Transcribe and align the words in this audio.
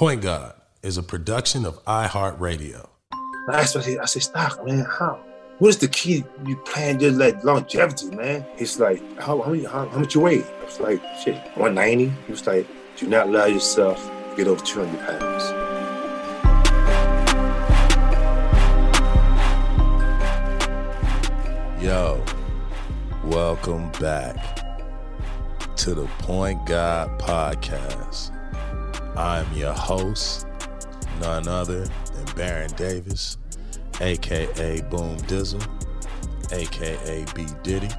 Point 0.00 0.22
God 0.22 0.54
is 0.82 0.96
a 0.96 1.02
production 1.02 1.66
of 1.66 1.84
iHeartRadio. 1.84 2.88
I 3.12 3.60
asked 3.60 3.76
him, 3.76 4.00
I 4.00 4.06
said, 4.06 4.22
Stock, 4.22 4.64
man, 4.64 4.86
how? 4.88 5.22
What 5.58 5.68
is 5.68 5.76
the 5.76 5.88
key 5.88 6.24
you 6.46 6.56
plan 6.56 6.98
just 6.98 7.18
like 7.18 7.44
longevity, 7.44 8.06
man? 8.16 8.46
He's 8.56 8.80
like, 8.80 9.02
how, 9.20 9.42
how, 9.42 9.52
how, 9.68 9.86
how 9.90 9.98
much 9.98 10.14
you 10.14 10.22
weigh? 10.22 10.42
I 10.42 10.64
was 10.64 10.80
like, 10.80 11.02
shit, 11.22 11.34
190. 11.54 12.06
He 12.06 12.30
was 12.30 12.46
like, 12.46 12.66
do 12.96 13.08
not 13.08 13.26
allow 13.26 13.44
yourself 13.44 14.02
to 14.30 14.36
get 14.38 14.46
over 14.46 14.64
200 14.64 14.98
pounds. 15.00 15.44
Yo, 21.84 22.24
welcome 23.24 23.92
back 24.00 24.62
to 25.76 25.92
the 25.92 26.06
Point 26.20 26.64
God 26.64 27.20
Podcast. 27.20 28.34
I'm 29.16 29.52
your 29.52 29.72
host, 29.72 30.46
none 31.20 31.48
other 31.48 31.84
than 31.84 32.34
Baron 32.36 32.70
Davis, 32.76 33.38
aka 34.00 34.80
Boom 34.82 35.16
Dizzle, 35.22 35.62
aka 36.52 37.24
B 37.34 37.46
Diddy. 37.62 37.90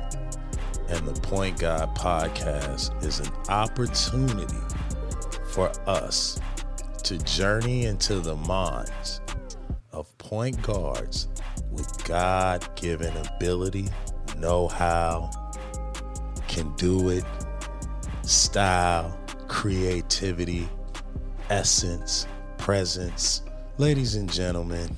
And 0.90 1.08
the 1.08 1.20
Point 1.22 1.60
God 1.60 1.96
Podcast 1.96 3.04
is 3.04 3.20
an 3.20 3.32
opportunity 3.50 4.58
for 5.52 5.72
us 5.88 6.40
to 7.04 7.18
journey 7.20 7.86
into 7.86 8.20
the 8.20 8.36
minds 8.36 9.22
of 9.92 10.18
point 10.18 10.62
guards 10.62 11.28
with 11.72 12.04
God 12.06 12.68
given 12.76 13.16
ability, 13.36 13.88
know 14.38 14.68
how, 14.68 15.30
can 16.48 16.74
do 16.76 17.10
it, 17.10 17.26
style, 18.24 19.18
creativity, 19.48 20.68
essence, 21.52 22.28
presence. 22.58 23.42
Ladies 23.78 24.16
and 24.16 24.32
gentlemen, 24.32 24.90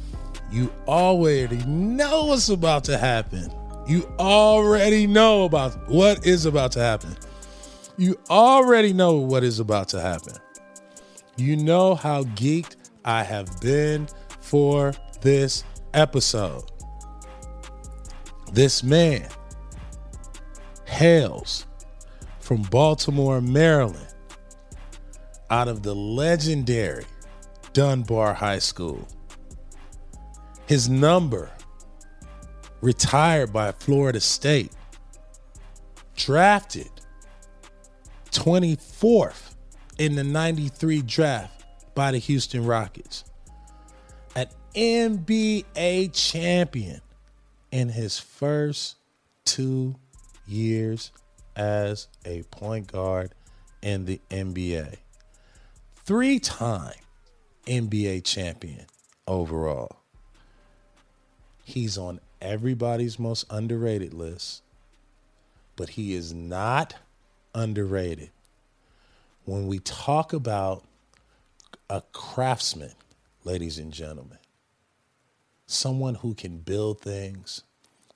you 0.52 0.72
already 0.88 1.58
know 1.66 2.26
what's 2.26 2.50
about 2.50 2.84
to 2.84 2.98
happen. 2.98 3.52
You 3.88 4.08
already 4.20 5.08
know 5.08 5.46
about 5.46 5.90
what 5.90 6.28
is 6.28 6.46
about 6.46 6.72
to 6.74 6.80
happen. 6.80 7.18
You 7.98 8.20
already 8.30 8.94
know 8.94 9.16
what 9.16 9.44
is 9.44 9.60
about 9.60 9.90
to 9.90 10.00
happen. 10.02 10.36
You 11.38 11.58
know 11.58 11.96
how 11.96 12.24
geeked 12.24 12.76
I 13.04 13.24
have 13.24 13.60
been 13.60 14.08
for 14.40 14.94
this 15.22 15.64
episode. 15.96 16.64
This 18.52 18.84
man 18.84 19.28
hails 20.86 21.66
from 22.40 22.62
Baltimore, 22.64 23.42
Maryland, 23.42 24.13
out 25.50 25.68
of 25.68 25.84
the 25.84 25.96
legendary 25.96 27.06
Dunbar 27.74 28.34
High 28.34 28.60
School. 28.60 29.08
His 30.66 30.90
number, 30.90 31.52
retired 32.82 33.52
by 33.52 33.72
Florida 33.72 34.20
State, 34.20 34.72
drafted 36.16 36.90
24th 38.32 39.56
in 39.98 40.16
the 40.16 40.24
93 40.24 41.02
draft 41.02 41.64
by 41.96 42.12
the 42.12 42.18
Houston 42.18 42.66
Rockets. 42.66 43.24
An 44.36 44.48
NBA 44.76 46.12
champion 46.14 47.02
in 47.72 47.90
his 47.90 48.20
first 48.20 48.98
two 49.46 49.96
years 50.48 51.12
as 51.56 52.08
a 52.26 52.44
point 52.44 52.92
guard 52.92 53.34
in 53.82 54.06
the 54.06 54.20
NBA. 54.30 54.98
Three 56.06 56.38
time 56.38 56.96
NBA 57.66 58.26
champion 58.26 58.88
overall. 59.26 60.02
He's 61.64 61.98
on 61.98 62.20
everybody's 62.42 63.18
most 63.18 63.46
underrated 63.50 64.14
list, 64.14 64.64
but 65.78 65.88
he 65.88 66.14
is 66.14 66.34
not 66.34 66.96
underrated. 67.56 68.32
When 69.46 69.68
we 69.68 69.80
talk 69.80 70.34
about 70.34 70.84
a 71.90 72.02
craftsman, 72.12 72.96
ladies 73.46 73.78
and 73.78 73.94
gentlemen, 73.94 74.40
someone 75.68 76.16
who 76.16 76.34
can 76.34 76.58
build 76.58 77.00
things, 77.00 77.62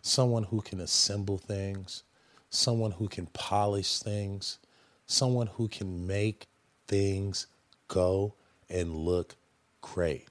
someone 0.01 0.43
who 0.43 0.59
can 0.59 0.81
assemble 0.81 1.37
things, 1.37 2.03
someone 2.49 2.91
who 2.91 3.07
can 3.07 3.27
polish 3.27 3.99
things, 3.99 4.59
someone 5.05 5.47
who 5.47 5.69
can 5.69 6.05
make 6.05 6.47
things 6.89 7.47
go 7.87 8.35
and 8.69 8.93
look 8.93 9.35
great. 9.81 10.27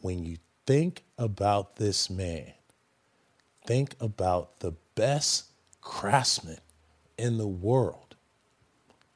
When 0.00 0.24
you 0.24 0.38
think 0.66 1.04
about 1.16 1.76
this 1.76 2.10
man, 2.10 2.52
think 3.66 3.94
about 4.00 4.60
the 4.60 4.72
best 4.94 5.46
craftsman 5.80 6.58
in 7.16 7.38
the 7.38 7.48
world. 7.48 8.16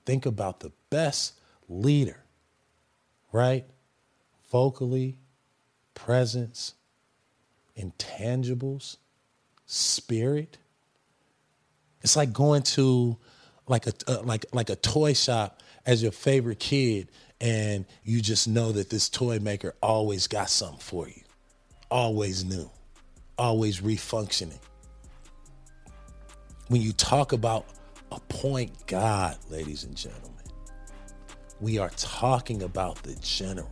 Think 0.05 0.27
about 0.27 0.61
the 0.61 0.73
best 0.91 1.35
leader, 1.69 2.25
right? 3.31 3.65
Vocally, 4.51 5.19
presence, 5.95 6.75
intangibles, 7.79 8.97
spirit. 9.67 10.59
It's 12.03 12.17
like 12.17 12.33
going 12.33 12.63
to 12.63 13.17
like 13.69 13.87
a 13.87 13.93
uh, 14.09 14.23
like 14.23 14.45
like 14.53 14.71
a 14.71 14.77
toy 14.77 15.13
shop 15.15 15.62
as 15.87 16.03
your 16.03 16.13
favorite 16.13 16.59
kid 16.59 17.09
and 17.41 17.85
you 18.05 18.21
just 18.21 18.47
know 18.47 18.73
that 18.73 18.91
this 18.91 19.09
toy 19.09 19.39
maker 19.39 19.75
always 19.83 20.27
got 20.27 20.49
something 20.49 20.79
for 20.79 21.09
you. 21.09 21.23
Always 21.91 22.45
new. 22.45 22.71
Always 23.37 23.81
refunctioning. 23.81 24.61
When 26.69 26.81
you 26.81 26.93
talk 26.93 27.33
about 27.33 27.67
a 28.13 28.21
point 28.21 28.87
God, 28.87 29.37
ladies 29.51 29.85
and 29.85 29.97
gentlemen, 29.97 30.31
we 31.61 31.79
are 31.79 31.91
talking 31.97 32.63
about 32.63 33.03
the 33.03 33.15
general. 33.17 33.71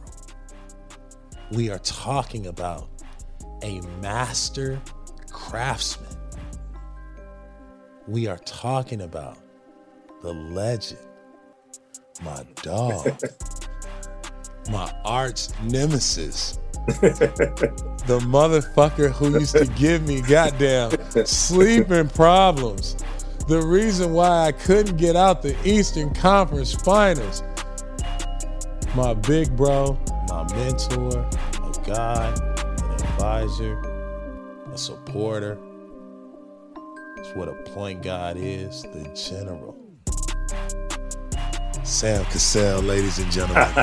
We 1.52 1.70
are 1.70 1.78
talking 1.78 2.46
about 2.46 2.88
a 3.62 3.80
master 4.00 4.80
craftsman. 5.30 6.16
We 8.06 8.26
are 8.26 8.38
talking 8.38 9.02
about 9.02 9.38
the 10.22 10.32
legend, 10.32 11.00
my 12.22 12.44
dog, 12.62 13.18
my 14.70 14.92
arch 15.04 15.48
nemesis, 15.62 16.58
the 16.86 18.18
motherfucker 18.22 19.10
who 19.10 19.38
used 19.38 19.56
to 19.56 19.66
give 19.66 20.06
me 20.06 20.20
goddamn 20.22 20.90
sleeping 21.24 22.08
problems. 22.08 22.96
The 23.48 23.60
reason 23.60 24.12
why 24.12 24.46
I 24.46 24.52
couldn't 24.52 24.96
get 24.96 25.16
out 25.16 25.42
the 25.42 25.56
Eastern 25.68 26.14
Conference 26.14 26.72
Finals. 26.72 27.42
My 28.94 29.14
big 29.14 29.56
bro, 29.56 29.98
my 30.28 30.44
mentor, 30.54 31.28
a 31.62 31.72
guy, 31.86 32.32
an 32.32 32.92
advisor, 32.92 33.80
a 34.72 34.78
supporter. 34.78 35.58
It's 37.16 37.34
what 37.34 37.48
a 37.48 37.54
point 37.72 38.02
guard 38.02 38.36
is, 38.36 38.82
the 38.82 39.10
general. 39.14 39.76
Sam 41.90 42.24
Cassell, 42.26 42.82
ladies 42.82 43.18
and 43.18 43.30
gentlemen. 43.32 43.64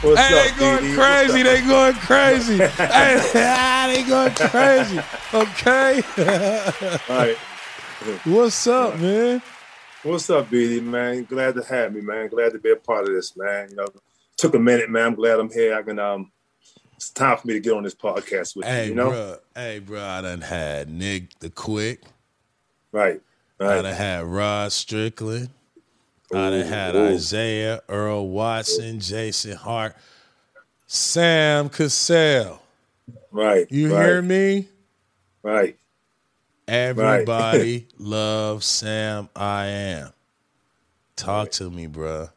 What's 0.00 0.20
hey, 0.20 0.38
up, 0.38 0.46
they 0.46 0.58
going 0.58 0.84
DD? 0.84 0.94
crazy. 0.94 1.42
They 1.42 1.60
going 1.60 1.94
crazy. 1.94 2.56
hey, 2.66 3.92
they 3.94 4.02
going 4.08 4.32
crazy. 4.34 4.98
Okay. 5.34 6.02
All 7.10 7.16
right. 7.16 7.36
What's 8.24 8.66
up, 8.66 8.98
man? 8.98 9.42
What's 10.02 10.30
up, 10.30 10.50
BD, 10.50 10.82
man? 10.82 11.24
Glad 11.24 11.56
to 11.56 11.62
have 11.62 11.92
me, 11.92 12.00
man. 12.00 12.28
Glad 12.28 12.52
to 12.52 12.58
be 12.58 12.70
a 12.70 12.76
part 12.76 13.06
of 13.06 13.14
this, 13.14 13.36
man. 13.36 13.68
You 13.68 13.76
know, 13.76 13.86
took 14.38 14.54
a 14.54 14.58
minute, 14.58 14.88
man. 14.88 15.08
I'm 15.08 15.14
glad 15.14 15.38
I'm 15.38 15.52
here. 15.52 15.74
I 15.74 15.82
can 15.82 15.98
um 15.98 16.32
it's 16.96 17.10
time 17.10 17.36
for 17.36 17.46
me 17.46 17.52
to 17.54 17.60
get 17.60 17.74
on 17.74 17.82
this 17.82 17.94
podcast 17.94 18.56
with 18.56 18.64
Hey, 18.64 18.84
you, 18.84 18.90
you 18.90 18.94
know? 18.96 19.10
bro. 19.10 19.36
Hey, 19.54 19.78
bro. 19.78 20.02
I 20.02 20.22
done 20.22 20.40
had 20.40 20.88
Nick 20.88 21.38
the 21.40 21.50
Quick. 21.50 22.00
Right. 22.92 23.20
I 23.64 23.76
Right. 23.76 23.82
done 23.82 23.94
had 23.94 24.24
Rod 24.24 24.72
Strickland. 24.72 25.50
I'd 26.32 26.52
have 26.52 26.66
had 26.66 26.94
Ooh. 26.96 27.06
Isaiah, 27.14 27.82
Earl 27.88 28.28
Watson, 28.28 29.00
Jason 29.00 29.56
Hart, 29.56 29.94
Sam 30.86 31.68
Cassell. 31.68 32.60
Right. 33.30 33.66
You 33.70 33.94
right, 33.94 34.04
hear 34.06 34.22
me? 34.22 34.68
Right. 35.42 35.78
Everybody 36.66 37.86
loves 37.98 38.66
Sam 38.66 39.28
I 39.36 39.66
am. 39.66 40.10
Talk 41.16 41.50
to 41.52 41.70
me, 41.70 41.86
bruh. 41.86 42.30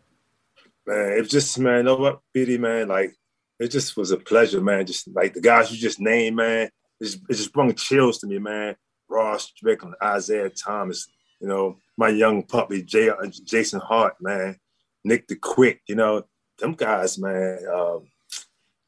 Man, 0.85 1.13
it's 1.17 1.29
just 1.29 1.57
man, 1.59 1.77
you 1.77 1.83
know 1.83 1.95
what, 1.95 2.21
BD, 2.35 2.59
man, 2.59 2.87
like 2.87 3.15
it 3.59 3.69
just 3.69 3.97
was 3.97 4.11
a 4.11 4.17
pleasure, 4.17 4.61
man. 4.61 4.85
Just 4.85 5.07
like 5.13 5.33
the 5.33 5.41
guys 5.41 5.71
you 5.71 5.77
just 5.77 5.99
named, 5.99 6.35
man. 6.35 6.69
It 6.99 7.03
just, 7.05 7.19
it 7.29 7.33
just 7.33 7.53
brought 7.53 7.75
chills 7.77 8.19
to 8.19 8.27
me, 8.27 8.39
man. 8.39 8.75
Rod 9.09 9.39
Strickland, 9.41 9.95
Isaiah 10.03 10.49
Thomas, 10.49 11.07
you 11.39 11.47
know, 11.47 11.77
my 11.97 12.09
young 12.09 12.43
puppy, 12.43 12.83
Jay, 12.83 13.09
Jason 13.43 13.79
Hart, 13.79 14.15
man. 14.21 14.57
Nick 15.03 15.27
the 15.27 15.35
Quick, 15.35 15.81
you 15.87 15.95
know, 15.95 16.23
them 16.59 16.73
guys, 16.73 17.17
man, 17.17 17.59
um, 17.73 18.07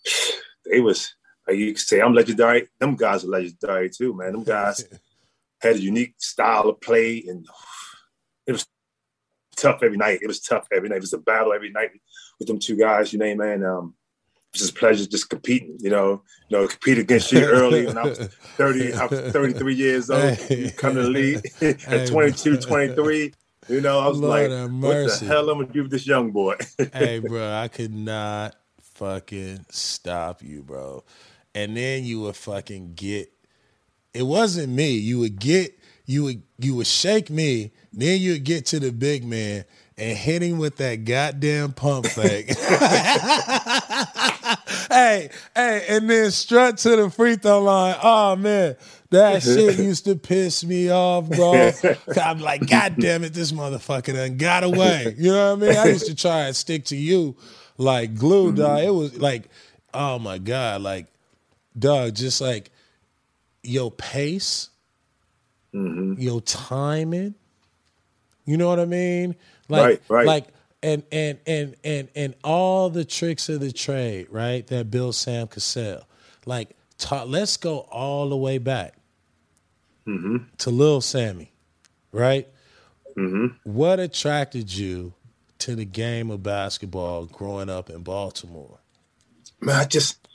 they 0.66 0.80
was 0.80 1.13
like 1.48 1.57
you 1.57 1.74
could 1.74 1.80
say 1.80 2.01
I'm 2.01 2.13
legendary. 2.13 2.68
Them 2.80 2.96
guys 2.96 3.24
are 3.24 3.30
legendary 3.30 3.90
too, 3.90 4.13
man. 4.16 4.34
Them 4.34 4.44
guys 4.44 4.84
had 5.62 5.75
a 5.75 5.81
unique 5.81 6.16
style 6.18 6.69
of 6.69 6.81
play, 6.81 7.24
and 7.28 7.48
it 8.48 8.51
was 8.51 8.68
tough 9.56 9.81
every 9.84 9.98
night. 9.98 10.19
It 10.22 10.28
was 10.28 10.40
tough 10.40 10.68
every 10.72 10.90
night. 10.90 10.98
It 10.98 11.01
was 11.01 11.13
a 11.13 11.18
battle 11.18 11.54
every 11.54 11.72
night 11.72 11.92
with 12.38 12.48
them 12.48 12.60
two 12.60 12.78
guys. 12.78 13.13
You 13.13 13.19
know, 13.19 13.36
man. 13.36 13.63
Um, 13.63 13.96
just 14.54 14.72
a 14.72 14.74
pleasure 14.74 15.06
just 15.06 15.30
competing. 15.30 15.78
You 15.80 15.90
know, 15.90 16.24
you 16.50 16.57
know, 16.57 16.68
compete 16.68 16.98
against 16.98 17.31
you 17.31 17.46
early 17.46 17.86
when 17.86 17.98
I 17.98 18.04
was 18.04 18.18
30. 18.57 18.94
I 18.94 19.06
was 19.06 19.31
33 19.31 19.75
years 19.75 20.10
old. 20.10 20.22
Hey. 20.22 20.72
Come 20.75 20.96
to 20.96 21.04
the 21.04 21.10
league 21.10 21.46
at 21.62 21.81
hey, 21.81 22.06
22, 22.06 22.57
23. 22.57 23.34
You 23.68 23.81
know, 23.81 24.00
I 24.00 24.07
was 24.07 24.18
Lord 24.18 24.50
like, 24.50 24.72
what 24.72 25.19
the 25.19 25.25
hell 25.25 25.50
am 25.51 25.57
I 25.57 25.62
gonna 25.62 25.74
do 25.74 25.84
with 25.84 25.92
this 25.92 26.07
young 26.07 26.31
boy? 26.31 26.56
hey, 26.94 27.19
bro, 27.19 27.54
I 27.54 27.68
could 27.68 27.94
not 27.94 28.56
fucking 28.81 29.66
stop 29.69 30.42
you, 30.42 30.63
bro. 30.63 31.04
And 31.54 31.78
then 31.78 32.04
you 32.04 32.22
would 32.22 32.36
fucking 32.36 32.94
get. 32.96 33.31
It 34.13 34.24
wasn't 34.24 34.74
me. 34.74 34.94
You 34.94 35.19
would 35.19 35.40
get. 35.40 35.78
You 36.06 36.24
would 36.24 36.42
you 36.57 36.75
would 36.75 36.88
shake 36.88 37.30
me. 37.30 37.72
Then 37.94 38.19
you 38.19 38.34
would 38.34 38.44
get 38.44 38.66
to 38.68 38.80
the 38.80 38.92
big 38.92 39.24
man 39.24 39.66
and 40.00 40.18
hit 40.18 40.42
him 40.42 40.57
with 40.57 40.78
that 40.78 41.06
goddamn 41.06 41.74
pump 41.74 42.07
fake. 42.07 42.50
hey, 44.90 45.30
hey, 45.56 45.86
and 45.90 46.10
then 46.10 46.31
strut 46.31 46.78
to 46.80 46.96
the 46.96 47.10
free 47.10 47.36
throw 47.36 47.63
line. 47.63 47.96
Oh 48.01 48.36
man, 48.36 48.75
that 49.10 49.44
shit 49.44 49.78
used 49.80 50.06
to 50.06 50.16
piss 50.16 50.63
me 50.63 50.90
off, 50.90 51.30
bro. 51.30 51.72
I'm 52.24 52.40
like, 52.40 52.68
God 52.68 52.96
damn 52.98 53.24
it, 53.24 53.34
this 53.34 53.51
motherfucker 53.51 54.13
done 54.13 54.38
got 54.38 54.63
away. 54.63 55.16
You 55.18 55.31
know 55.31 55.56
what 55.56 55.63
I 55.63 55.69
mean? 55.69 55.78
I 55.78 55.86
used 55.88 56.07
to 56.07 56.16
try 56.16 56.42
and 56.46 56.56
stick 56.56 56.86
to 56.86 56.96
you 56.96 57.36
like 57.78 58.16
glue, 58.16 58.48
mm-hmm. 58.48 58.62
dog. 58.62 58.84
It 58.84 58.94
was 58.94 59.18
like, 59.19 59.50
oh 59.94 60.19
my 60.19 60.38
God, 60.38 60.81
like, 60.81 61.07
dog, 61.78 62.16
just 62.16 62.42
like 62.42 62.72
your 63.63 63.92
pace, 63.92 64.69
mm-hmm. 65.74 66.19
your 66.19 66.42
timing. 66.42 67.36
You 68.46 68.57
know 68.57 68.68
what 68.68 68.80
I 68.80 68.86
mean? 68.86 69.36
Like, 69.68 69.84
right, 69.84 70.01
right. 70.10 70.28
Like, 70.28 70.48
and 70.81 71.03
and 71.11 71.39
and 71.45 71.75
and 71.83 72.09
and 72.15 72.35
all 72.43 72.89
the 72.89 73.05
tricks 73.05 73.49
of 73.49 73.59
the 73.59 73.71
trade, 73.71 74.27
right? 74.29 74.65
That 74.67 74.89
Bill 74.89 75.11
Sam 75.11 75.47
Cassell. 75.47 76.03
Like, 76.45 76.75
ta- 76.97 77.23
let's 77.23 77.57
go 77.57 77.79
all 77.91 78.29
the 78.29 78.37
way 78.37 78.57
back 78.57 78.95
mm-hmm. 80.07 80.37
to 80.57 80.69
Lil 80.69 81.01
Sammy, 81.01 81.51
right? 82.11 82.47
Mm-hmm. 83.17 83.47
What 83.63 83.99
attracted 83.99 84.73
you 84.73 85.13
to 85.59 85.75
the 85.75 85.85
game 85.85 86.31
of 86.31 86.41
basketball 86.41 87.25
growing 87.25 87.69
up 87.69 87.89
in 87.89 88.01
Baltimore? 88.01 88.79
Man, 89.59 89.75
I 89.75 89.85
just 89.85 90.27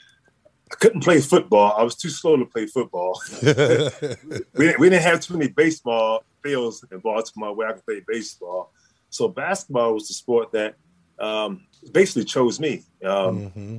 I 0.71 0.77
couldn't 0.77 1.03
play 1.03 1.21
football. 1.21 1.75
I 1.79 1.83
was 1.83 1.95
too 1.95 2.11
slow 2.11 2.37
to 2.37 2.45
play 2.45 2.67
football. 2.67 3.21
we, 3.43 4.75
we 4.79 4.91
didn't 4.91 5.03
have 5.03 5.21
too 5.21 5.37
many 5.37 5.51
baseball 5.51 6.25
fields 6.43 6.85
in 6.91 6.99
Baltimore 6.99 7.55
where 7.55 7.69
I 7.69 7.73
could 7.73 7.87
play 7.87 8.03
baseball. 8.07 8.73
So 9.15 9.29
basketball 9.29 9.95
was 9.95 10.09
the 10.09 10.15
sport 10.15 10.51
that 10.53 10.75
um, 11.21 11.67
basically 11.93 12.25
chose 12.25 12.59
me. 12.59 12.83
Um, 13.05 13.51
mm-hmm. 13.51 13.77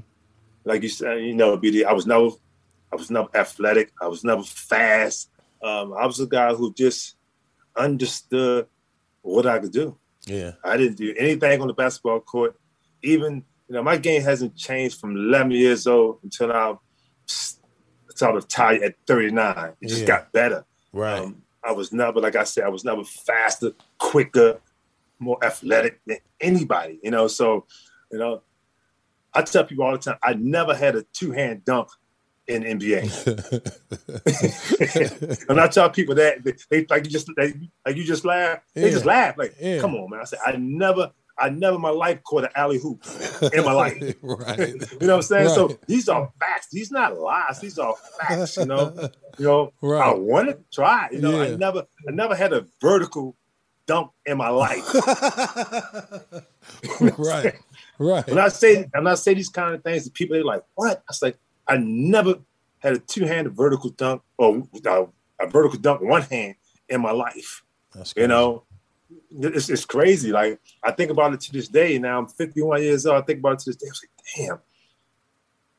Like 0.63 0.81
you 0.81 0.87
said, 0.87 1.21
you 1.21 1.35
know, 1.35 1.57
BD, 1.57 1.83
I 1.83 1.91
was 1.91 2.07
never, 2.07 2.29
I 2.91 2.95
was 2.95 3.11
never 3.11 3.27
athletic. 3.35 3.91
I 4.01 4.07
was 4.07 4.23
never 4.23 4.43
fast. 4.43 5.29
Um, 5.61 5.93
I 5.93 6.05
was 6.05 6.21
a 6.21 6.25
guy 6.25 6.53
who 6.53 6.73
just 6.73 7.17
understood 7.75 8.67
what 9.23 9.45
I 9.45 9.59
could 9.59 9.73
do. 9.73 9.97
Yeah, 10.25 10.53
I 10.63 10.77
didn't 10.77 10.95
do 10.95 11.13
anything 11.17 11.59
on 11.59 11.67
the 11.67 11.73
basketball 11.73 12.21
court. 12.21 12.55
Even 13.03 13.43
you 13.67 13.75
know, 13.75 13.83
my 13.83 13.97
game 13.97 14.21
hasn't 14.21 14.55
changed 14.55 15.01
from 15.01 15.17
11 15.17 15.51
years 15.51 15.85
old 15.85 16.19
until 16.23 16.53
I 16.53 16.75
Sort 18.15 18.37
of 18.37 18.45
at 18.81 18.95
39. 19.05 19.73
It 19.81 19.89
just 19.89 20.01
yeah. 20.01 20.07
got 20.07 20.31
better. 20.31 20.63
Right. 20.93 21.19
Um, 21.19 21.41
I 21.61 21.73
was 21.73 21.91
never, 21.91 22.21
like 22.21 22.37
I 22.37 22.45
said, 22.45 22.63
I 22.63 22.69
was 22.69 22.85
never 22.85 23.03
faster, 23.03 23.71
quicker, 23.97 24.61
more 25.19 25.43
athletic 25.43 25.99
than 26.05 26.17
anybody, 26.39 26.99
you 27.03 27.11
know. 27.11 27.27
So, 27.27 27.65
you 28.11 28.19
know, 28.19 28.41
I 29.33 29.41
tell 29.41 29.65
people 29.65 29.85
all 29.85 29.91
the 29.91 29.97
time, 29.97 30.17
I 30.23 30.33
never 30.33 30.75
had 30.75 30.95
a 30.95 31.03
two 31.13 31.31
hand 31.31 31.65
dunk 31.65 31.89
in 32.47 32.63
NBA. 32.63 33.03
and 35.49 35.59
I 35.59 35.67
tell 35.67 35.89
people 35.89 36.15
that 36.15 36.43
they, 36.43 36.53
they 36.69 36.85
like 36.89 37.05
you 37.05 37.11
just 37.11 37.29
they, 37.35 37.53
like 37.85 37.95
you 37.95 38.03
just 38.03 38.25
laugh. 38.25 38.59
They 38.73 38.89
just 38.91 39.05
laugh 39.05 39.37
like, 39.37 39.55
yeah. 39.59 39.79
come 39.79 39.95
on, 39.95 40.09
man. 40.09 40.21
I 40.21 40.25
said 40.25 40.39
I 40.45 40.55
never. 40.57 41.11
I 41.37 41.49
never 41.49 41.75
in 41.75 41.81
my 41.81 41.89
life 41.89 42.23
caught 42.23 42.45
an 42.45 42.49
alley 42.55 42.79
hoop 42.79 43.03
in 43.53 43.65
my 43.65 43.73
life. 43.73 44.01
right. 44.21 44.57
you 44.69 44.77
know 45.01 45.07
what 45.07 45.15
I'm 45.15 45.21
saying? 45.21 45.47
Right. 45.47 45.53
So 45.53 45.77
these 45.85 46.07
are 46.07 46.31
facts. 46.39 46.67
These 46.71 46.91
not 46.91 47.19
lies. 47.19 47.59
These 47.59 47.77
are 47.77 47.93
facts. 48.21 48.55
You 48.55 48.67
know. 48.67 49.09
You 49.37 49.45
know. 49.45 49.73
Right. 49.81 50.11
I 50.11 50.13
wanted 50.13 50.59
to 50.59 50.63
try. 50.73 51.09
You 51.11 51.19
know. 51.19 51.43
Yeah. 51.43 51.55
I 51.55 51.57
never. 51.57 51.87
I 52.07 52.11
never 52.13 52.35
had 52.35 52.53
a 52.53 52.65
vertical 52.79 53.35
dunk 53.85 54.11
in 54.25 54.37
my 54.37 54.49
life. 54.49 54.83
right. 57.17 57.55
Right. 57.97 58.27
When 58.27 58.39
I 58.39 58.49
say 58.49 58.87
when 58.91 59.07
I 59.07 59.15
say 59.15 59.33
these 59.33 59.49
kind 59.49 59.75
of 59.75 59.83
things, 59.83 60.05
to 60.05 60.11
people 60.11 60.35
they're 60.35 60.43
like, 60.43 60.63
"What?" 60.75 61.03
I 61.09 61.13
say, 61.13 61.33
"I 61.67 61.77
never 61.77 62.35
had 62.79 62.93
a 62.93 62.99
two-handed 62.99 63.55
vertical 63.55 63.89
dunk 63.91 64.21
or 64.37 64.63
uh, 64.85 65.05
a 65.39 65.47
vertical 65.47 65.79
dunk 65.79 66.01
one 66.01 66.23
hand 66.23 66.55
in 66.89 67.01
my 67.01 67.11
life." 67.11 67.63
That's 67.93 68.13
you 68.17 68.27
know, 68.27 68.63
it's, 69.39 69.69
it's 69.69 69.85
crazy. 69.85 70.31
Like 70.31 70.59
I 70.83 70.91
think 70.91 71.09
about 71.11 71.33
it 71.33 71.41
to 71.41 71.53
this 71.53 71.69
day. 71.69 71.97
Now 71.97 72.19
I'm 72.19 72.27
51 72.27 72.81
years 72.81 73.05
old. 73.05 73.21
I 73.21 73.25
think 73.25 73.39
about 73.39 73.53
it 73.53 73.59
to 73.59 73.69
this 73.69 73.77
day. 73.77 73.87
I 73.87 73.91
was 73.91 74.01
like, 74.03 74.47
"Damn." 74.47 74.59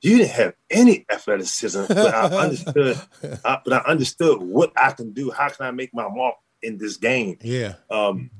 You 0.03 0.19
didn't 0.19 0.33
have 0.33 0.55
any 0.71 1.05
athleticism, 1.11 1.85
but 1.89 2.15
I 2.15 2.25
understood. 2.45 3.01
I, 3.45 3.61
but 3.65 3.73
I 3.73 3.79
understood 3.79 4.41
what 4.41 4.73
I 4.77 4.93
can 4.93 5.13
do. 5.13 5.31
How 5.31 5.49
can 5.49 5.67
I 5.67 5.71
make 5.71 5.93
my 5.93 6.07
mark 6.09 6.37
in 6.63 6.79
this 6.79 6.97
game. 6.97 7.39
Yeah. 7.43 7.75
Um, 7.91 8.31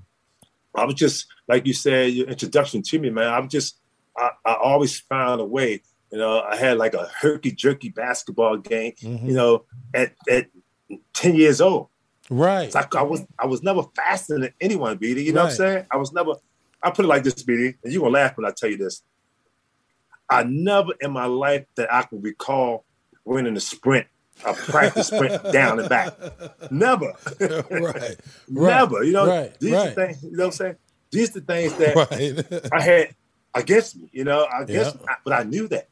I 0.75 0.85
was 0.85 0.95
just 0.95 1.27
like 1.49 1.67
you 1.67 1.73
said, 1.73 2.13
your 2.13 2.27
introduction 2.29 2.83
to 2.83 2.99
me, 2.99 3.11
man. 3.11 3.33
I'm 3.33 3.49
just 3.49 3.79
I, 4.17 4.31
I 4.45 4.55
always 4.55 4.99
found 4.99 5.41
a 5.41 5.45
way. 5.45 5.83
You 6.11 6.19
know, 6.19 6.41
I 6.41 6.57
had 6.57 6.79
like 6.79 6.95
a 6.95 7.11
herky 7.21 7.51
jerky 7.53 7.89
basketball 7.89 8.59
game. 8.59 8.93
Mm-hmm. 8.93 9.27
You 9.27 9.35
know, 9.35 9.65
at 9.95 10.15
at 10.29 10.49
ten 11.13 11.35
years 11.35 11.61
old. 11.61 11.89
Right. 12.29 12.73
Like 12.75 12.95
I 12.95 13.03
was 13.03 13.25
I 13.39 13.47
was 13.47 13.63
never 13.63 13.85
faster 13.95 14.39
than 14.39 14.53
anyone, 14.61 14.99
BD. 14.99 15.25
You 15.25 15.33
know 15.33 15.41
right. 15.41 15.45
what 15.45 15.51
I'm 15.53 15.57
saying? 15.57 15.87
I 15.91 15.97
was 15.97 16.13
never. 16.13 16.35
I 16.83 16.91
put 16.91 17.05
it 17.05 17.09
like 17.09 17.25
this, 17.25 17.43
BD, 17.43 17.75
and 17.83 17.93
you're 17.93 18.03
gonna 18.03 18.13
laugh 18.13 18.37
when 18.37 18.47
I 18.47 18.53
tell 18.57 18.71
you 18.71 18.77
this. 18.77 19.03
I 20.29 20.43
never 20.45 20.91
in 21.01 21.13
my 21.13 21.27
life 21.27 21.67
that 21.77 21.93
I 21.93 22.03
can 22.03 22.21
recall 22.21 22.85
winning 23.25 23.57
a 23.57 23.61
sprint 23.61 24.07
a 24.45 24.53
practice 24.55 25.09
sprint 25.09 25.53
down 25.53 25.81
and 25.81 25.89
back. 25.89 26.15
Never. 26.71 27.13
right. 27.71 28.17
Never. 28.49 29.05
You 29.05 29.13
know, 29.13 29.27
right. 29.27 29.59
these 29.61 29.73
right. 29.73 29.95
things, 29.95 30.23
you 30.23 30.33
know 30.33 30.45
what 30.45 30.47
I'm 30.47 30.53
saying? 30.53 30.77
These 31.11 31.37
are 31.37 31.41
the 31.41 31.47
things 31.47 31.75
that 31.77 31.97
right. 32.63 32.73
I 32.73 32.81
had 32.81 33.15
against 33.55 33.97
me, 33.97 34.11
you 34.13 34.25
know, 34.25 34.47
I 34.53 34.65
guess, 34.65 34.97
yeah. 35.01 35.15
but 35.25 35.33
I 35.33 35.45
knew 35.45 35.69
that. 35.69 35.89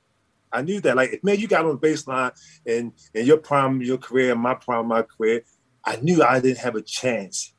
I 0.52 0.62
knew 0.62 0.80
that. 0.82 0.96
Like, 0.96 1.22
man, 1.24 1.38
you 1.38 1.48
got 1.48 1.64
on 1.64 1.78
the 1.80 1.88
baseline 1.88 2.32
and 2.66 2.92
in 3.12 3.26
your 3.26 3.38
prime 3.38 3.80
your 3.82 3.98
career, 3.98 4.34
my 4.34 4.54
prime 4.54 4.86
my 4.86 5.02
career, 5.02 5.42
I 5.84 5.96
knew 5.96 6.22
I 6.22 6.40
didn't 6.40 6.58
have 6.58 6.76
a 6.76 6.82
chance 6.82 7.52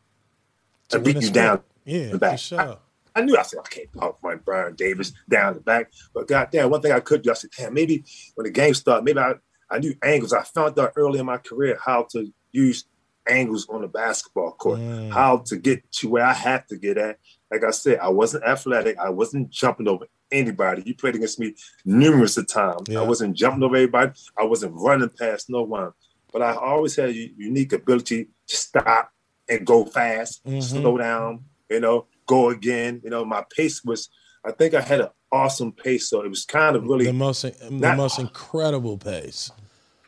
to, 0.89 0.97
to 0.97 1.03
beat 1.03 1.21
you 1.21 1.29
down 1.29 1.61
yeah, 1.85 2.09
the 2.09 2.17
back. 2.17 2.39
Sure. 2.39 2.59
I, 2.59 2.77
I, 3.15 3.21
knew 3.21 3.37
I 3.37 3.43
said, 3.43 3.59
I 3.63 3.67
can't 3.67 3.91
pump 3.93 4.17
my 4.23 4.35
Baron 4.35 4.75
Davis 4.75 5.13
down 5.27 5.55
the 5.55 5.59
back. 5.59 5.91
But 6.13 6.27
goddamn, 6.27 6.69
one 6.69 6.81
thing 6.81 6.91
I 6.91 6.99
could 6.99 7.21
do, 7.21 7.31
I 7.31 7.33
said, 7.33 7.51
damn, 7.57 7.73
maybe 7.73 8.03
when 8.35 8.45
the 8.45 8.51
game 8.51 8.73
started, 8.73 9.03
maybe 9.03 9.19
I 9.19 9.35
I 9.69 9.79
knew 9.79 9.95
angles. 10.03 10.33
I 10.33 10.43
found 10.43 10.77
out 10.79 10.93
early 10.95 11.19
in 11.19 11.25
my 11.25 11.37
career 11.37 11.77
how 11.83 12.07
to 12.11 12.31
use 12.51 12.85
angles 13.27 13.67
on 13.69 13.81
the 13.81 13.87
basketball 13.87 14.51
court, 14.51 14.79
mm. 14.79 15.11
how 15.11 15.37
to 15.37 15.57
get 15.57 15.91
to 15.93 16.09
where 16.09 16.25
I 16.25 16.33
had 16.33 16.67
to 16.69 16.77
get 16.77 16.97
at. 16.97 17.17
Like 17.51 17.63
I 17.63 17.71
said, 17.71 17.99
I 17.99 18.09
wasn't 18.09 18.43
athletic. 18.43 18.97
I 18.97 19.09
wasn't 19.09 19.49
jumping 19.49 19.87
over 19.87 20.05
anybody. 20.31 20.83
You 20.85 20.95
played 20.95 21.15
against 21.15 21.39
me 21.39 21.55
numerous 21.85 22.37
of 22.37 22.47
times. 22.47 22.87
Yeah. 22.87 22.99
I 22.99 23.03
wasn't 23.03 23.35
jumping 23.35 23.63
over 23.63 23.75
anybody. 23.75 24.11
I 24.37 24.43
wasn't 24.43 24.73
running 24.75 25.09
past 25.09 25.49
no 25.49 25.63
one. 25.63 25.91
But 26.31 26.41
I 26.41 26.55
always 26.55 26.95
had 26.95 27.09
a 27.09 27.13
unique 27.13 27.73
ability 27.73 28.25
to 28.47 28.55
stop 28.55 29.11
and 29.47 29.65
go 29.65 29.85
fast, 29.85 30.43
mm-hmm. 30.45 30.59
slow 30.59 30.97
down, 30.97 31.45
you 31.69 31.79
know, 31.79 32.07
go 32.25 32.49
again. 32.49 33.01
You 33.03 33.09
know, 33.09 33.23
my 33.23 33.45
pace 33.55 33.83
was, 33.83 34.09
I 34.43 34.51
think 34.51 34.73
I 34.73 34.81
had 34.81 35.01
an 35.01 35.09
awesome 35.35 35.71
pace. 35.71 36.09
So 36.09 36.21
it 36.23 36.29
was 36.29 36.45
kind 36.45 36.75
of 36.75 36.85
really 36.85 37.05
the 37.05 37.13
most 37.13 37.41
the 37.41 37.95
most 37.95 38.19
incredible 38.19 38.97
pace. 38.97 39.51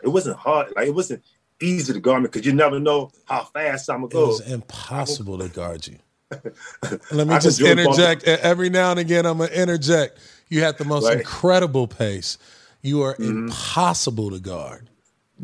It 0.01 0.09
wasn't 0.09 0.37
hard. 0.37 0.73
Like 0.75 0.87
it 0.87 0.95
wasn't 0.95 1.23
easy 1.61 1.93
to 1.93 1.99
guard 1.99 2.23
me 2.23 2.27
because 2.27 2.45
you 2.45 2.53
never 2.53 2.79
know 2.79 3.11
how 3.25 3.43
fast 3.43 3.89
I'm 3.89 4.01
gonna 4.01 4.09
go. 4.09 4.23
It 4.23 4.27
was 4.27 4.51
impossible 4.51 5.37
to 5.39 5.49
guard 5.49 5.87
you. 5.87 5.97
Let 7.11 7.27
me 7.27 7.39
just 7.39 7.61
interject. 7.61 8.23
Every 8.23 8.69
now 8.69 8.91
and 8.91 8.99
again, 8.99 9.25
I'm 9.25 9.39
gonna 9.39 9.51
interject. 9.51 10.19
You 10.49 10.61
had 10.61 10.77
the 10.77 10.85
most 10.85 11.05
right. 11.05 11.17
incredible 11.17 11.87
pace. 11.87 12.37
You 12.81 13.01
are 13.01 13.13
mm-hmm. 13.15 13.47
impossible 13.47 14.31
to 14.31 14.39
guard. 14.39 14.89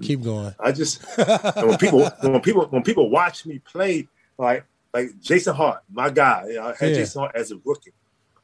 Keep 0.02 0.24
going. 0.24 0.56
I 0.60 0.72
just 0.72 1.04
when 1.18 1.78
people 1.78 2.10
when 2.22 2.42
people 2.42 2.68
when 2.68 2.84
people 2.84 3.10
watch 3.10 3.46
me 3.46 3.60
play, 3.60 4.08
like 4.38 4.66
like 4.94 5.20
Jason 5.20 5.56
Hart, 5.56 5.84
my 5.92 6.10
guy. 6.10 6.56
I 6.62 6.68
had 6.80 6.92
yeah. 6.92 6.96
Jason 6.96 7.22
Hart 7.22 7.36
as 7.36 7.52
a 7.52 7.58
rookie 7.66 7.92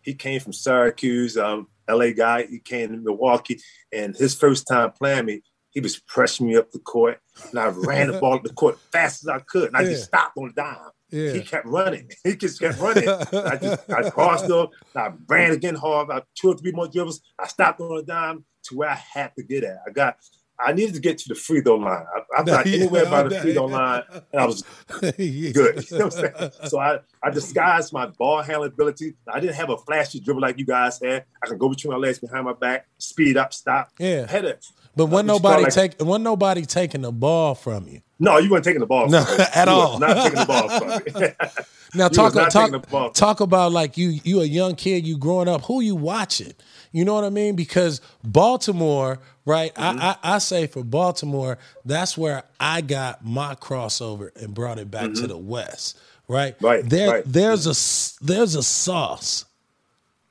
he 0.10 0.16
came 0.16 0.40
from 0.40 0.54
Syracuse, 0.54 1.38
um, 1.38 1.68
LA 1.88 2.10
guy. 2.10 2.48
He 2.48 2.58
came 2.58 2.90
to 2.90 2.98
Milwaukee, 2.98 3.60
and 3.94 4.16
his 4.18 4.34
first 4.34 4.66
time 4.68 4.92
playing 4.92 5.26
me, 5.28 5.44
he 5.70 5.80
was 5.82 6.00
pressing 6.00 6.48
me 6.48 6.56
up 6.56 6.72
the 6.72 6.80
court, 6.80 7.20
and 7.52 7.60
I 7.60 7.68
ran 7.68 8.08
the 8.12 8.20
ball 8.20 8.34
up 8.34 8.44
the 8.44 8.52
court 8.54 8.80
fast 8.92 9.24
as 9.24 9.28
I 9.30 9.38
could, 9.38 9.68
and 9.68 9.78
I 9.78 9.82
Yeah. 9.82 9.90
just 9.92 10.06
stopped 10.06 10.36
on 10.36 10.48
the 10.48 10.54
dime. 10.54 10.78
Yeah. 11.12 11.34
He 11.34 11.42
kept 11.42 11.68
running. 11.68 12.10
He 12.24 12.36
just 12.36 12.60
kept 12.60 12.80
running. 12.80 13.08
I 13.08 13.56
just 13.62 13.88
I 13.92 14.10
crossed 14.10 14.50
up. 14.50 14.72
I 14.96 15.12
ran 15.28 15.52
again 15.52 15.76
hard. 15.76 16.06
About 16.06 16.26
two 16.34 16.50
or 16.50 16.58
three 16.58 16.72
more 16.72 16.88
dribbles. 16.88 17.22
I 17.38 17.46
stopped 17.48 17.80
on 17.82 18.00
a 18.00 18.02
dime 18.02 18.46
to 18.64 18.76
where 18.78 18.90
I 18.90 18.96
had 19.14 19.32
to 19.38 19.44
get 19.44 19.64
at. 19.64 19.78
I 19.88 19.92
got. 19.92 20.18
I 20.66 20.74
needed 20.74 20.94
to 20.96 21.00
get 21.02 21.18
to 21.20 21.30
the 21.30 21.36
free 21.36 21.62
throw 21.62 21.76
line. 21.76 22.04
I, 22.36 22.42
I 22.42 22.44
got 22.44 22.66
anywhere 22.68 23.06
by 23.06 23.24
the 23.24 23.40
free 23.40 23.54
throw 23.54 23.66
line, 23.66 24.04
and 24.32 24.42
I 24.42 24.46
was 24.46 24.64
good. 24.88 25.16
You 25.20 25.54
know 25.54 25.72
what 25.72 26.02
I'm 26.02 26.12
saying? 26.12 26.52
So 26.68 26.80
I, 26.80 27.00
I 27.24 27.30
disguised 27.30 27.94
my 27.94 28.08
ball 28.08 28.42
handling 28.42 28.72
ability. 28.72 29.16
I 29.28 29.40
didn't 29.40 29.56
have 29.56 29.70
a 29.70 29.78
flashy 29.78 30.20
dribble 30.20 30.42
like 30.42 30.58
you 30.60 30.66
guys 30.66 31.00
had. 31.02 31.26
I 31.44 31.48
can 31.48 31.58
go 31.58 31.70
between 31.70 31.92
my 31.94 31.98
legs 31.98 32.20
behind 32.20 32.46
my 32.46 32.54
back, 32.54 32.88
speed 32.98 33.38
up, 33.38 33.54
stop. 33.54 33.92
Yeah. 34.00 34.26
I 34.28 34.32
had 34.32 34.46
it. 34.46 34.66
But 34.96 35.06
when 35.06 35.28
you 35.28 35.36
start 35.38 35.44
nobody 35.44 35.64
like- 35.64 35.74
take 35.74 36.02
when 36.02 36.24
nobody 36.24 36.66
taking 36.66 37.02
the 37.02 37.12
ball 37.12 37.56
from 37.56 37.88
you. 37.88 38.02
No, 38.22 38.38
you 38.38 38.50
weren't 38.52 38.66
taking 38.66 38.82
the 38.82 38.86
ball. 38.86 39.08
No, 39.08 39.24
me. 39.24 39.46
at 39.56 39.68
You 39.70 39.74
all. 39.74 39.98
Not 40.00 40.14
taking 40.26 40.40
the 40.40 40.46
ball 40.46 40.70
from 40.70 41.22
me. 41.24 41.30
Now 41.96 42.10
talk 42.10 42.34
talk 42.34 42.50
taking 42.50 42.74
the 42.74 42.80
ball. 42.80 43.12
talk 43.12 43.40
about 43.40 43.72
like 43.72 43.98
you 43.98 44.20
you 44.24 44.42
a 44.42 44.46
young 44.46 44.76
kid, 44.76 45.08
you 45.08 45.18
growing 45.18 45.48
up, 45.48 45.62
who 45.64 45.80
you 45.82 45.96
watching? 45.96 46.54
You 46.92 47.06
know 47.06 47.14
what 47.14 47.24
I 47.24 47.30
mean? 47.30 47.56
Because 47.56 48.02
Baltimore, 48.24 49.20
right? 49.50 49.74
Mm-hmm. 49.76 50.00
I, 50.00 50.18
I 50.24 50.36
I 50.36 50.38
say 50.38 50.68
for 50.68 50.84
Baltimore, 50.84 51.58
that's 51.84 52.18
where 52.18 52.44
I 52.60 52.82
got 52.82 53.26
my 53.26 53.56
crossover 53.56 54.30
and 54.42 54.54
brought 54.54 54.78
it 54.80 54.92
back 54.92 55.14
to 55.16 55.28
the 55.28 55.38
West, 55.38 55.98
right? 56.28 56.56
Mm-hmm. 56.56 56.66
Right, 56.66 56.90
There 56.90 57.10
right. 57.12 57.24
there's 57.26 57.66
a 57.66 57.76
there's 58.26 58.56
a 58.56 58.64
sauce, 58.64 59.46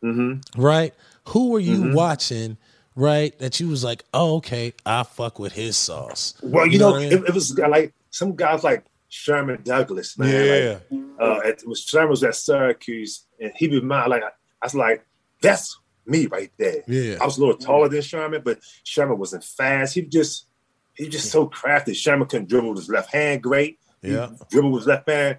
Mm-hmm. 0.02 0.60
right? 0.60 0.94
Who 1.28 1.50
were 1.50 1.60
you 1.60 1.92
watching? 1.94 2.56
Right, 2.94 3.38
that 3.38 3.60
you 3.60 3.68
was 3.68 3.84
like, 3.84 4.02
oh, 4.12 4.36
okay, 4.38 4.72
I 4.84 5.04
fuck 5.04 5.38
with 5.38 5.52
his 5.52 5.76
sauce. 5.76 6.34
well, 6.42 6.66
you, 6.66 6.80
know, 6.80 6.90
what 6.90 7.02
I 7.02 7.04
mean? 7.04 7.12
it, 7.12 7.28
it 7.28 7.32
was 7.32 7.56
like 7.56 7.94
some 8.10 8.34
guys 8.34 8.64
like 8.64 8.82
Sherman 9.08 9.60
Douglas, 9.62 10.18
man. 10.18 10.72
Like, 10.90 11.00
uh, 11.20 11.38
it 11.44 11.62
was 11.64 11.82
Sherman 11.82 12.10
was 12.10 12.24
at 12.24 12.34
Syracuse, 12.34 13.24
and 13.38 13.52
he 13.54 13.68
be 13.68 13.80
mine. 13.80 14.08
Like 14.10 14.24
I 14.24 14.30
was 14.66 14.74
like, 14.74 15.06
that's 15.40 15.77
me 16.08 16.26
right 16.26 16.50
there. 16.58 16.82
Yeah. 16.86 17.18
I 17.20 17.24
was 17.24 17.36
a 17.36 17.40
little 17.40 17.56
taller 17.56 17.88
than 17.88 18.02
Sherman, 18.02 18.42
but 18.44 18.60
Sherman 18.84 19.18
wasn't 19.18 19.44
fast. 19.44 19.94
He 19.94 20.02
just 20.02 20.46
he 20.94 21.04
was 21.04 21.12
just 21.14 21.30
so 21.30 21.46
crafty. 21.46 21.94
Sherman 21.94 22.26
couldn't 22.26 22.48
dribble 22.48 22.70
with 22.70 22.78
his 22.78 22.88
left 22.88 23.12
hand 23.12 23.42
great. 23.42 23.78
He 24.02 24.12
Yeah. 24.12 24.30
dribble 24.50 24.72
with 24.72 24.80
his 24.82 24.86
left 24.88 25.08
hand 25.08 25.38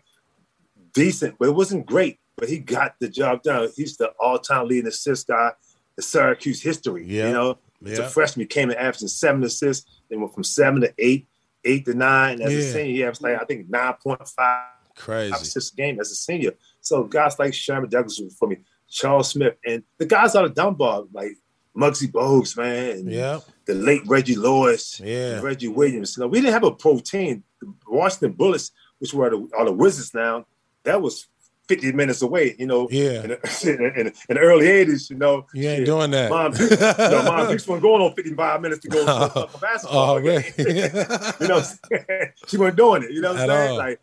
decent, 0.94 1.36
but 1.40 1.50
it 1.50 1.56
wasn't 1.56 1.86
great. 1.86 2.20
But 2.38 2.50
he 2.50 2.60
got 2.60 2.96
the 3.00 3.10
job 3.10 3.44
done. 3.44 3.70
He's 3.76 3.98
the 3.98 4.12
all-time 4.20 4.68
leading 4.68 4.88
assist 4.88 5.28
guy 5.28 5.52
in 5.98 6.02
Syracuse 6.04 6.62
history. 6.62 7.06
Yeah. 7.06 7.28
You 7.28 7.34
know, 7.34 7.60
as 7.86 7.98
Yeah. 8.00 8.06
a 8.06 8.10
freshman, 8.10 8.44
he 8.44 8.48
came 8.48 8.70
in 8.72 8.78
averaging 8.78 9.10
seven 9.10 9.44
assists. 9.44 10.00
Then 10.10 10.22
went 10.22 10.34
from 10.34 10.44
seven 10.46 10.82
to 10.82 10.94
eight, 10.98 11.28
eight 11.66 11.86
to 11.86 11.94
nine. 11.94 12.42
As 12.42 12.54
Yeah. 12.54 12.60
a 12.60 12.62
senior, 12.74 12.94
he 12.94 13.04
averaged 13.04 13.22
like 13.22 13.42
I 13.42 13.46
think 13.46 13.70
nine 13.70 13.94
point 14.02 14.26
five 14.30 14.68
Crazy. 14.96 15.34
assists 15.34 15.74
a 15.74 15.76
game 15.76 16.00
as 16.00 16.12
a 16.12 16.16
senior. 16.16 16.54
So 16.82 17.04
guys 17.04 17.38
like 17.38 17.54
Sherman 17.54 17.90
Douglas 17.90 18.22
for 18.40 18.48
me, 18.48 18.58
Charles 18.90 19.30
Smith, 19.30 19.56
and 19.66 19.84
the 19.98 20.06
guys 20.06 20.36
out 20.36 20.46
of 20.46 20.54
Dunbar 20.54 21.04
like 21.14 21.38
Muggsy 21.78 22.12
Bogues, 22.12 22.58
man, 22.58 22.90
and 22.92 23.12
Yeah. 23.12 23.40
the 23.66 23.74
late 23.76 24.02
Reggie 24.08 24.36
Lewis, 24.36 25.00
Yeah. 25.04 25.40
Reggie 25.42 25.68
Williams. 25.68 26.18
You 26.18 26.22
know, 26.24 26.28
we 26.28 26.42
didn't 26.42 26.54
have 26.54 26.64
a 26.64 26.72
pro 26.72 27.00
team. 27.00 27.44
The 27.62 27.72
Washington 27.88 28.34
Bullets, 28.34 28.72
which 29.00 29.14
were 29.14 29.30
the, 29.30 29.48
are 29.58 29.66
the 29.66 29.72
Wizards 29.72 30.14
now, 30.14 30.46
that 30.84 31.02
was 31.02 31.28
50 31.68 31.92
minutes 31.92 32.24
away, 32.24 32.56
you 32.58 32.66
know. 32.66 32.88
Yeah. 32.90 33.22
In 33.24 33.30
the, 33.30 33.92
in, 34.00 34.08
in 34.08 34.14
the 34.30 34.40
early 34.40 34.66
80s, 34.66 35.10
you 35.12 35.18
know. 35.18 35.46
You 35.54 35.70
ain't 35.70 35.78
shit, 35.80 35.86
doing 35.86 36.10
that. 36.12 36.32
Mom 36.32 36.54
you 36.60 36.70
know, 36.70 37.24
Mom 37.32 37.48
Dukes 37.48 37.68
wasn't 37.68 37.84
going 37.84 38.02
on 38.02 38.16
55 38.16 38.62
minutes 38.62 38.82
to 38.82 38.88
go 38.88 39.06
oh, 39.08 39.30
to 39.48 39.56
a 39.56 39.60
basketball 39.60 40.18
Oh, 40.18 40.20
man. 40.22 40.44
you 40.58 40.66
know, 40.74 40.90
what 40.90 41.52
I'm 41.52 41.64
saying? 41.64 42.32
she 42.48 42.58
wasn't 42.58 42.78
doing 42.78 43.04
it. 43.04 43.12
You 43.12 43.22
know 43.22 43.34
what 43.34 43.42
I'm 43.42 43.48
saying? 43.50 43.72
all. 43.72 43.78
Like, 43.78 44.02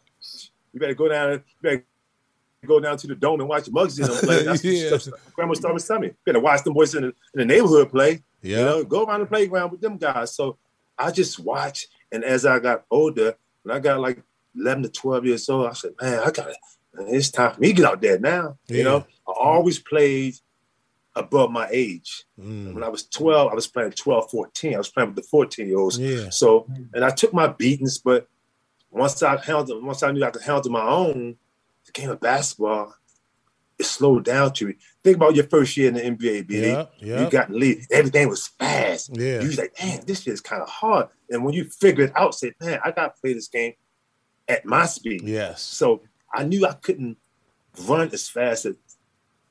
you 0.72 0.80
better 0.80 0.94
go 0.94 1.08
down, 1.08 1.32
you 1.32 1.40
better 1.62 1.84
go 2.64 2.80
down 2.80 2.96
to 2.96 3.06
the 3.06 3.14
dome 3.14 3.40
and 3.40 3.48
watch 3.48 3.64
the 3.64 3.70
Muggsy 3.70 4.00
and 4.04 4.12
them 4.12 4.24
play. 4.24 4.42
That's 4.44 4.64
Yeah. 4.64 4.98
stuff 4.98 5.34
Grandma 5.34 5.54
started 5.54 5.84
telling 5.86 6.02
me. 6.02 6.10
Better 6.24 6.40
watch 6.40 6.62
them 6.64 6.72
boys 6.74 6.94
in 6.94 7.02
the, 7.02 7.08
in 7.08 7.14
the 7.34 7.44
neighborhood 7.44 7.90
play. 7.90 8.22
Yeah. 8.42 8.58
You 8.58 8.64
know, 8.64 8.84
go 8.84 9.04
around 9.04 9.20
the 9.20 9.26
playground 9.26 9.72
with 9.72 9.80
them 9.80 9.96
guys. 9.96 10.34
So 10.34 10.56
I 10.98 11.10
just 11.10 11.38
watched, 11.38 11.88
and 12.10 12.24
as 12.24 12.46
I 12.46 12.58
got 12.58 12.84
older, 12.90 13.36
when 13.62 13.76
I 13.76 13.80
got 13.80 14.00
like 14.00 14.22
11 14.58 14.84
to 14.84 14.88
12 14.88 15.26
years 15.26 15.48
old, 15.48 15.68
I 15.68 15.72
said, 15.74 15.92
man, 16.00 16.20
I 16.20 16.30
got 16.30 16.50
it. 16.50 16.56
It's 16.98 17.30
time 17.30 17.52
for 17.52 17.60
me 17.60 17.68
to 17.68 17.74
get 17.74 17.84
out 17.84 18.00
there 18.00 18.18
now. 18.18 18.56
Yeah. 18.68 18.76
You 18.76 18.84
know, 18.84 19.06
I 19.28 19.32
always 19.32 19.78
played 19.78 20.36
above 21.14 21.50
my 21.50 21.68
age. 21.70 22.24
Mm. 22.40 22.74
When 22.74 22.82
I 22.82 22.88
was 22.88 23.06
12, 23.06 23.50
I 23.50 23.54
was 23.54 23.66
playing 23.66 23.92
12, 23.92 24.30
14. 24.30 24.74
I 24.74 24.78
was 24.78 24.88
playing 24.88 25.10
with 25.10 25.16
the 25.16 25.22
14 25.22 25.66
year 25.66 25.78
olds. 25.78 25.98
Yeah. 25.98 26.30
So, 26.30 26.66
and 26.94 27.04
I 27.04 27.10
took 27.10 27.34
my 27.34 27.48
beatings, 27.48 27.98
but 27.98 28.28
once 28.90 29.22
I 29.22 29.36
handled, 29.36 29.84
once 29.84 30.02
I 30.02 30.10
knew 30.12 30.24
I 30.24 30.30
could 30.30 30.42
handle 30.42 30.70
my 30.70 30.86
own, 30.86 31.36
the 31.86 31.92
game 31.92 32.10
of 32.10 32.20
basketball, 32.20 32.94
it 33.78 33.84
slowed 33.84 34.24
down 34.24 34.52
to 34.54 34.66
me. 34.66 34.74
Think 35.04 35.16
about 35.16 35.34
your 35.34 35.46
first 35.46 35.76
year 35.76 35.88
in 35.88 35.94
the 35.94 36.00
NBA, 36.00 36.44
BD. 36.44 36.62
Yeah. 36.62 36.86
Yeah. 36.98 37.24
You 37.24 37.30
got 37.30 37.48
in 37.48 37.54
the 37.54 37.58
league. 37.58 37.84
Everything 37.90 38.28
was 38.28 38.48
fast. 38.48 39.10
Yeah. 39.12 39.40
You 39.40 39.48
was 39.48 39.58
like, 39.58 39.74
man, 39.82 40.00
this 40.06 40.22
shit 40.22 40.32
is 40.34 40.40
kind 40.40 40.62
of 40.62 40.68
hard. 40.68 41.08
And 41.30 41.44
when 41.44 41.54
you 41.54 41.64
figure 41.64 42.04
it 42.04 42.12
out, 42.16 42.34
say, 42.34 42.52
man, 42.60 42.80
I 42.84 42.90
got 42.90 43.14
to 43.14 43.20
play 43.20 43.34
this 43.34 43.48
game 43.48 43.74
at 44.48 44.64
my 44.64 44.86
speed. 44.86 45.22
Yes. 45.24 45.62
So 45.62 46.02
I 46.32 46.44
knew 46.44 46.66
I 46.66 46.72
couldn't 46.72 47.18
run 47.86 48.08
as 48.12 48.28
fast 48.28 48.64
as 48.64 48.74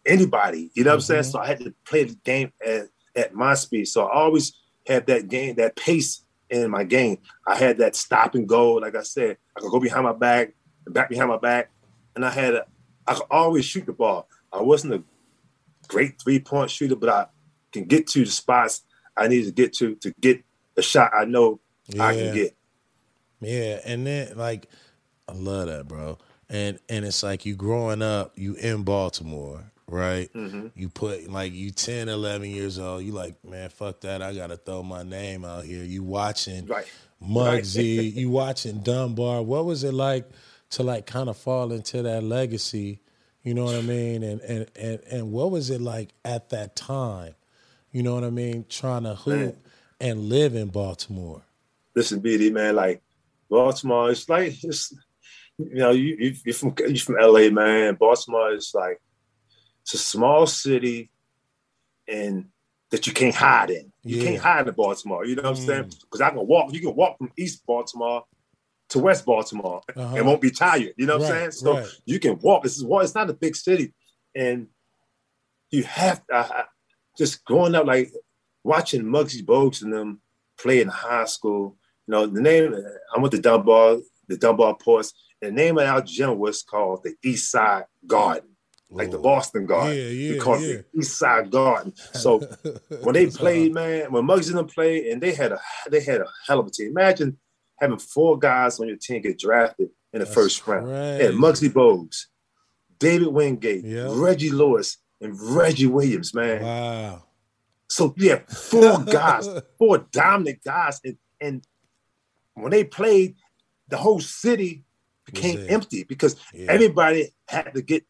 anybody. 0.05 0.71
You 0.73 0.83
know 0.83 0.91
what 0.91 0.95
I'm 0.95 1.01
saying? 1.01 1.23
Mhm. 1.23 1.31
So 1.31 1.39
I 1.39 1.47
had 1.47 1.59
to 1.59 1.73
play 1.85 2.05
the 2.05 2.15
game 2.23 2.51
at, 2.65 2.87
at 3.15 3.33
my 3.33 3.53
speed. 3.53 3.85
So 3.85 4.05
I 4.05 4.13
always 4.21 4.53
had 4.87 5.05
that 5.07 5.27
game, 5.27 5.55
that 5.55 5.75
pace 5.75 6.23
in 6.49 6.69
my 6.69 6.83
game. 6.83 7.19
I 7.47 7.55
had 7.55 7.77
that 7.79 7.95
stop 7.95 8.35
and 8.35 8.47
go. 8.47 8.73
Like 8.73 8.95
I 8.95 9.03
said, 9.03 9.37
I 9.55 9.61
could 9.61 9.71
go 9.71 9.79
behind 9.79 10.03
my 10.03 10.13
back, 10.13 10.53
back 10.87 11.09
behind 11.09 11.29
my 11.29 11.37
back, 11.37 11.71
and 12.15 12.25
I 12.25 12.29
had 12.29 12.53
a, 12.53 12.65
I 13.07 13.13
could 13.15 13.27
always 13.29 13.65
shoot 13.65 13.85
the 13.85 13.93
ball. 13.93 14.27
I 14.51 14.61
wasn't 14.61 14.93
a 14.93 15.03
great 15.87 16.21
three 16.21 16.39
point 16.39 16.71
shooter, 16.71 16.95
but 16.95 17.09
I 17.09 17.25
can 17.71 17.85
get 17.85 18.07
to 18.07 18.25
the 18.25 18.31
spots 18.31 18.83
I 19.17 19.27
need 19.27 19.45
to 19.45 19.51
get 19.51 19.73
to 19.75 19.95
to 19.95 20.13
get 20.19 20.43
a 20.77 20.81
shot 20.81 21.11
I 21.13 21.25
know 21.25 21.59
I 21.99 22.13
can 22.13 22.33
get. 22.33 22.55
Yeah, 23.41 23.79
and 23.85 24.05
then 24.05 24.37
like 24.37 24.67
I 25.27 25.33
love 25.33 25.67
that, 25.67 25.87
bro. 25.87 26.17
And 26.49 26.79
and 26.89 27.05
it's 27.05 27.23
like 27.23 27.45
you 27.45 27.55
growing 27.55 28.01
up, 28.01 28.33
you 28.35 28.55
in 28.55 28.83
Baltimore, 28.83 29.63
right? 29.87 30.31
Mhm. 30.33 30.71
You 30.75 30.89
put 30.89 31.29
like 31.29 31.53
you 31.53 31.71
10, 31.71 32.09
11 32.09 32.49
years 32.49 32.77
old, 32.77 33.03
you 33.03 33.11
like, 33.11 33.43
man, 33.43 33.69
fuck 33.69 34.01
that. 34.01 34.21
I 34.21 34.33
got 34.33 34.47
to 34.47 34.57
throw 34.57 34.83
my 34.83 35.03
name 35.03 35.43
out 35.45 35.65
here. 35.65 35.83
You 35.83 36.03
watching 36.03 36.65
Right. 36.67 36.85
Muggsy, 37.23 38.13
you 38.15 38.29
watching 38.29 38.81
Dunbar. 38.81 39.41
What 39.41 39.65
was 39.65 39.83
it 39.83 39.93
like 39.93 40.29
to 40.75 40.83
like 40.83 41.05
kind 41.05 41.29
of 41.29 41.37
fall 41.37 41.71
into 41.71 42.01
that 42.01 42.23
legacy? 42.23 42.99
You 43.43 43.53
know 43.53 43.65
what 43.65 43.75
I 43.75 43.81
mean? 43.81 44.23
And 44.23 44.41
and 44.41 44.67
and 44.75 44.99
and 45.11 45.31
what 45.31 45.51
was 45.51 45.69
it 45.69 45.81
like 45.81 46.09
at 46.23 46.49
that 46.49 46.75
time? 46.75 47.35
You 47.91 48.03
know 48.03 48.13
what 48.15 48.23
I 48.23 48.29
mean? 48.29 48.65
Trying 48.69 49.03
to 49.03 49.15
hoop 49.15 49.55
and 49.99 50.29
live 50.29 50.55
in 50.55 50.67
Baltimore. 50.69 51.43
listen, 51.95 52.21
BD 52.21 52.51
man, 52.51 52.75
like 52.75 53.01
Baltimore, 53.49 54.11
it's 54.11 54.27
like 54.27 54.61
it's 54.63 54.93
you 55.57 55.75
know, 55.75 55.91
you 55.91 56.15
you 56.19 56.35
you're 56.43 56.53
from 56.53 56.75
you 56.79 56.99
from 56.99 57.15
LA, 57.19 57.49
man. 57.49 57.95
Baltimore 57.95 58.51
is 58.53 58.71
like 58.73 58.99
it's 59.83 59.93
a 59.93 59.97
small 59.97 60.45
city 60.47 61.09
and 62.07 62.45
that 62.89 63.07
you 63.07 63.13
can't 63.13 63.33
hide 63.35 63.69
in. 63.69 63.91
You 64.03 64.17
Yeah. 64.17 64.23
can't 64.23 64.41
hide 64.41 64.67
in 64.67 64.73
Baltimore. 64.73 65.25
You 65.25 65.35
know 65.35 65.43
what 65.43 65.51
I'm 65.51 65.55
saying? 65.55 65.83
Mm. 65.85 65.99
Because 66.01 66.21
I 66.21 66.29
can 66.31 66.45
walk, 66.45 66.73
you 66.73 66.81
can 66.81 66.95
walk 66.95 67.17
from 67.17 67.31
East 67.37 67.65
Baltimore 67.65 68.23
to 68.95 69.03
West 69.03 69.25
Baltimore 69.25 69.81
Uh-huh. 69.95 70.15
and 70.15 70.25
won't 70.25 70.41
be 70.41 70.51
tired. 70.51 70.93
You 70.97 71.05
know 71.05 71.17
what 71.17 71.29
Right, 71.29 71.43
I'm 71.43 71.51
saying? 71.51 71.51
So 71.51 71.73
right. 71.77 71.87
you 72.05 72.19
can 72.19 72.37
walk. 72.39 72.63
This 72.63 72.77
is 72.77 72.83
what 72.83 73.03
it's 73.03 73.15
not 73.15 73.29
a 73.29 73.33
big 73.33 73.55
city, 73.55 73.93
and 74.35 74.67
you 75.71 75.83
have 75.83 76.21
I, 76.31 76.63
just 77.17 77.43
growing 77.45 77.75
up 77.75 77.85
like 77.85 78.11
watching 78.63 79.03
Muggsy 79.03 79.43
Bogues 79.45 79.81
and 79.83 79.93
them 79.93 80.21
play 80.57 80.81
in 80.81 80.87
high 80.87 81.25
school. 81.25 81.77
You 82.07 82.11
know 82.13 82.25
the 82.25 82.41
name. 82.41 82.73
I 83.15 83.19
went 83.19 83.31
to 83.33 83.41
Dunbar, 83.41 83.97
the 84.27 84.37
Dunbar 84.37 84.75
Poets. 84.75 85.13
And 85.41 85.51
the 85.57 85.61
name 85.63 85.77
of 85.77 85.85
our 85.85 86.01
gym 86.01 86.39
was 86.39 86.63
called 86.63 87.03
the 87.03 87.13
East 87.23 87.51
Side 87.51 87.85
Garden, 88.07 88.49
like 88.89 89.11
the 89.11 89.19
Boston 89.19 89.65
Garden. 89.65 89.97
Yeah, 89.97 90.07
yeah, 90.07 90.31
we 90.33 90.39
called 90.39 90.61
yeah. 90.61 90.67
the 90.77 90.85
East 90.99 91.17
Side 91.17 91.51
Garden. 91.51 91.93
So 92.13 92.39
when 93.03 93.13
they 93.13 93.25
That's 93.25 93.37
played, 93.37 93.73
man, 93.73 94.11
when 94.13 94.23
Muggsy 94.25 94.49
and 94.49 94.59
them 94.59 94.67
played, 94.67 95.07
and 95.07 95.21
they 95.21 95.33
had 95.33 95.51
a 95.51 95.59
they 95.91 96.01
had 96.01 96.21
a 96.21 96.27
hell 96.47 96.59
of 96.61 96.67
a 96.67 96.71
team. 96.71 96.89
Imagine 96.91 97.37
having 97.77 97.97
four 97.99 98.37
guys 98.37 98.79
on 98.79 98.87
your 98.87 98.97
team 98.97 99.21
get 99.21 99.39
drafted 99.39 99.89
in 100.13 100.19
the 100.19 100.25
That's 100.25 100.33
first 100.35 100.65
round. 100.67 100.89
Had. 100.89 101.31
Muggsy 101.33 101.69
Bogues, 101.69 102.25
David 102.99 103.27
Wingate, 103.27 103.83
Yeah. 103.83 104.07
Reggie 104.11 104.51
Lewis, 104.51 104.97
and 105.21 105.39
Reggie 105.39 105.87
Williams, 105.87 106.33
man. 106.33 106.61
Wow. 106.61 107.23
So 107.89 108.13
yeah, 108.17 108.39
four 108.47 108.99
guys, 109.05 109.47
four 109.77 109.99
dominant 110.11 110.63
guys, 110.63 110.99
and 111.03 111.17
and 111.39 111.67
when 112.53 112.71
they 112.71 112.83
played, 112.83 113.35
the 113.87 113.97
whole 113.97 114.19
city 114.19 114.83
became 115.25 115.65
empty 115.69 116.03
because 116.03 116.35
Yeah. 116.53 116.71
everybody 116.71 117.29
had 117.47 117.73
to 117.73 117.81
get 117.81 118.05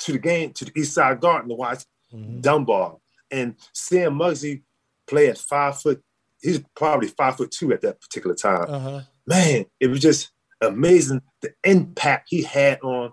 to 0.00 0.12
the 0.12 0.18
game 0.18 0.52
to 0.52 0.64
the 0.64 0.72
East 0.76 0.94
Side 0.94 1.20
Garden 1.20 1.48
to 1.48 1.54
watch 1.54 1.84
mm-hmm. 2.12 2.40
Dunbar, 2.40 2.98
and 3.30 3.56
seeing 3.72 4.10
Muggsy 4.10 4.62
play 5.06 5.28
at 5.28 5.38
five 5.38 5.80
foot, 5.80 6.02
he's 6.42 6.60
probably 6.74 7.08
five 7.08 7.36
foot 7.36 7.50
two 7.50 7.72
at 7.72 7.80
that 7.82 8.00
particular 8.00 8.34
time. 8.34 8.66
Uh-huh. 8.68 9.00
Man, 9.26 9.66
it 9.80 9.86
was 9.86 10.00
just 10.00 10.30
amazing 10.60 11.22
the 11.40 11.52
impact 11.64 12.28
he 12.30 12.42
had 12.42 12.80
on 12.82 13.12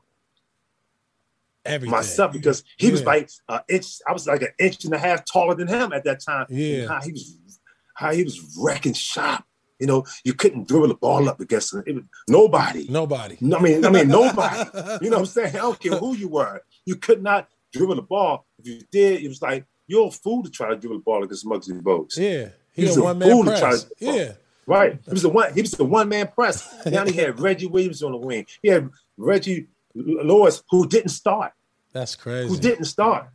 Everything. 1.65 1.91
myself 1.91 2.33
because 2.33 2.63
he 2.77 2.87
yeah. 2.87 2.91
was 2.91 3.03
like 3.03 3.29
an 3.47 3.59
inch. 3.69 3.85
I 4.07 4.13
was 4.13 4.27
like 4.27 4.41
an 4.41 4.49
inch 4.59 4.85
and 4.85 4.93
a 4.93 4.97
half 4.97 5.23
taller 5.25 5.55
than 5.55 5.67
him 5.67 5.93
at 5.93 6.03
that 6.05 6.21
time. 6.23 6.47
Yeah, 6.49 6.87
how 6.87 7.01
he 7.01 7.11
was, 7.11 7.59
how 7.95 8.11
he 8.11 8.23
was 8.23 8.57
wrecking 8.59 8.93
shop. 8.93 9.45
You 9.79 9.87
know, 9.87 10.03
you 10.25 10.33
couldn't 10.33 10.67
dribble 10.67 10.89
the 10.89 10.95
ball 10.95 11.29
up 11.29 11.39
against 11.39 11.73
him. 11.73 11.83
Was, 11.87 12.03
nobody. 12.27 12.87
Nobody. 12.89 13.37
I 13.41 13.59
mean, 13.61 13.85
I 13.85 13.89
mean, 13.89 14.09
nobody. 14.09 14.69
you 15.01 15.09
know 15.09 15.17
what 15.17 15.19
I'm 15.19 15.25
saying? 15.25 15.55
I 15.55 15.59
don't 15.59 15.79
care 15.79 15.97
who 15.97 16.15
you 16.15 16.27
were. 16.27 16.61
You 16.85 16.95
could 16.95 17.23
not 17.23 17.47
dribble 17.71 17.95
the 17.95 18.01
ball. 18.01 18.45
If 18.57 18.67
you 18.67 18.81
did, 18.91 19.21
it 19.21 19.27
was 19.29 19.41
like 19.41 19.65
you're 19.87 20.07
a 20.07 20.11
fool 20.11 20.43
to 20.43 20.49
try 20.49 20.69
to 20.69 20.75
dribble 20.75 20.97
the 20.97 21.03
ball 21.03 21.23
against 21.23 21.45
Muggsy 21.45 21.81
Bogues. 21.81 22.17
Yeah, 22.17 22.49
he, 22.73 22.83
he 22.83 22.87
was 22.87 22.97
a 22.97 23.03
one 23.03 23.19
man 23.19 23.43
press. 23.43 23.91
yeah. 23.99 24.33
Right. 24.65 24.99
He 25.03 25.11
was 25.11 25.23
the 25.23 25.29
one. 25.29 25.51
He 25.53 25.61
was 25.61 25.71
the 25.71 25.83
one 25.83 26.09
man 26.09 26.27
press. 26.27 26.67
Now 26.85 27.05
he 27.05 27.13
had 27.13 27.39
Reggie 27.39 27.65
Williams 27.65 28.03
on 28.03 28.11
the 28.11 28.17
wing. 28.17 28.45
He 28.61 28.69
had 28.69 28.89
Reggie 29.17 29.67
Lewis, 29.95 30.61
who 30.69 30.87
didn't 30.87 31.09
start. 31.09 31.53
That's 31.91 32.15
crazy. 32.15 32.47
Who 32.49 32.57
didn't 32.59 32.85
start? 32.85 33.29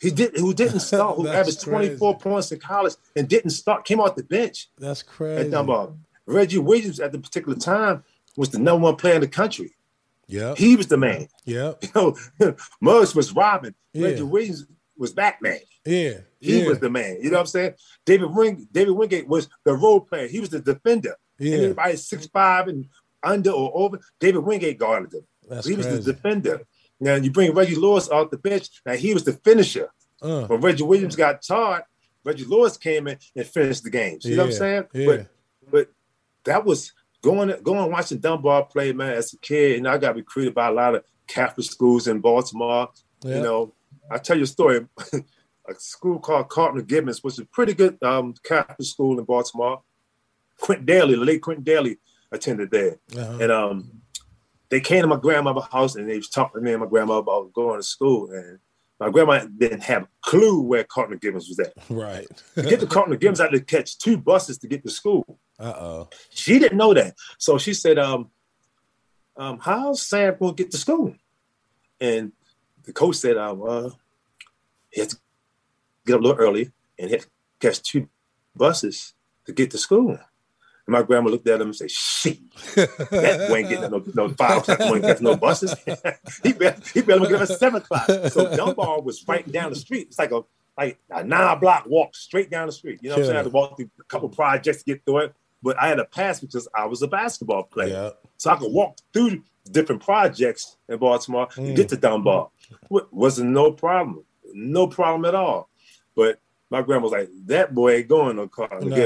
He 0.00 0.10
did. 0.10 0.36
Who 0.36 0.52
didn't 0.52 0.80
start? 0.90 1.16
Who 1.16 1.28
averaged 1.28 1.62
twenty 1.62 1.96
four 1.96 2.18
points 2.18 2.52
in 2.52 2.60
college 2.60 2.94
and 3.16 3.28
didn't 3.28 3.50
start? 3.50 3.84
Came 3.84 4.00
off 4.00 4.16
the 4.16 4.22
bench. 4.22 4.68
That's 4.78 5.02
crazy. 5.02 5.48
Number 5.48 5.92
Reggie 6.26 6.58
Williams 6.58 7.00
at 7.00 7.12
the 7.12 7.18
particular 7.18 7.56
time 7.58 8.04
was 8.36 8.50
the 8.50 8.58
number 8.58 8.84
one 8.84 8.96
player 8.96 9.14
in 9.14 9.20
the 9.22 9.28
country. 9.28 9.72
Yeah, 10.26 10.54
he 10.56 10.76
was 10.76 10.86
the 10.86 10.96
man. 10.96 11.28
Yeah, 11.44 11.72
you 11.80 11.88
know, 11.94 12.54
Muggs 12.80 13.14
was 13.14 13.34
Robin. 13.34 13.74
Yeah. 13.92 14.08
Reggie 14.08 14.22
Williams 14.22 14.66
was 15.00 15.12
Batman. 15.12 15.58
Yeah, 15.86 16.18
he 16.38 16.60
yeah. 16.60 16.68
was 16.68 16.78
the 16.78 16.90
man. 16.90 17.16
You 17.22 17.30
know 17.30 17.38
what 17.38 17.40
I'm 17.40 17.46
saying? 17.46 17.74
David 18.04 18.30
Wing, 18.32 18.68
David 18.70 18.92
Wingate 18.92 19.26
was 19.26 19.48
the 19.64 19.72
role 19.72 20.00
player. 20.00 20.28
He 20.28 20.40
was 20.40 20.50
the 20.50 20.60
defender. 20.60 21.16
Yeah, 21.38 21.56
anybody 21.56 21.96
six 21.96 22.26
five 22.26 22.68
and 22.68 22.86
under 23.22 23.50
or 23.50 23.72
over, 23.74 23.98
David 24.20 24.44
Wingate 24.44 24.78
guarded 24.78 25.14
him. 25.14 25.26
That's 25.48 25.66
he 25.66 25.74
crazy. 25.74 25.88
was 25.88 26.04
the 26.04 26.12
defender. 26.12 26.60
Now 27.00 27.14
you 27.14 27.32
bring 27.32 27.54
Reggie 27.54 27.76
Lewis 27.76 28.10
off 28.10 28.30
the 28.30 28.36
bench. 28.36 28.68
Now 28.84 28.92
he 28.92 29.14
was 29.14 29.24
the 29.24 29.32
finisher. 29.32 29.90
Uh. 30.20 30.44
When 30.46 30.60
Reggie 30.60 30.84
Williams 30.84 31.16
got 31.16 31.40
tired, 31.40 31.84
Reggie 32.22 32.44
Lewis 32.44 32.76
came 32.76 33.08
in 33.08 33.18
and 33.34 33.46
finished 33.46 33.82
the 33.82 33.90
games. 33.90 34.26
You 34.26 34.32
yeah. 34.32 34.36
know 34.36 34.42
what 34.44 34.52
I'm 34.52 34.58
saying? 34.58 34.84
Yeah. 34.92 35.06
But 35.06 35.26
but 35.70 35.88
that 36.44 36.64
was 36.66 36.92
going 37.22 37.54
going 37.62 37.90
watching 37.90 38.18
Dunbar 38.18 38.66
play, 38.66 38.92
man, 38.92 39.14
as 39.14 39.32
a 39.32 39.38
kid. 39.38 39.78
And 39.78 39.88
I 39.88 39.96
got 39.96 40.16
recruited 40.16 40.54
by 40.54 40.68
a 40.68 40.72
lot 40.72 40.94
of 40.94 41.04
Catholic 41.26 41.66
schools 41.66 42.06
in 42.06 42.20
Baltimore. 42.20 42.90
Yeah. 43.24 43.36
You 43.36 43.42
know, 43.42 43.74
I 44.10 44.18
tell 44.18 44.36
you 44.36 44.44
a 44.44 44.46
story. 44.46 44.86
a 45.12 45.74
school 45.78 46.18
called 46.18 46.48
Cardinal 46.48 46.84
Gibbons, 46.84 47.22
which 47.22 47.34
is 47.34 47.40
a 47.40 47.44
pretty 47.46 47.74
good 47.74 48.02
um, 48.02 48.34
Catholic 48.42 48.86
school 48.86 49.18
in 49.18 49.24
Baltimore. 49.24 49.82
Quintin 50.60 50.86
Dailey, 50.86 51.18
the 51.18 51.24
late 51.24 51.42
Quintin 51.42 51.64
Dailey, 51.64 51.98
attended 52.32 52.70
there. 52.70 52.98
Uh-huh. 53.16 53.38
And 53.40 53.52
um, 53.52 54.00
they 54.68 54.80
came 54.80 55.02
to 55.02 55.08
my 55.08 55.16
grandmother's 55.16 55.64
house 55.64 55.96
and 55.96 56.08
they 56.08 56.16
was 56.16 56.28
talking 56.28 56.60
to 56.60 56.64
me 56.64 56.72
and 56.72 56.80
my 56.80 56.88
grandma 56.88 57.18
about 57.18 57.52
going 57.52 57.78
to 57.78 57.82
school. 57.82 58.30
And 58.30 58.58
my 58.98 59.10
grandma 59.10 59.44
didn't 59.44 59.82
have 59.82 60.02
a 60.02 60.08
clue 60.22 60.60
where 60.60 60.84
Cardinal 60.84 61.18
Gibbons 61.18 61.48
was 61.48 61.58
at. 61.58 61.72
Right. 61.90 62.28
to 62.54 62.62
get 62.62 62.80
to 62.80 62.86
Cardinal 62.86 63.18
Gibbons, 63.18 63.40
I 63.40 63.44
had 63.44 63.52
to 63.52 63.60
catch 63.60 63.98
two 63.98 64.18
buses 64.18 64.58
to 64.58 64.68
get 64.68 64.82
to 64.84 64.90
school. 64.90 65.38
Uh-oh. 65.58 66.08
She 66.30 66.58
didn't 66.58 66.78
know 66.78 66.94
that. 66.94 67.14
So 67.38 67.58
she 67.58 67.74
said, 67.74 67.98
um, 67.98 68.30
um, 69.36 69.58
how's 69.58 70.02
Sam 70.02 70.36
going 70.38 70.54
to 70.54 70.62
get 70.62 70.70
to 70.72 70.78
school? 70.78 71.14
And 72.00 72.32
the 72.84 72.92
coach 72.92 73.16
said, 73.16 73.36
I 73.36 73.50
uh, 73.50 73.90
he 74.90 75.00
has 75.00 75.08
to 75.08 75.16
get 76.06 76.14
up 76.14 76.20
a 76.20 76.24
little 76.24 76.40
early 76.40 76.72
and 76.98 77.10
had 77.10 77.20
to 77.20 77.26
catch 77.60 77.82
two 77.82 78.08
buses 78.56 79.14
to 79.46 79.52
get 79.52 79.70
to 79.70 79.78
school. 79.78 80.10
And 80.10 80.18
my 80.86 81.02
grandma 81.02 81.30
looked 81.30 81.46
at 81.46 81.60
him 81.60 81.68
and 81.68 81.76
said, 81.76 81.90
"Shit, 81.90 82.38
that 82.74 83.46
boy 83.48 83.56
ain't 83.56 83.68
getting 83.68 83.90
no, 83.90 84.02
no 84.14 84.28
five 84.30 84.58
o'clock 84.58 84.80
morning, 84.80 85.02
gets 85.02 85.20
no 85.20 85.36
buses. 85.36 85.74
he 86.42 86.52
better, 86.52 86.82
he 86.92 87.02
better 87.02 87.26
get 87.26 87.42
us 87.42 87.58
seven 87.58 87.82
o'clock." 87.82 88.06
So 88.32 88.56
Dunbar 88.56 89.00
was 89.02 89.26
right 89.28 89.50
down 89.50 89.70
the 89.70 89.76
street. 89.76 90.08
It's 90.08 90.18
like 90.18 90.32
a 90.32 90.42
like 90.76 90.98
a 91.10 91.22
nine 91.22 91.60
block 91.60 91.84
walk 91.86 92.16
straight 92.16 92.50
down 92.50 92.66
the 92.66 92.72
street. 92.72 93.00
You 93.02 93.10
know 93.10 93.16
what 93.16 93.20
I'm 93.20 93.24
saying? 93.26 93.36
I 93.36 93.38
had 93.40 93.44
to 93.44 93.50
walk 93.50 93.76
through 93.76 93.90
a 94.00 94.04
couple 94.04 94.28
projects 94.30 94.82
to 94.82 94.84
get 94.84 95.04
through 95.04 95.18
it, 95.18 95.34
but 95.62 95.78
I 95.78 95.88
had 95.88 95.98
a 95.98 96.06
pass 96.06 96.40
because 96.40 96.66
I 96.74 96.86
was 96.86 97.02
a 97.02 97.08
basketball 97.08 97.64
player, 97.64 97.88
yeah. 97.88 98.10
so 98.38 98.50
I 98.50 98.56
could 98.56 98.72
walk 98.72 98.96
through 99.12 99.42
different 99.70 100.02
projects 100.02 100.76
in 100.88 100.98
Baltimore 100.98 101.48
mm. 101.48 101.68
and 101.68 101.76
get 101.76 101.88
to 101.90 101.96
Dunbar. 101.96 102.48
Wasn't 102.88 103.50
no 103.50 103.72
problem, 103.72 104.24
no 104.52 104.86
problem 104.86 105.24
at 105.24 105.34
all. 105.34 105.68
But 106.14 106.40
my 106.70 106.82
grandma 106.82 107.04
was 107.04 107.12
like, 107.12 107.28
"That 107.46 107.74
boy 107.74 107.96
ain't 107.96 108.08
going 108.08 108.36
no 108.36 108.48
car." 108.48 108.68
No, 108.80 108.96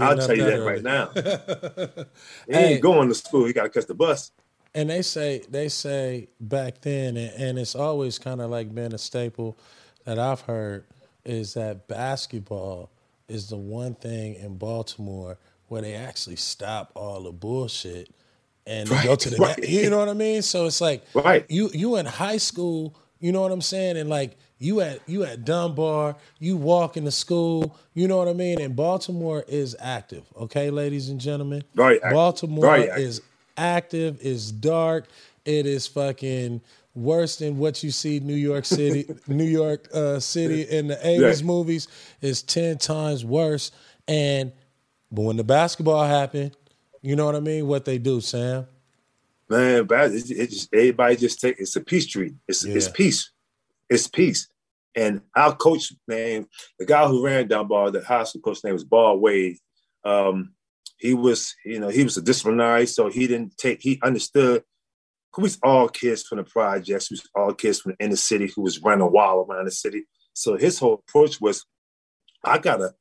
I'll 0.00 0.16
tell 0.18 0.36
you 0.36 0.44
that 0.44 0.58
early. 0.58 0.66
right 0.66 0.82
now. 0.82 1.10
he 2.46 2.52
hey, 2.52 2.74
ain't 2.74 2.82
going 2.82 3.08
to 3.08 3.14
school. 3.14 3.46
He 3.46 3.52
got 3.52 3.64
to 3.64 3.70
catch 3.70 3.86
the 3.86 3.94
bus. 3.94 4.30
And 4.74 4.90
they 4.90 5.02
say 5.02 5.42
they 5.48 5.68
say 5.68 6.28
back 6.40 6.80
then, 6.80 7.16
and, 7.16 7.32
and 7.40 7.58
it's 7.58 7.74
always 7.74 8.18
kind 8.18 8.40
of 8.40 8.50
like 8.50 8.74
been 8.74 8.92
a 8.92 8.98
staple 8.98 9.56
that 10.04 10.18
I've 10.18 10.42
heard 10.42 10.84
is 11.24 11.54
that 11.54 11.88
basketball 11.88 12.90
is 13.28 13.48
the 13.48 13.56
one 13.56 13.94
thing 13.94 14.34
in 14.34 14.56
Baltimore 14.58 15.38
where 15.68 15.82
they 15.82 15.94
actually 15.94 16.36
stop 16.36 16.92
all 16.94 17.22
the 17.22 17.32
bullshit 17.32 18.10
and 18.66 18.88
right, 18.88 19.04
go 19.04 19.16
to 19.16 19.30
the 19.30 19.36
right. 19.38 19.68
you 19.68 19.90
know 19.90 19.98
what 19.98 20.08
I 20.08 20.14
mean? 20.14 20.42
So 20.42 20.66
it's 20.66 20.80
like 20.80 21.04
right. 21.14 21.44
you 21.48 21.70
you 21.72 21.96
in 21.96 22.06
high 22.06 22.36
school, 22.36 22.94
you 23.20 23.32
know 23.32 23.40
what 23.40 23.52
I'm 23.52 23.62
saying? 23.62 23.96
And 23.96 24.08
like 24.10 24.36
you 24.58 24.80
at 24.80 25.00
you 25.08 25.24
at 25.24 25.44
Dunbar, 25.44 26.16
you 26.38 26.56
walk 26.56 26.96
into 26.96 27.10
school, 27.10 27.76
you 27.94 28.08
know 28.08 28.18
what 28.18 28.28
I 28.28 28.32
mean? 28.32 28.60
And 28.60 28.74
Baltimore 28.74 29.44
is 29.48 29.76
active, 29.80 30.24
okay, 30.36 30.70
ladies 30.70 31.08
and 31.08 31.20
gentlemen. 31.20 31.64
Right. 31.74 32.00
Baltimore 32.02 32.64
Very 32.64 33.02
is 33.02 33.22
active, 33.56 34.20
is 34.20 34.52
dark, 34.52 35.06
it 35.44 35.66
is 35.66 35.86
fucking 35.86 36.60
worse 36.94 37.36
than 37.36 37.58
what 37.58 37.82
you 37.82 37.90
see 37.90 38.20
New 38.20 38.34
York 38.34 38.64
City, 38.64 39.12
New 39.26 39.44
York 39.44 39.88
uh, 39.92 40.20
City 40.20 40.62
in 40.62 40.88
the 40.88 40.96
80s 40.96 41.40
yeah. 41.40 41.46
movies 41.46 41.88
is 42.20 42.42
10 42.42 42.78
times 42.78 43.24
worse. 43.24 43.70
And 44.06 44.52
but 45.10 45.22
when 45.22 45.36
the 45.36 45.44
basketball 45.44 46.04
happened, 46.04 46.56
you 47.02 47.16
know 47.16 47.26
what 47.26 47.36
I 47.36 47.40
mean? 47.40 47.66
What 47.66 47.84
they 47.84 47.98
do, 47.98 48.20
Sam? 48.20 48.66
Man, 49.54 49.86
it, 49.90 50.30
it 50.30 50.50
just 50.50 50.74
everybody 50.74 51.16
just 51.16 51.40
take 51.40 51.60
it's 51.60 51.76
a 51.76 51.80
peace 51.80 52.06
treaty. 52.06 52.34
It's 52.48 52.64
yeah. 52.64 52.74
it's 52.74 52.88
peace. 52.88 53.30
It's 53.88 54.08
peace. 54.08 54.48
And 54.96 55.20
our 55.36 55.54
coach, 55.54 55.92
man, 56.08 56.46
the 56.78 56.86
guy 56.86 57.06
who 57.06 57.24
ran 57.24 57.48
Dunbar, 57.48 57.90
the 57.90 58.02
high 58.02 58.24
school 58.24 58.42
coach 58.42 58.62
name 58.64 58.72
was 58.72 58.84
Bob 58.84 59.20
Wade. 59.20 59.58
Um, 60.04 60.54
he 60.98 61.14
was, 61.14 61.54
you 61.64 61.80
know, 61.80 61.88
he 61.88 62.04
was 62.04 62.16
a 62.16 62.22
disciplinary, 62.22 62.86
so 62.86 63.08
he 63.10 63.26
didn't 63.26 63.56
take, 63.56 63.82
he 63.82 64.00
understood 64.02 64.62
who 65.32 65.42
was 65.42 65.58
all 65.62 65.88
kids 65.88 66.22
from 66.22 66.38
the 66.38 66.44
projects, 66.44 67.08
who 67.08 67.14
was 67.14 67.28
all 67.34 67.52
kids 67.52 67.80
from 67.80 67.92
the 67.92 68.04
inner 68.04 68.16
city 68.16 68.50
who 68.54 68.62
was 68.62 68.80
running 68.82 69.10
wild 69.10 69.48
around 69.48 69.66
the 69.66 69.72
city. 69.72 70.04
So 70.32 70.56
his 70.56 70.78
whole 70.78 71.02
approach 71.06 71.40
was, 71.40 71.64
I 72.44 72.58
gotta 72.58 72.94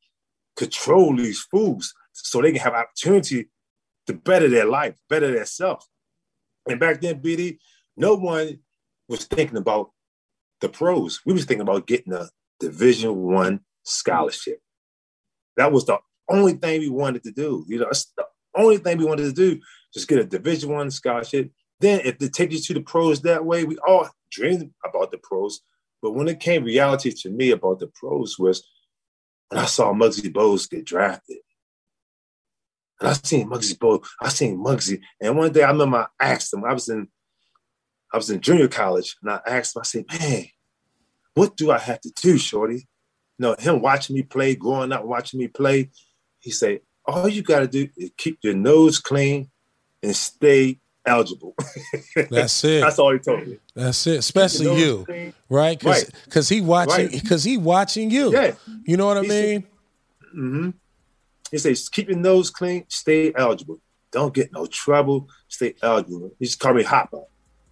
control 0.56 1.16
these 1.16 1.42
fools 1.42 1.94
so 2.12 2.42
they 2.42 2.52
can 2.52 2.62
have 2.62 2.74
opportunity 2.74 3.50
to 4.08 4.14
better 4.14 4.50
their 4.50 4.66
life, 4.66 4.96
better 5.10 5.32
their 5.32 5.46
self. 5.46 5.88
And 6.68 6.80
back 6.80 7.02
then, 7.02 7.22
BD, 7.22 7.60
no 7.98 8.16
one 8.16 8.60
was 9.08 9.26
thinking 9.26 9.58
about 9.58 9.92
the 10.62 10.70
pros. 10.70 11.22
We 11.26 11.34
was 11.34 11.46
thinking 11.46 11.62
about 11.62 11.88
getting 11.88 12.14
a 12.14 12.30
Division 12.60 13.16
One 13.16 13.62
scholarship. 13.84 14.60
That 15.58 15.72
was 15.72 15.86
the 15.86 16.00
only 16.30 16.54
thing 16.54 16.80
we 16.80 16.90
wanted 16.90 17.24
to 17.24 17.32
do. 17.32 17.66
You 17.68 17.80
know, 17.80 17.86
that's 17.86 18.12
the 18.18 18.26
only 18.56 18.78
thing 18.78 18.98
we 18.98 19.06
wanted 19.06 19.26
to 19.26 19.34
do. 19.34 19.60
Just 19.94 20.08
get 20.08 20.20
a 20.20 20.26
Division 20.26 20.72
One 20.72 20.90
scholarship. 20.90 21.52
Then, 21.80 22.02
if 22.06 22.18
they 22.18 22.30
take 22.30 22.52
you 22.52 22.60
to 22.60 22.74
the 22.74 22.82
pros 22.82 23.22
that 23.22 23.44
way, 23.44 23.66
we 23.66 23.78
all 23.86 24.10
dreamed 24.32 24.72
about 24.86 25.12
the 25.12 25.18
pros. 25.18 25.60
But 26.02 26.12
when 26.12 26.28
it 26.28 26.40
came 26.40 26.64
reality 26.64 27.12
to 27.12 27.30
me 27.30 27.52
about 27.52 27.80
the 27.80 27.88
pros 27.88 28.40
was 28.40 28.64
when 29.50 29.62
I 29.62 29.66
saw 29.66 29.94
Muggsy 29.94 30.32
Bogues 30.32 30.70
get 30.70 30.86
drafted. 30.86 31.38
And 33.04 33.10
I 33.10 33.14
seen 33.14 33.50
Muggsy 33.50 33.78
Bogues, 33.78 34.08
I 34.22 34.30
seen 34.30 34.58
Muggsy. 34.58 35.02
And 35.20 35.38
one 35.38 35.52
day 35.52 35.64
I 35.64 35.72
remember 35.72 36.08
I 36.20 36.32
asked 36.32 36.54
him, 36.54 36.64
I 36.64 36.74
was 36.74 36.88
in 36.88 37.10
I 38.14 38.18
was 38.18 38.30
in 38.30 38.40
junior 38.40 38.70
college 38.70 39.18
and 39.22 39.32
I 39.32 39.42
asked 39.46 39.76
him, 39.76 39.82
I 39.82 39.84
said, 39.84 40.06
man, 40.10 40.46
what 41.34 41.58
do 41.58 41.72
I 41.72 41.80
have 41.80 42.00
to 42.02 42.12
do, 42.22 42.38
Shorty? 42.38 42.88
You 43.38 43.40
know, 43.40 43.56
him 43.60 43.82
watching 43.82 44.16
me 44.16 44.22
play, 44.22 44.56
growing 44.56 44.94
up 44.94 45.04
watching 45.04 45.40
me 45.40 45.48
play, 45.48 45.90
he 46.40 46.52
said, 46.52 46.80
all 47.06 47.28
you 47.28 47.42
got 47.42 47.60
to 47.60 47.68
do 47.68 47.90
is 47.98 48.12
keep 48.16 48.38
your 48.42 48.54
nose 48.54 49.00
clean 49.00 49.50
and 50.02 50.16
stay 50.16 50.80
eligible. 51.06 51.56
That's 52.30 52.64
it. 52.64 52.82
That's 52.82 53.00
all 53.00 53.12
he 53.12 53.20
told 53.20 53.46
me. 53.46 53.58
That's 53.76 54.08
it. 54.08 54.20
Especially 54.20 54.80
you, 54.80 55.34
right? 55.50 55.78
Because 55.78 56.04
right. 56.06 56.30
Cause 56.30 56.48
he 56.48 56.62
watching 56.62 57.10
because 57.10 57.44
he 57.44 57.58
watching 57.58 58.12
you. 58.12 58.32
Yeah. 58.32 58.54
You 58.86 58.96
know 58.96 59.08
what 59.08 59.18
I 59.18 59.22
mean? 59.22 59.30
Said, 59.30 59.64
mm-hmm. 60.38 60.70
He 61.54 61.60
says, 61.60 61.88
keep 61.88 62.10
your 62.10 62.18
nose 62.18 62.50
clean, 62.50 62.84
stay 62.90 63.32
eligible. 63.38 63.80
Don't 64.12 64.34
get 64.34 64.52
no 64.52 64.66
trouble, 64.66 65.30
stay 65.48 65.76
eligible. 65.84 66.32
He 66.40 66.46
just 66.46 66.60
called 66.60 66.78
me 66.78 66.84
Hopper. 66.84 67.22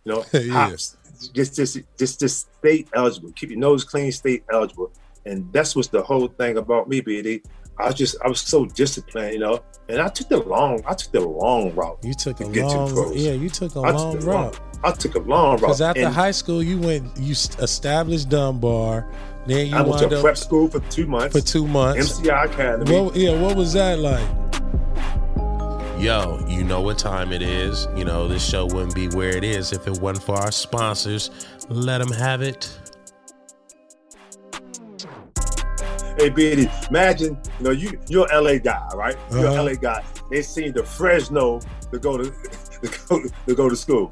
You 0.05 0.13
know, 0.13 0.25
Yeah. 0.39 0.69
hops. 0.69 0.97
Just, 1.33 1.55
just, 1.55 1.79
just, 1.97 2.19
just 2.19 2.47
stay 2.59 2.85
eligible. 2.93 3.31
Keep 3.35 3.49
your 3.49 3.59
nose 3.59 3.83
clean. 3.83 4.11
Stay 4.11 4.43
eligible. 4.53 4.91
And 5.25 5.51
that's 5.51 5.75
what's 5.75 5.87
the 5.87 6.03
whole 6.03 6.27
thing 6.27 6.57
about 6.57 6.89
me, 6.89 7.01
BD. 7.01 7.43
I 7.79 7.87
was 7.87 7.95
just, 7.95 8.15
I 8.23 8.27
was 8.27 8.39
so 8.41 8.65
disciplined, 8.65 9.33
you 9.33 9.39
know. 9.39 9.63
And 9.89 9.99
I 9.99 10.09
took 10.09 10.29
the 10.29 10.37
long, 10.43 10.83
I 10.85 10.93
took 10.93 11.11
the 11.11 11.21
long 11.21 11.73
route. 11.73 11.97
You 12.03 12.13
took 12.13 12.39
a 12.39 12.45
long, 12.45 13.13
yeah, 13.15 13.31
you 13.31 13.49
took 13.49 13.75
a 13.75 13.79
I 13.79 13.91
long 13.91 14.13
took 14.13 14.21
the 14.21 14.27
long, 14.31 14.43
route. 14.45 14.59
I 14.83 14.91
took 14.91 15.15
a 15.15 15.19
long 15.19 15.51
route. 15.53 15.61
Because 15.61 15.81
after 15.81 16.01
And 16.05 16.13
high 16.13 16.31
school, 16.31 16.61
you 16.61 16.79
went, 16.79 17.17
you 17.19 17.31
established 17.31 18.29
Dunbar. 18.29 19.11
Then 19.45 19.67
you 19.67 19.75
I 19.75 19.81
went 19.81 19.99
to 19.99 20.15
up 20.15 20.21
prep 20.21 20.37
school 20.37 20.67
for 20.67 20.79
two 20.91 21.07
months. 21.07 21.35
for 21.39 21.45
two 21.45 21.67
months. 21.67 22.19
MCI 22.19 22.45
Academy. 22.45 22.99
What, 23.01 23.15
yeah, 23.15 23.39
what 23.41 23.55
was 23.55 23.73
that 23.73 23.99
like? 23.99 24.27
Yo, 25.99 26.43
you 26.47 26.63
know 26.63 26.81
what 26.81 26.97
time 26.97 27.31
it 27.31 27.41
is. 27.41 27.87
You 27.95 28.05
know, 28.05 28.27
this 28.27 28.47
show 28.47 28.65
wouldn't 28.65 28.95
be 28.95 29.07
where 29.09 29.35
it 29.35 29.43
is 29.43 29.71
if 29.71 29.87
it 29.87 29.99
wasn't 29.99 30.25
for 30.25 30.35
our 30.35 30.51
sponsors. 30.51 31.29
Let 31.69 31.99
them 31.99 32.11
have 32.11 32.41
it. 32.41 32.75
Hey, 36.17 36.29
Biddy, 36.29 36.69
imagine, 36.89 37.37
you 37.59 37.63
know, 37.65 37.71
you 37.71 37.99
you're 38.07 38.27
an 38.31 38.43
LA 38.43 38.57
guy, 38.57 38.87
right? 38.95 39.15
You're 39.31 39.47
Uh-huh. 39.47 39.61
an 39.61 39.65
LA 39.67 39.73
guy. 39.75 40.03
They 40.29 40.41
seen 40.41 40.73
the 40.73 40.83
Fresno 40.83 41.59
to 41.91 41.99
go 41.99 42.17
to 42.17 42.23
to 42.81 42.99
go, 43.07 43.21
to 43.47 43.55
go 43.55 43.69
to 43.69 43.75
school. 43.75 44.11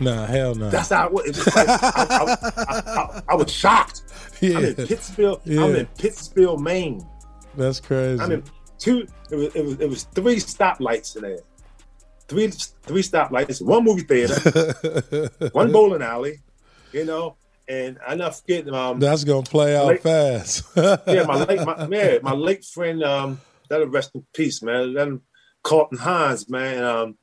Nah, 0.00 0.26
hell 0.26 0.54
no. 0.54 0.70
That's 0.70 0.90
how 0.90 1.06
it 1.06 1.12
was. 1.12 1.26
It 1.26 1.56
like, 1.56 1.68
I, 1.68 1.76
I, 1.82 2.62
I, 2.62 3.22
I, 3.28 3.34
was 3.34 3.50
shocked. 3.50 4.02
I'm 4.40 4.64
in 4.64 4.74
Pittsfield. 4.74 5.40
I'm 5.46 5.74
in 5.74 5.86
Pittsfield, 5.98 6.62
Maine. 6.62 7.04
that's 7.56 7.80
crazy. 7.80 8.22
I'm 8.22 8.30
in 8.32 8.44
two. 8.78 9.06
It 9.30 9.36
was 9.36 9.54
it 9.54 9.64
was, 9.64 9.80
it 9.80 9.88
was 9.88 10.04
three 10.04 10.36
stoplights 10.36 11.16
in 11.16 11.22
there. 11.22 11.38
Three 12.28 12.48
three 12.82 13.02
stoplights. 13.02 13.60
One 13.60 13.84
movie 13.84 14.02
theater. 14.02 15.30
one 15.52 15.72
bowling 15.72 16.02
alley. 16.02 16.40
You 16.92 17.04
know, 17.04 17.36
and 17.68 17.98
I 18.06 18.14
not 18.14 18.36
forgetting 18.36 18.72
um 18.72 19.00
that's 19.00 19.24
gonna 19.24 19.42
play 19.42 19.76
out 19.76 19.86
Like- 19.86 20.02
fast. 20.02 20.64
yeah, 20.76 21.24
my 21.26 21.44
late 21.44 21.66
my 21.66 21.86
man, 21.86 22.20
my 22.22 22.32
late 22.32 22.64
friend, 22.64 23.02
um, 23.02 23.40
that'll 23.68 23.88
rest 23.88 24.12
in 24.14 24.24
peace, 24.32 24.62
man. 24.62 24.94
That 24.94 25.20
Carlton 25.62 25.98
Hines, 25.98 26.48
man. 26.48 26.84
Um, 26.84 27.18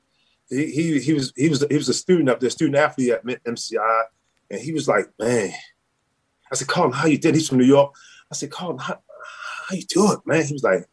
he, 0.50 0.66
he 0.68 1.00
he 1.00 1.14
was 1.14 1.34
he 1.36 1.50
was 1.50 1.66
he 1.70 1.78
was 1.78 1.90
a 1.90 1.94
student 1.94 2.30
up 2.30 2.40
there, 2.40 2.50
student 2.50 2.78
athlete 2.78 3.12
at 3.12 3.26
MCI, 3.26 4.04
and 4.52 4.62
he 4.62 4.72
was 4.74 4.88
like, 4.88 5.08
man. 5.20 5.52
I 6.52 6.56
said, 6.56 6.68
Carlton, 6.68 6.94
how 6.98 7.08
you 7.08 7.18
did? 7.18 7.34
He's 7.34 7.50
from 7.50 7.58
New 7.58 7.66
York. 7.66 7.96
I 8.32 8.36
said, 8.36 8.52
Carlton, 8.52 8.78
how, 8.80 9.00
how 9.68 9.76
you 9.76 9.82
do 9.84 10.12
it, 10.12 10.20
man? 10.26 10.46
He 10.46 10.54
was 10.54 10.64
like, 10.64 10.86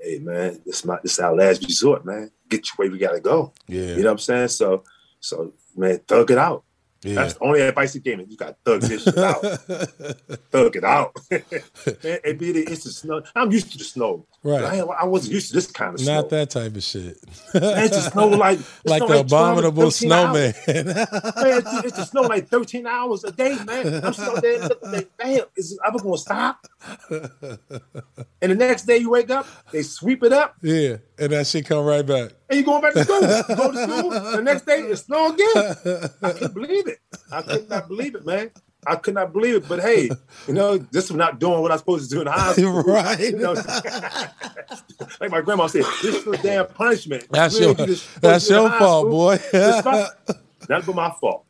hey, 0.00 0.18
man, 0.18 0.60
this 0.64 0.84
my 0.84 0.98
this 1.02 1.18
our 1.18 1.34
last 1.34 1.62
resort, 1.62 2.06
man. 2.06 2.30
Get 2.48 2.66
you 2.66 2.72
where 2.76 2.90
we 2.90 2.98
gotta 2.98 3.20
go. 3.20 3.52
yeah, 3.66 3.82
You 3.82 3.96
know 3.98 4.04
what 4.04 4.12
I'm 4.12 4.18
saying? 4.18 4.48
So, 4.48 4.84
so 5.20 5.52
man, 5.76 5.98
thug 6.08 6.30
it 6.30 6.38
out. 6.38 6.64
Yeah. 7.02 7.14
That's 7.14 7.34
the 7.34 7.44
only 7.44 7.60
advice 7.60 7.92
he 7.92 8.00
gave 8.00 8.18
me. 8.18 8.26
You 8.28 8.36
got 8.36 8.48
to 8.48 8.56
thug 8.64 8.80
this 8.80 9.04
shit 9.04 9.16
out 9.16 9.40
thug 10.50 10.74
it 10.74 10.84
out. 10.84 11.16
and, 11.30 12.20
and 12.24 12.38
be 12.38 12.50
the, 12.50 12.64
it's 12.68 12.84
the 12.84 12.90
snow. 12.90 13.22
I'm 13.36 13.52
used 13.52 13.70
to 13.72 13.78
the 13.78 13.84
snow. 13.84 14.26
right. 14.42 14.64
I, 14.64 14.78
I 14.80 15.04
wasn't 15.04 15.34
used 15.34 15.48
to 15.48 15.54
this 15.54 15.70
kind 15.70 15.94
of 15.94 16.00
snow. 16.00 16.14
Not 16.16 16.30
that 16.30 16.50
type 16.50 16.74
of 16.74 16.82
shit. 16.82 17.16
Man, 17.54 17.84
it's 17.84 17.94
the 17.96 18.10
snow 18.10 18.28
like 18.28 18.58
like 18.84 19.02
the 19.02 19.06
12, 19.06 19.26
abominable 19.26 19.90
snowman. 19.92 20.32
Man, 20.34 20.54
it's, 20.66 21.84
it's 21.84 21.96
the 21.96 22.04
snow 22.04 22.22
like 22.22 22.48
13 22.48 22.86
hours 22.86 23.22
a 23.22 23.30
day, 23.30 23.56
man. 23.64 24.04
I'm 24.04 24.12
so 24.12 24.34
there 24.36 24.58
looking 24.58 24.92
like, 24.92 25.10
damn, 25.18 25.44
is 25.56 25.72
it 25.72 25.78
ever 25.86 25.98
gonna 26.00 26.18
stop? 26.18 26.66
and 27.10 28.52
the 28.52 28.56
next 28.56 28.86
day 28.86 28.98
you 28.98 29.10
wake 29.10 29.30
up, 29.30 29.46
they 29.70 29.82
sweep 29.82 30.24
it 30.24 30.32
up, 30.32 30.56
yeah, 30.62 30.96
and 31.18 31.32
that 31.32 31.46
shit 31.46 31.66
come 31.66 31.84
right 31.84 32.04
back. 32.06 32.32
and 32.48 32.58
you 32.58 32.64
going 32.64 32.80
back 32.82 32.92
to 32.94 33.04
school. 33.04 33.20
You 33.20 33.56
go 33.56 33.72
to 33.72 33.82
school, 33.82 34.10
the 34.36 34.42
next 34.42 34.66
day 34.66 34.80
it's 34.80 35.02
snow 35.02 35.32
again. 35.32 36.10
I 36.22 36.30
couldn't 36.32 36.54
believe 36.54 36.86
it. 36.88 36.98
I 37.32 37.42
could 37.42 37.68
not 37.68 37.88
believe 37.88 38.14
it, 38.14 38.24
man. 38.26 38.50
I 38.86 38.94
could 38.96 39.14
not 39.14 39.32
believe 39.32 39.56
it. 39.56 39.68
But 39.68 39.80
hey, 39.80 40.08
you 40.46 40.54
know, 40.54 40.78
this 40.78 41.06
is 41.10 41.16
not 41.16 41.40
doing 41.40 41.60
what 41.60 41.72
I'm 41.72 41.78
supposed 41.78 42.08
to 42.08 42.14
do 42.16 42.20
in 42.22 42.26
high 42.28 42.52
school. 42.54 42.82
right. 42.84 43.18
You 43.20 43.36
know, 43.38 43.52
like 45.20 45.30
my 45.30 45.40
grandma 45.40 45.66
said, 45.66 45.84
this 46.02 46.14
is 46.16 46.26
a 46.26 46.36
damn 46.42 46.66
punishment. 46.68 47.26
That's 47.30 47.58
You 47.58 47.74
your 47.74 47.74
that's 48.20 48.48
your 48.48 48.70
fault, 48.78 49.10
boy. 49.10 49.38
not 49.52 50.86
but 50.86 50.94
my 50.94 51.10
fault. 51.20 51.44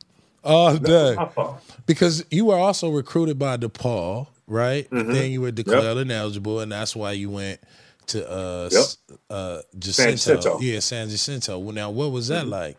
All 0.45 0.73
Not 0.73 0.83
day. 0.85 1.15
my 1.17 1.27
fault. 1.29 1.61
Because 1.87 2.25
you 2.31 2.47
were 2.47 2.57
also 2.57 2.91
recruited 2.91 3.39
by 3.39 3.57
DePaul, 3.57 4.29
right? 4.47 4.89
Mm-hmm. 4.91 5.13
Then 5.13 5.31
you 5.31 5.41
were 5.41 5.51
declared 5.51 5.99
ineligible, 5.99 6.61
and 6.61 6.71
that's 6.73 6.95
why 6.97 7.13
you 7.13 7.29
went 7.31 7.61
to 8.09 8.31
uh, 8.31 8.69
Yep. 8.73 8.85
uh, 9.31 9.61
Jacinto. 9.79 10.13
Jacinto. 10.13 10.61
Yeah, 10.61 10.81
San 10.81 11.09
Jacinto. 11.09 11.59
Well, 11.59 11.75
now, 11.75 11.91
what 11.91 12.11
was 12.13 12.29
that 12.29 12.43
Mm-hmm. 12.43 12.51
like? 12.51 12.77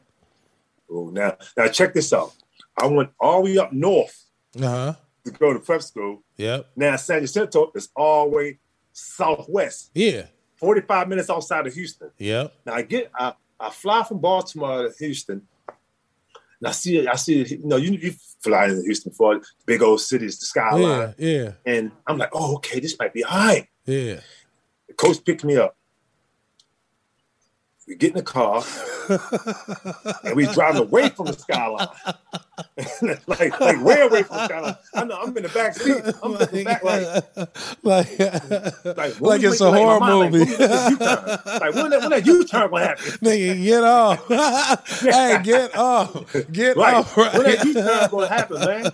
Oh, 0.91 1.09
now, 1.09 1.37
now 1.57 1.67
check 1.67 1.93
this 1.93 2.11
out. 2.13 2.33
I 2.77 2.87
went 2.87 3.09
all 3.19 3.43
the 3.43 3.51
way 3.51 3.57
up 3.57 3.71
north 3.73 4.25
Uh 4.57 4.61
huh. 4.67 4.93
to 5.25 5.31
go 5.31 5.53
to 5.53 5.59
prep 5.59 5.81
school. 5.83 6.23
Yep. 6.37 6.67
Now 6.75 6.95
San 6.95 7.21
Jacinto 7.21 7.71
is 7.75 7.89
all 7.95 8.29
the 8.29 8.35
way 8.35 8.59
southwest, 8.93 9.91
Yeah. 9.93 10.23
45 10.55 11.07
minutes 11.07 11.29
outside 11.29 11.67
of 11.67 11.73
Houston. 11.73 12.09
Yep. 12.17 12.53
Now 12.65 12.73
I 12.73 12.81
get 12.83 13.11
I, 13.13 13.33
I 13.59 13.69
fly 13.69 14.03
from 14.03 14.19
Baltimore 14.19 14.87
to 14.89 14.93
Houston. 14.97 15.41
And 16.59 16.67
I 16.67 16.71
see 16.71 17.05
I 17.07 17.15
see 17.15 17.45
you 17.45 17.59
know 17.67 17.75
you 17.77 17.91
you 17.91 18.13
fly 18.41 18.65
into 18.67 18.81
Houston 18.83 19.11
for 19.11 19.41
big 19.65 19.81
old 19.81 20.01
cities, 20.01 20.39
the 20.39 20.45
skyline. 20.45 21.13
Yeah. 21.17 21.29
Yeah. 21.43 21.51
And 21.65 21.91
I'm 22.07 22.17
like, 22.17 22.29
oh, 22.33 22.55
okay, 22.55 22.79
this 22.79 22.97
might 22.97 23.13
be 23.13 23.23
all 23.23 23.37
right. 23.37 23.67
Yeah. 23.85 24.21
The 24.99 25.07
coach 25.07 25.23
picked 25.23 25.43
me 25.43 25.55
up. 25.57 25.75
We 27.87 27.95
get 27.95 28.11
in 28.11 28.17
the 28.17 28.21
car 28.23 28.63
and 30.23 30.35
we 30.35 30.45
driving 30.45 30.81
away 30.81 31.09
from 31.09 31.25
the 31.25 31.33
skyline. 31.33 31.87
like, 33.27 33.59
like 33.59 33.83
way 33.83 34.01
away 34.01 34.21
from 34.21 34.37
the 34.37 34.45
skyline. 34.45 34.75
I 34.93 35.03
know 35.05 35.19
I'm 35.19 35.35
in 35.35 35.41
the 35.43 35.49
back 35.49 35.73
seat. 35.73 36.03
I'm 36.21 36.33
looking 36.33 36.65
back 36.65 36.83
like, 36.83 37.01
like, 37.81 38.19
like, 38.95 39.21
like 39.21 39.41
it's 39.41 39.59
a 39.61 39.71
horror 39.71 39.99
mind, 39.99 40.33
movie. 40.33 40.45
Like, 40.55 40.59
when 40.59 40.69
that 40.69 40.91
U-turn? 41.07 41.49
Like, 41.59 41.73
when 41.75 41.89
that, 41.89 41.99
when 42.01 42.09
that 42.11 42.25
U-turn 42.27 42.69
gonna 42.69 42.85
happen? 42.85 43.05
Nigga, 43.23 43.63
get 43.63 43.83
off. 43.83 44.27
hey, 44.99 45.39
get 45.43 45.75
off. 45.75 46.33
Get 46.51 46.77
Right. 46.77 46.93
off. 46.93 47.17
When 47.17 47.31
that 47.31 47.43
Right. 47.57 47.65
U-turn 47.65 48.09
gonna 48.11 48.27
happen, 48.27 48.59
man? 48.59 48.91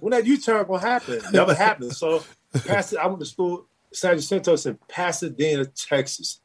When 0.00 0.10
that 0.12 0.24
U-turn 0.26 0.66
gonna 0.66 0.78
happen? 0.80 1.20
Never 1.32 1.52
happened. 1.54 1.92
So 1.94 2.22
past 2.66 2.94
it, 2.94 2.98
I 2.98 3.06
went 3.06 3.20
to 3.20 3.26
school, 3.26 3.66
San 3.92 4.16
Jacinto 4.16 4.54
in 4.66 4.78
Pasadena, 4.88 5.64
Texas. 5.66 6.40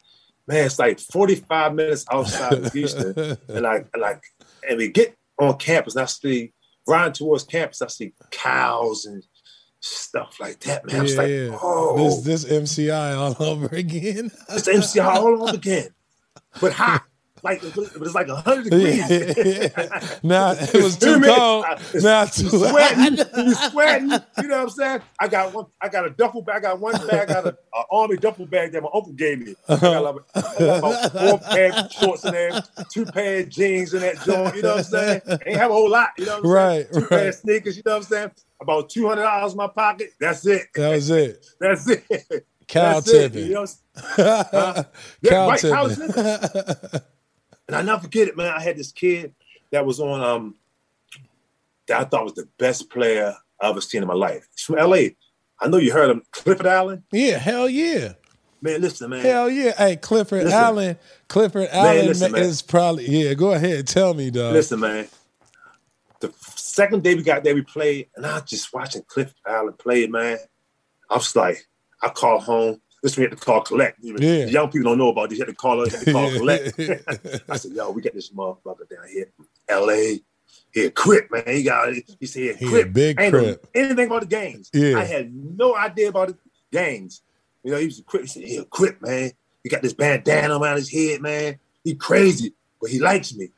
Man, 0.48 0.66
it's 0.66 0.78
like 0.80 1.00
45 1.00 1.74
minutes 1.74 2.06
outside 2.12 2.54
of 2.54 2.74
Houston. 2.74 3.38
and 3.48 3.66
I 3.66 3.84
like 3.98 4.22
and 4.68 4.78
we 4.78 4.90
get 4.90 5.16
on 5.40 5.58
campus 5.58 5.96
and 5.96 6.04
I 6.04 6.06
see 6.06 6.54
riding 6.88 7.14
towards 7.14 7.44
campus, 7.44 7.82
I 7.82 7.88
see 7.88 8.14
cows 8.32 9.06
and 9.06 9.24
stuff 9.80 10.38
like 10.40 10.60
that, 10.62 10.86
man. 10.86 10.98
I 10.98 11.02
was 11.02 11.16
Yeah, 11.16 11.22
like, 11.52 11.60
oh, 11.64 11.98
This 12.24 12.44
this 12.44 12.46
MCI 12.46 13.18
all 13.18 13.36
over 13.48 13.76
again. 13.76 14.32
it's 14.50 14.68
MCI 14.68 15.04
all 15.06 15.44
over 15.44 15.56
again. 15.56 15.90
But 16.62 16.74
hot. 16.74 17.04
Like 17.46 17.64
it 17.64 17.76
was, 17.76 17.96
it 17.96 18.00
was 18.02 18.16
like 18.16 18.28
100 18.28 18.64
degrees. 18.66 19.10
now 20.24 20.52
it 20.60 20.84
was 20.84 20.98
too 20.98 21.22
cold. 21.22 21.66
I- 21.66 21.80
Now 22.02 22.26
too 22.26 22.50
sweating, 22.50 23.18
you 23.38 23.54
sweating. 23.56 24.10
You 24.12 24.48
know 24.50 24.58
what 24.58 24.64
I'm 24.64 24.70
saying? 24.72 25.02
I 25.20 25.28
got 25.30 25.54
one. 25.54 25.68
I 25.82 25.90
got 25.90 26.06
a 26.08 26.10
duffel 26.10 26.42
bag. 26.42 26.58
I 26.58 26.60
got 26.62 26.80
one 26.80 26.98
bag. 27.08 27.30
I 27.30 27.34
got 27.34 27.48
an 27.48 27.56
army 27.92 28.18
duffel 28.18 28.48
bag 28.48 28.72
that 28.74 28.82
my 28.84 28.90
uncle 28.94 29.14
gave 29.14 29.40
me. 29.46 29.56
I 29.70 29.78
got, 29.78 30.04
like, 30.04 30.16
I 30.36 30.66
got 30.66 30.80
about 30.80 31.12
four 31.14 31.40
pair 31.40 31.74
of 31.74 31.92
shorts 31.92 32.26
in 32.26 32.32
there, 32.34 32.64
two 32.92 33.06
pair 33.06 33.42
of 33.42 33.50
jeans 33.50 33.94
in 33.94 34.02
that 34.02 34.22
joint. 34.22 34.56
You 34.56 34.64
know 34.64 34.70
what 34.76 34.78
I'm 34.80 34.84
saying? 34.84 35.22
Ain't 35.46 35.58
have 35.58 35.72
a 35.72 35.74
whole 35.74 35.90
lot. 35.90 36.10
You 36.18 36.26
know 36.26 36.42
what 36.42 36.46
I'm 36.46 36.52
Right, 36.52 36.88
saying? 36.94 37.08
Two 37.08 37.16
right. 37.16 37.28
of 37.28 37.36
sneakers. 37.36 37.78
You 37.78 37.84
know 37.86 37.92
what 37.94 37.98
I'm 37.98 38.04
saying? 38.04 38.32
About 38.62 38.90
two 38.90 39.08
hundred 39.08 39.24
dollars 39.24 39.52
in 39.54 39.58
my 39.58 39.68
pocket. 39.68 40.12
That's 40.20 40.46
it. 40.48 40.64
That 40.76 40.90
was 40.92 41.10
it. 41.12 41.46
That's 41.60 41.88
it. 41.90 42.48
Cow 42.68 43.00
That's 43.00 43.08
it. 43.10 43.30
tipping. 43.34 43.48
You 43.48 43.54
know 43.54 43.62
what 43.62 43.76
Yeah, 45.22 45.30
Cow 45.30 45.48
right, 45.50 45.60
tipping. 45.60 47.02
And 47.68 47.76
I 47.76 47.82
never 47.82 48.02
forget 48.02 48.28
it, 48.28 48.38
man. 48.38 48.54
I 48.54 48.62
had 48.62 48.78
this 48.78 48.92
kid 48.92 49.34
that 49.72 49.86
was 49.86 50.00
on 50.00 50.22
um 50.22 50.56
that 51.88 52.02
I 52.02 52.04
thought 52.06 52.24
was 52.24 52.34
the 52.34 52.48
best 52.58 52.90
player 52.90 53.36
I 53.62 53.70
ever 53.70 53.82
seen 53.82 54.02
in 54.02 54.08
my 54.08 54.14
life. 54.14 54.48
He's 54.52 54.64
from 54.64 54.76
LA. 54.76 55.10
I 55.60 55.68
know 55.68 55.78
you 55.78 55.94
heard 55.94 56.10
him, 56.10 56.24
Clifford 56.32 56.68
Allen. 56.68 57.04
yeah, 57.12 57.38
hell 57.38 57.70
yeah. 57.70 58.14
Man, 58.62 58.82
listen, 58.82 59.10
man. 59.10 59.22
Hell 59.22 59.50
yeah. 59.50 59.74
Hey, 59.78 59.96
Clifford 59.96 60.44
Listen. 60.44 60.60
Allen. 60.60 60.98
Clifford 61.28 61.70
Allen 61.72 62.08
listen, 62.08 62.32
man. 62.32 62.42
is 62.42 62.62
probably 62.62 63.06
yeah, 63.06 63.34
go 63.34 63.52
ahead. 63.52 63.88
Tell 63.88 64.14
me, 64.14 64.32
dog. 64.32 64.54
Listen, 64.54 64.80
man. 64.80 65.08
The 66.20 66.34
second 66.40 67.04
day 67.04 67.14
we 67.14 67.22
got 67.22 67.44
there, 67.44 67.54
we 67.54 67.62
played, 67.62 68.08
and 68.16 68.26
I 68.26 68.36
was 68.36 68.50
just 68.50 68.74
watching 68.74 69.04
Clifford 69.08 69.36
Allen 69.46 69.74
play, 69.74 70.08
man. 70.08 70.38
I 71.10 71.16
was 71.16 71.36
like, 71.36 71.68
I 72.02 72.10
called 72.10 72.44
home. 72.44 72.82
This 73.06 73.18
we 73.18 73.22
had 73.22 73.34
to 73.34 73.38
call 73.38 73.62
collect. 73.62 74.00
Yeah. 74.02 74.46
Young 74.48 74.72
people 74.72 74.90
don't 74.90 74.98
know 74.98 75.10
about 75.10 75.30
this. 75.30 75.38
You 75.38 75.46
had 75.46 75.52
to 75.52 75.56
call, 75.56 75.78
you 75.86 75.92
had 75.92 76.06
to 76.06 76.12
call 76.12 76.32
collect. 76.40 76.80
I 77.50 77.56
said, 77.58 77.74
yo, 77.74 77.92
we 77.92 78.02
got 78.02 78.16
this 78.16 78.32
motherfucker 78.32 78.90
down 78.90 79.08
here, 79.14 79.30
LA. 79.70 80.18
He 80.74 80.86
a 80.86 80.90
crip, 80.90 81.30
man. 81.30 81.44
He 81.46 81.62
got 81.62 81.94
he 82.20 82.26
said 82.26 82.42
he 82.42 82.50
a 82.50 82.56
He 82.56 82.66
a 82.66 82.70
crip. 82.70 82.94
big 82.94 83.22
Ain't 83.22 83.32
crip. 83.32 83.68
anything 83.76 84.08
about 84.08 84.22
the 84.22 84.28
games. 84.28 84.72
Yeah. 84.74 84.98
I 84.98 85.04
had 85.04 85.32
no 85.36 85.76
idea 85.76 86.10
about 86.10 86.30
the 86.30 86.38
games. 86.72 87.22
You 87.64 87.74
know, 87.74 87.78
he 87.78 87.86
was 87.86 88.00
a 88.00 88.04
crip. 88.04 88.24
He 88.24 88.28
said, 88.28 88.44
he 88.44 88.58
a 88.58 88.66
crip, 88.66 89.00
man. 89.04 89.32
He 89.62 89.70
got 89.70 89.84
this 89.84 89.94
bandana 89.94 90.58
around 90.58 90.78
his 90.78 90.92
head, 90.92 91.22
man. 91.22 91.60
He 91.84 91.94
crazy, 91.94 92.56
but 92.82 92.90
he 92.90 92.98
likes 92.98 93.36
me. 93.36 93.50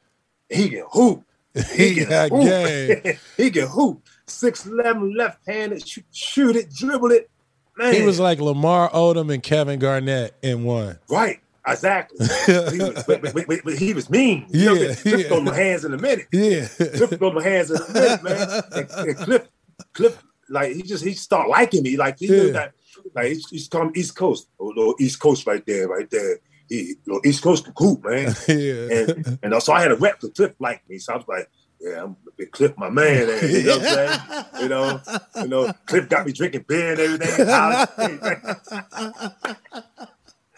He 0.50 0.68
can 0.70 0.84
hoop. 0.92 1.24
He 1.74 2.04
got 2.04 2.32
game. 2.32 3.18
he 3.38 3.50
can 3.50 3.68
hoop. 3.68 4.04
6'11 4.28 5.16
left 5.16 5.40
handed, 5.48 5.88
shoot, 5.88 6.04
shoot 6.12 6.56
it, 6.58 6.70
dribble 6.70 7.12
it. 7.12 7.30
Man. 7.78 7.94
He 7.94 8.02
was 8.02 8.20
like 8.20 8.40
Lamar 8.40 8.90
Odom 8.92 9.34
and 9.34 9.42
Kevin 9.44 9.80
Garnett 9.80 10.36
in 10.42 10.63
one. 10.63 10.98
Right. 11.10 11.40
Exactly. 11.68 12.26
he 12.46 12.80
was, 12.80 13.04
but, 13.06 13.22
but, 13.22 13.34
but, 13.34 13.60
but, 13.63 13.74
he 13.78 13.94
was 13.94 14.10
mean. 14.10 14.46
You 14.50 14.74
Yeah, 14.74 14.88
know, 14.88 14.96
Cliff 14.96 15.20
yeah. 15.20 15.28
throw 15.28 15.42
my 15.42 15.54
hands 15.56 15.84
in 15.84 15.94
a 15.94 15.98
minute. 15.98 16.28
Yeah. 16.32 16.68
Cliff 16.78 17.10
throw 17.20 17.34
my 17.34 17.44
hands 17.44 17.72
in 17.72 17.78
a 17.82 17.92
minute, 17.92 18.24
man. 18.24 18.62
And, 18.72 18.90
and 19.10 19.18
Cliff, 19.18 19.48
Cliff, 19.94 20.24
like 20.50 20.74
he 20.74 20.82
just 20.82 21.04
he 21.04 21.12
start 21.13 21.50
liking 21.50 21.84
me. 21.84 21.98
Like 21.98 22.20
he 22.20 22.28
Yeah. 22.28 22.32
knew 22.44 22.52
that. 22.54 22.72
Like 23.13 23.28
he's, 23.28 23.50
he's 23.50 23.68
come 23.68 23.92
East 23.96 24.16
Coast. 24.16 24.48
Oh, 24.60 24.68
little 24.68 24.96
East 25.00 25.20
Coast 25.20 25.46
right 25.46 25.63
there, 25.66 25.90
right 25.90 26.10
there. 26.10 26.40
He 26.70 26.96
little 27.06 27.22
East 27.26 27.44
Coast 27.44 27.70
hoop, 27.76 28.04
man. 28.06 28.34
yeah. 28.48 28.88
and 29.00 29.40
and 29.44 29.54
uh, 29.54 29.56
also 29.58 29.74
I 29.74 29.82
had 29.82 29.92
a 29.92 29.96
rep 29.98 30.22
for 30.22 30.30
Cliff 30.30 30.54
like 30.60 30.88
me, 30.90 31.00
so 31.00 31.13
I 31.13 31.18
was 31.18 31.28
like, 31.28 31.50
yeah, 31.82 32.04
I'm 32.04 32.16
big 32.38 32.52
Cliff, 32.52 32.78
my 32.78 32.89
man. 32.89 33.30
and, 33.30 33.52
you 33.52 33.63
know 33.63 33.80
what 33.80 33.88
I'm 33.88 33.93
saying? 33.93 34.19
You 34.62 34.69
know, 34.69 35.02
you 35.41 35.47
know, 35.47 35.73
Cliff 35.86 36.10
got 36.10 36.26
me 36.26 36.32
drinking 36.32 36.65
beer 36.67 36.91
and 36.91 37.00
everything. 37.00 37.47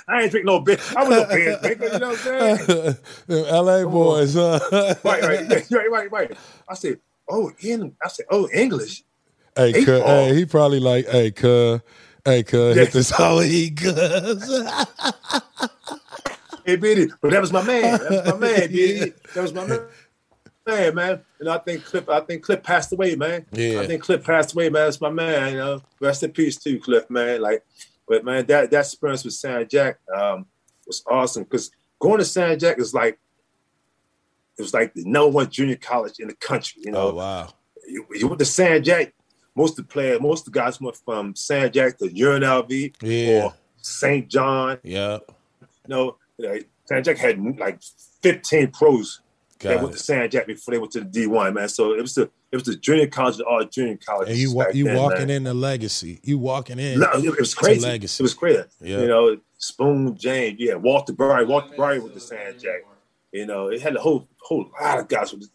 I 0.07 0.23
ain't 0.23 0.31
drink 0.31 0.45
no 0.45 0.59
beer. 0.59 0.77
I 0.95 1.03
was 1.03 1.09
no 1.09 1.25
beer 1.25 1.57
drinker. 1.61 1.93
You 1.93 1.99
know 1.99 2.09
what 2.09 2.25
I'm 2.25 2.67
saying? 2.67 2.95
Them 3.27 3.65
LA 3.65 3.83
boys, 3.85 4.33
huh? 4.33 4.59
Right, 5.03 5.23
right, 5.23 5.49
right, 5.71 5.91
right, 5.91 6.11
right. 6.11 6.37
I 6.67 6.73
said, 6.73 6.99
oh, 7.29 7.51
in. 7.59 7.95
I 8.03 8.07
said, 8.07 8.25
oh, 8.31 8.49
English. 8.51 9.03
Hey, 9.55 9.73
Eight 9.75 9.87
hey, 9.87 10.35
he 10.35 10.45
probably 10.45 10.79
like, 10.79 11.07
hey, 11.07 11.31
cuz, 11.31 11.81
hey, 12.25 12.43
cuz, 12.43 12.75
Yeah. 12.75 12.83
hit 12.83 12.93
this 12.93 13.11
all 13.11 13.39
he 13.39 13.71
cuz. 13.71 14.63
Hey, 16.65 16.75
Biddy, 16.75 17.09
but 17.21 17.31
that 17.31 17.41
was 17.41 17.51
my 17.51 17.63
man. 17.63 17.99
That 17.99 18.11
was 18.11 18.25
my 18.25 18.37
man, 18.37 18.71
Biddy. 18.71 19.13
That 19.33 19.41
was 19.41 19.53
my 19.53 19.65
man. 19.65 19.81
Man, 20.69 20.95
man, 20.95 21.21
and 21.39 21.49
I 21.49 21.58
think 21.58 21.84
Cliff. 21.86 22.08
I 22.10 22.19
think 22.21 22.43
Cliff 22.43 22.62
passed 22.63 22.91
away, 22.93 23.15
man. 23.15 23.45
Yeah. 23.51 23.82
I 23.82 23.88
think 23.88 24.03
Cliff 24.03 24.23
passed 24.23 24.53
away, 24.53 24.69
man. 24.69 24.86
That's 24.86 25.01
my 25.01 25.10
man. 25.10 25.51
You 25.53 25.58
know, 25.58 25.82
rest 25.99 26.23
in 26.23 26.32
peace 26.32 26.58
too, 26.58 26.79
Cliff, 26.79 27.10
man. 27.10 27.41
Like, 27.41 27.63
but 28.08 28.23
man, 28.23 28.45
that 28.47 28.71
that 28.71 28.79
experience 28.86 29.23
with 29.23 29.34
San 29.34 29.67
Jack 29.67 29.99
um, 30.15 30.45
was 30.86 31.03
awesome 31.10 31.43
because 31.43 31.71
going 31.99 32.19
to 32.19 32.25
San 32.25 32.58
Jack 32.60 32.79
is 32.79 32.93
like 32.93 33.17
it 34.58 34.62
was 34.62 34.73
like 34.73 34.93
the 34.93 35.03
number 35.05 35.29
one 35.29 35.49
junior 35.49 35.75
college 35.77 36.19
in 36.19 36.27
the 36.27 36.36
country. 36.36 36.82
You 36.86 36.91
know, 36.91 37.10
Oh 37.10 37.13
wow. 37.15 37.53
you, 37.88 38.05
you 38.13 38.27
went 38.27 38.39
to 38.39 38.45
San 38.45 38.84
Jack. 38.84 39.13
Most 39.55 39.79
of 39.79 39.88
the 39.88 39.91
players, 39.93 40.21
most 40.21 40.47
of 40.47 40.53
the 40.53 40.60
guys 40.60 40.79
went 40.79 40.95
from 40.97 41.36
San 41.36 41.71
Jack 41.71 41.97
to 41.97 42.05
UNLV 42.05 42.95
Yeah. 43.01 43.45
or 43.45 43.53
St. 43.77 44.27
John. 44.29 44.77
Yeah. 44.84 45.17
You 45.62 45.67
know, 45.88 46.17
like, 46.38 46.67
San 46.86 47.03
Jack 47.03 47.17
had 47.17 47.39
like 47.58 47.82
15 48.21 48.71
pros 48.71 49.21
that 49.59 49.75
Got 49.75 49.83
went 49.83 49.93
to. 49.93 49.99
San 49.99 50.29
Jack 50.29 50.47
before 50.47 50.73
they 50.73 50.79
went 50.79 50.91
to 50.93 51.01
the 51.01 51.05
D1, 51.05 51.53
man. 51.53 51.69
So 51.69 51.93
it 51.93 52.01
was 52.01 52.15
the 52.15 52.29
it 52.51 52.55
was 52.55 52.63
the 52.63 52.75
junior 52.75 53.07
college, 53.07 53.39
all 53.41 53.63
junior 53.65 53.97
college. 53.97 54.29
And 54.29 54.37
you 54.37 54.53
wa- 54.53 54.67
you 54.73 54.93
walking 54.95 55.29
in 55.29 55.43
the 55.43 55.53
legacy. 55.53 56.19
You 56.23 56.39
walking 56.39 56.79
in. 56.79 56.99
No, 56.99 57.09
it, 57.13 57.39
was 57.39 57.53
crazy. 57.53 57.85
legacy. 57.85 58.21
It 58.21 58.23
was 58.23 58.33
crazy. 58.33 58.63
Yeah. 58.81 59.01
You 59.01 59.07
know, 59.07 59.37
Spoon 59.57 60.17
James, 60.17 60.57
yeah, 60.59 60.75
Walter 60.75 61.13
Berry, 61.13 61.45
Walter 61.45 61.75
Berry 61.75 61.99
with 61.99 62.13
the 62.13 62.19
San 62.19 62.57
Jack. 62.57 62.81
You 63.31 63.45
know, 63.45 63.67
it 63.67 63.81
had 63.81 63.95
a 63.95 63.99
whole 63.99 64.27
whole 64.41 64.71
lot 64.81 64.99
of 64.99 65.07
guys 65.07 65.33
with 65.33 65.49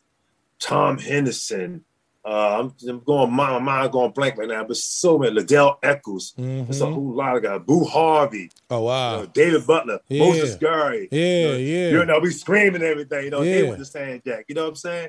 Tom 0.59 0.99
Henderson. 0.99 1.85
Uh, 2.27 2.59
I'm, 2.61 2.75
I'm 2.89 3.01
going 3.01 3.31
my 3.31 3.59
mind 3.59 3.93
going 3.93 4.11
blank 4.13 4.39
right 4.39 4.49
now, 4.49 4.65
but 4.65 4.79
so 4.79 5.19
many 5.19 5.33
Liddell 5.35 5.79
Eccles. 5.83 6.33
There's 6.39 6.81
a 6.81 6.85
Mhm. 6.87 6.95
whole 6.95 7.15
lot 7.15 7.37
of 7.37 7.43
guys. 7.43 7.61
Boo 7.67 7.85
Harvey, 7.85 8.51
Oh 8.71 8.79
you 8.79 8.85
wow. 8.87 9.17
know, 9.21 9.27
David 9.27 9.67
Butler, 9.67 10.01
Yeah. 10.09 10.25
Moses 10.27 10.55
Gary. 10.57 11.09
Yeah, 11.13 11.21
you 11.21 11.49
know, 11.49 11.57
yeah. 11.57 11.89
You 11.91 12.05
know, 12.07 12.19
we 12.21 12.31
screaming 12.31 12.83
everything. 12.83 13.25
You 13.25 13.31
know, 13.31 13.45
they 13.45 13.63
Yeah. 13.63 13.69
went 13.69 13.79
to 13.81 13.85
San 13.85 14.23
Jack. 14.27 14.47
You 14.49 14.55
know 14.55 14.63
what 14.63 14.69
I'm 14.71 14.77
saying? 14.77 15.09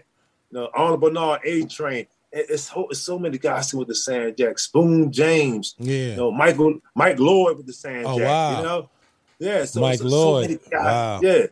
You 0.51 0.60
know, 0.60 0.69
Arnold 0.73 0.99
Bernard, 1.01 1.39
A 1.45 1.63
Train. 1.65 2.08
It- 2.34 2.47
It's, 2.49 2.63
so- 2.69 2.88
it's 2.89 2.99
so 2.99 3.17
many 3.17 3.38
guys 3.38 3.71
who 3.71 3.78
went 3.78 3.88
to 3.89 3.95
San 3.95 4.36
Jack. 4.38 4.60
Spoon 4.60 5.10
James. 5.10 5.73
Yeah. 5.80 5.95
You 6.10 6.15
know, 6.17 6.32
Michael 6.32 6.80
Mike 6.95 7.17
Lloyd 7.17 7.56
with 7.56 7.65
the 7.67 7.71
San 7.73 8.06
Oh, 8.06 8.17
Jack. 8.17 8.28
wow. 8.28 8.58
You 8.58 8.63
know, 8.65 8.89
yeah. 9.39 9.63
So, 9.63 9.80
Mike 9.80 9.99
so, 9.99 10.06
Lloyd. 10.06 10.43
So 10.43 10.49
many 10.49 10.60
guys. 10.69 10.84
Wow. 10.84 11.19
Yeah. 11.23 11.45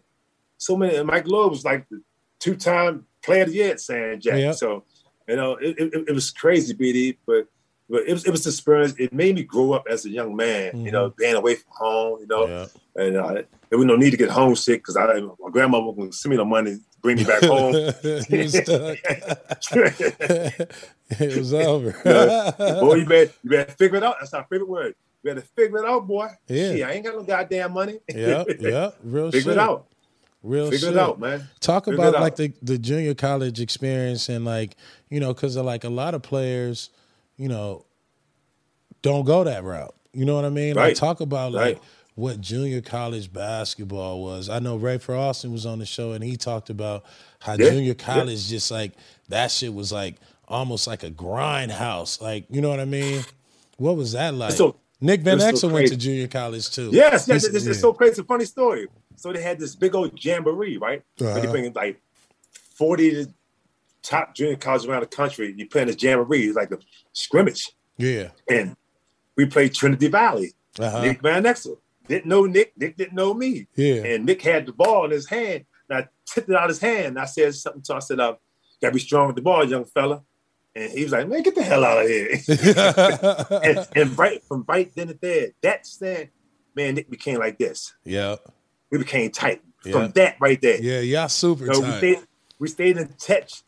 So 0.58 0.76
many. 0.76 0.96
and 0.98 1.08
Mike 1.08 1.26
Lloyd 1.26 1.52
was 1.52 1.64
like 1.64 1.88
the 1.88 2.02
two-time 2.40 3.06
player 3.22 3.44
of 3.44 3.50
the 3.50 3.56
year 3.56 3.72
at 3.72 3.80
San 3.80 4.20
Jack. 4.20 4.38
Yeah. 4.38 4.52
So, 4.52 4.84
you 5.28 5.36
know, 5.36 5.54
it, 5.56 5.76
it, 5.80 5.94
it 6.10 6.14
was 6.14 6.32
crazy, 6.32 6.74
BD, 6.74 7.18
but 7.26 7.48
but 7.90 8.04
it 8.08 8.14
was 8.14 8.26
it 8.26 8.32
was 8.32 8.44
the 8.44 8.50
experience. 8.50 8.94
It 8.98 9.12
made 9.14 9.36
me 9.36 9.44
grow 9.44 9.74
up 9.74 9.86
as 9.90 10.06
a 10.06 10.10
young 10.10 10.36
man. 10.36 10.80
You 10.86 10.92
know, 10.92 11.14
being 11.18 11.36
away 11.36 11.56
from 11.56 11.72
home. 11.76 12.20
You 12.22 12.28
know, 12.28 12.48
Yeah. 12.48 12.66
and 12.96 13.18
uh, 13.18 13.34
there 13.70 13.78
was 13.78 13.86
no 13.88 13.96
need 13.96 14.12
to 14.12 14.18
get 14.18 14.30
homesick 14.30 14.82
because 14.82 14.96
I 14.98 15.20
my 15.20 15.50
grandmother 15.52 15.86
was 15.86 15.96
going 15.96 16.12
to 16.12 16.18
send 16.18 16.32
me 16.32 16.38
the 16.38 16.46
money 16.46 16.76
to 16.76 16.80
bring 17.02 17.18
me 17.18 17.24
back 17.26 17.44
home. 17.44 17.74
you 18.30 18.48
stuck. 18.50 18.98
it 21.20 21.38
was 21.38 21.54
over. 21.54 21.92
boy, 22.80 22.96
you 22.96 23.06
better 23.06 23.32
you 23.44 23.50
better 23.50 23.72
figure 23.74 23.98
it 23.98 24.04
out. 24.04 24.16
That's 24.20 24.34
our 24.34 24.46
favorite 24.50 24.70
word. 24.70 24.96
You 25.24 25.34
better 25.34 25.48
figure 25.56 25.78
it 25.80 25.86
out, 25.86 26.08
boy. 26.08 26.28
Yeah. 26.48 26.72
Shit, 26.74 26.84
I 26.86 26.92
ain't 26.94 27.06
got 27.06 27.16
no 27.16 27.24
goddamn 27.24 27.74
money. 27.74 28.00
yeah, 28.14 28.44
yep. 28.60 28.98
Real 29.04 29.32
Figure 29.32 29.52
shit. 29.52 29.58
it 29.58 29.58
out. 29.60 29.88
Real 30.44 30.66
Figure 30.70 30.90
shit. 30.90 30.98
it 30.98 31.00
out, 31.00 31.20
man. 31.20 31.48
Talk 31.62 31.86
Figure 31.86 32.00
about 32.00 32.20
like 32.22 32.36
the, 32.36 32.54
the 32.62 32.78
junior 32.78 33.14
college 33.14 33.60
experience 33.62 34.28
and 34.30 34.44
like, 34.44 34.76
you 35.10 35.20
know, 35.22 35.34
because 35.34 35.56
uh, 35.58 35.64
like 35.64 35.84
a 35.86 35.90
lot 35.90 36.14
of 36.14 36.22
players, 36.22 36.90
you 37.38 37.48
know, 37.48 37.86
don't 39.02 39.26
go 39.26 39.44
that 39.44 39.64
route. 39.64 39.96
You 40.14 40.26
know 40.26 40.36
what 40.36 40.46
I 40.46 40.50
mean? 40.50 40.76
Like 40.76 40.84
Right. 40.84 40.96
talk 40.96 41.22
about 41.22 41.52
like 41.54 41.76
Right. 41.76 41.84
what 42.16 42.42
junior 42.42 42.82
college 42.82 43.32
basketball 43.34 44.22
was. 44.22 44.50
I 44.50 44.60
know 44.60 44.78
Rafer 44.78 45.18
Alston 45.18 45.52
was 45.52 45.66
on 45.66 45.80
the 45.80 45.86
show 45.86 46.12
and 46.12 46.24
he 46.24 46.36
talked 46.38 46.70
about 46.70 47.04
how 47.40 47.54
Yeah, 47.54 47.70
junior 47.70 47.82
yeah. 47.88 47.94
college 47.94 48.48
just 48.48 48.70
like 48.70 48.92
that 49.30 49.50
shit 49.52 49.74
was 49.74 49.92
like 49.92 50.16
almost 50.48 50.88
like 50.88 51.04
a 51.04 51.10
grindhouse. 51.10 52.22
Like, 52.22 52.46
you 52.50 52.62
know 52.62 52.70
what 52.70 52.80
I 52.80 52.86
mean? 52.86 53.24
What 53.78 53.96
was 53.96 54.12
that 54.12 54.34
like? 54.34 54.52
so- 54.52 54.76
Nick 55.02 55.20
Van 55.22 55.38
it's 55.42 55.60
so 55.60 55.68
Exel 55.68 55.74
went 55.74 55.88
to 55.90 55.98
junior 55.98 56.28
college 56.30 56.70
too. 56.70 56.90
Yes, 56.94 57.28
yes, 57.28 57.44
This- 57.44 57.50
this, 57.52 57.66
is 57.68 57.76
yeah. 57.78 57.82
so 57.82 57.92
crazy. 57.92 58.12
It's 58.12 58.20
a 58.20 58.24
funny 58.24 58.46
story. 58.46 58.88
So 59.24 59.32
they 59.32 59.42
had 59.42 59.58
this 59.58 59.74
big 59.74 59.96
old 59.96 60.22
jamboree, 60.22 60.76
right? 60.76 61.02
Uh-huh. 61.22 61.40
they 61.40 61.48
bring 61.48 61.72
like 61.72 62.02
40 62.76 63.28
top 64.02 64.36
junior 64.36 64.58
colleges 64.58 64.86
around 64.86 65.00
the 65.00 65.08
country. 65.08 65.54
You 65.56 65.66
play 65.66 65.84
in 65.84 65.88
this 65.88 66.04
jamboree, 66.04 66.48
it's 66.48 66.58
like 66.58 66.72
a 66.72 66.80
scrimmage. 67.14 67.72
Yeah. 67.96 68.32
And 68.50 68.76
we 69.38 69.46
played 69.46 69.74
Trinity 69.74 70.10
Valley. 70.10 70.52
Uh-huh. 70.78 71.04
Nick 71.04 71.22
Van 71.22 71.42
Exel. 71.44 71.78
Didn't 72.06 72.26
know 72.26 72.48
Nick. 72.48 72.74
Nick 72.76 72.98
didn't 72.98 73.14
know 73.14 73.34
me. 73.34 73.66
Yeah. 73.78 74.04
And 74.04 74.26
Nick 74.26 74.42
had 74.42 74.66
the 74.66 74.74
ball 74.74 75.06
in 75.06 75.12
his 75.12 75.30
hand. 75.30 75.64
And 75.90 76.00
I 76.00 76.10
tipped 76.26 76.50
it 76.50 76.56
out 76.58 76.66
of 76.66 76.72
his 76.72 76.82
hand. 76.82 77.06
And 77.06 77.20
I 77.20 77.24
said 77.24 77.56
something 77.56 77.82
to 77.84 77.94
him. 77.94 77.96
I 77.96 78.00
said, 78.00 78.20
uh, 78.20 78.36
gotta 78.82 78.94
be 78.94 79.00
strong 79.00 79.28
with 79.28 79.38
the 79.38 79.42
ball, 79.42 79.64
young 79.64 79.86
fella. 79.86 80.22
And 80.76 80.92
he 80.92 81.04
was 81.04 81.14
like, 81.14 81.30
man, 81.30 81.44
get 81.44 81.56
the 81.56 81.64
hell 81.64 81.86
out 81.86 82.04
of 82.04 82.10
here. 82.10 82.42
and, 83.64 83.88
and 83.96 84.20
right 84.20 84.44
from 84.44 84.66
right 84.68 84.92
then 84.94 85.12
and 85.12 85.20
there, 85.22 85.52
that 85.62 85.88
stand, 85.88 86.28
man, 86.76 86.96
Nick 86.96 87.10
became 87.10 87.40
like 87.40 87.58
this. 87.58 87.94
yeah. 88.04 88.36
We 88.94 89.00
became 89.00 89.32
tight. 89.32 89.62
Yeah. 89.84 89.92
From 89.94 90.12
that 90.12 90.38
right 90.40 90.62
there. 90.62 90.80
Yeah, 90.82 91.00
y'all 91.00 91.28
super 91.28 91.66
So 91.74 91.80
we 91.82 91.88
tight. 91.88 91.98
stayed, 91.98 92.20
we 92.60 92.68
stayed 92.70 92.98
in 92.98 93.08
touch 93.20 93.64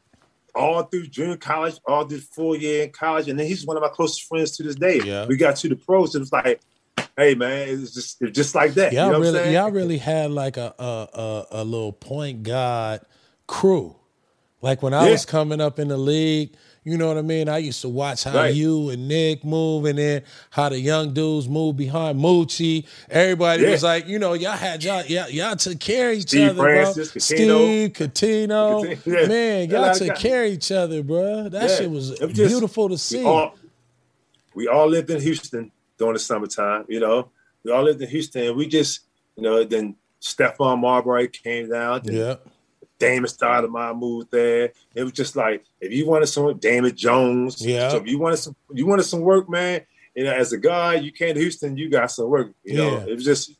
all 0.54 0.84
through 0.84 1.08
junior 1.08 1.36
college, 1.36 1.76
all 1.86 2.06
through 2.08 2.20
full 2.20 2.56
year 2.56 2.84
in 2.84 2.92
college, 2.92 3.28
and 3.28 3.38
then 3.38 3.48
he's 3.48 3.66
one 3.66 3.76
of 3.76 3.82
my 3.84 3.90
closest 3.90 4.24
friends 4.30 4.56
to 4.58 4.64
this 4.64 4.76
day. 4.76 5.02
Yeah. 5.04 5.26
We 5.26 5.36
got 5.36 5.56
to 5.58 5.68
the 5.70 5.76
pros. 5.76 6.14
It 6.16 6.20
was 6.20 6.32
like, 6.32 6.62
hey 7.18 7.34
man, 7.36 7.68
it's 7.68 7.94
just 7.94 8.22
it's 8.22 8.36
just 8.36 8.54
like 8.56 8.76
that. 8.76 8.94
Y'all 8.94 9.08
you 9.08 9.12
know 9.14 9.20
what 9.20 9.28
I'm 9.28 9.34
really, 9.34 9.40
saying? 9.46 9.54
y'all 9.56 9.72
really 9.72 9.98
had 9.98 10.32
like 10.32 10.58
a 10.58 10.74
a, 10.80 11.10
a 11.20 11.46
a 11.52 11.64
little 11.66 11.92
point 11.92 12.44
guard 12.44 13.02
crew. 13.48 13.96
Like 14.62 14.82
when 14.84 14.94
I 14.94 15.06
Yeah. 15.08 15.12
was 15.12 15.26
coming 15.26 15.60
up 15.60 15.80
in 15.80 15.88
the 15.90 15.98
league, 15.98 16.54
you 16.86 16.98
know 16.98 17.08
what 17.10 17.18
I 17.18 17.22
mean. 17.24 17.50
I 17.50 17.58
used 17.58 17.82
to 17.82 17.90
watch 17.90 18.24
how 18.24 18.36
Right. 18.36 18.54
you 18.56 18.90
and 18.92 19.08
Nick 19.10 19.44
move, 19.44 19.84
and 19.86 19.98
then 20.00 20.22
how 20.52 20.70
the 20.70 20.80
young 20.80 21.14
dudes 21.14 21.50
move 21.50 21.76
behind 21.76 22.18
Moochie. 22.20 22.86
Everybody 23.10 23.64
Yeah. 23.64 23.72
was 23.72 23.84
like, 23.84 24.08
you 24.08 24.20
know, 24.20 24.34
y'all 24.34 24.52
had 24.54 24.84
y'all 24.84 25.04
y'all, 25.06 25.30
y'all 25.30 25.56
took 25.58 25.80
care 25.80 26.12
of 26.12 26.18
each 26.20 26.28
Steve 26.30 26.52
other, 26.52 26.62
Francis, 26.62 27.12
bro. 27.12 27.20
Steve 27.20 27.92
Cuttino, 27.94 28.86
Cuttino, 28.96 29.06
yeah. 29.22 29.28
man, 29.28 29.70
y'all 29.70 29.94
took 29.94 30.08
that. 30.10 30.18
care 30.18 30.46
of 30.46 30.52
each 30.54 30.72
other, 30.72 31.04
bro. 31.04 31.50
That 31.50 31.70
Yeah. 31.70 31.76
shit 31.78 31.90
was, 31.90 32.12
was 32.12 32.20
just- 32.20 32.36
beautiful 32.36 32.88
to 32.88 32.94
we 32.94 32.98
see. 32.98 33.24
all 33.26 33.56
we 34.54 34.68
all 34.68 34.88
lived 34.88 35.10
in 35.10 35.20
Houston 35.20 35.72
during 35.98 36.14
the 36.14 36.20
summertime. 36.20 36.86
You 36.88 37.00
know, 37.02 37.30
we 37.64 37.72
all 37.72 37.84
lived 37.84 38.02
in 38.02 38.08
Houston. 38.10 38.56
We 38.56 38.68
just, 38.68 39.02
you 39.36 39.44
know, 39.44 39.64
then 39.64 39.96
Stephon 40.22 40.80
Marbury 40.80 41.28
came 41.28 41.70
down. 41.70 42.02
Yeah, 42.06 42.36
Damon 43.00 43.28
started 43.28 43.70
my 43.70 43.94
move 43.94 44.28
there. 44.32 44.72
It 44.94 45.04
was 45.04 45.12
just 45.12 45.36
like 45.36 45.66
if 45.82 45.92
you 45.92 46.08
wanted 46.08 46.28
some 46.28 46.58
Damon 46.58 46.96
Jones, 46.96 47.66
Yeah. 47.66 47.90
So 47.90 47.98
if 47.98 48.08
you 48.08 48.20
wanted 48.20 48.38
some, 48.38 48.56
you 48.72 48.86
wanted 48.86 49.04
some 49.04 49.22
work, 49.22 49.50
man. 49.50 49.82
You 50.16 50.24
know, 50.24 50.34
as 50.34 50.54
a 50.54 50.58
guy, 50.58 50.96
you 50.96 51.12
came 51.12 51.36
to 51.36 51.42
Houston, 51.42 51.76
you 51.76 51.90
got 51.90 52.10
some 52.10 52.30
work. 52.30 52.54
You 52.64 52.78
know, 52.78 52.98
it 53.00 53.14
was 53.14 53.26
just 53.26 53.52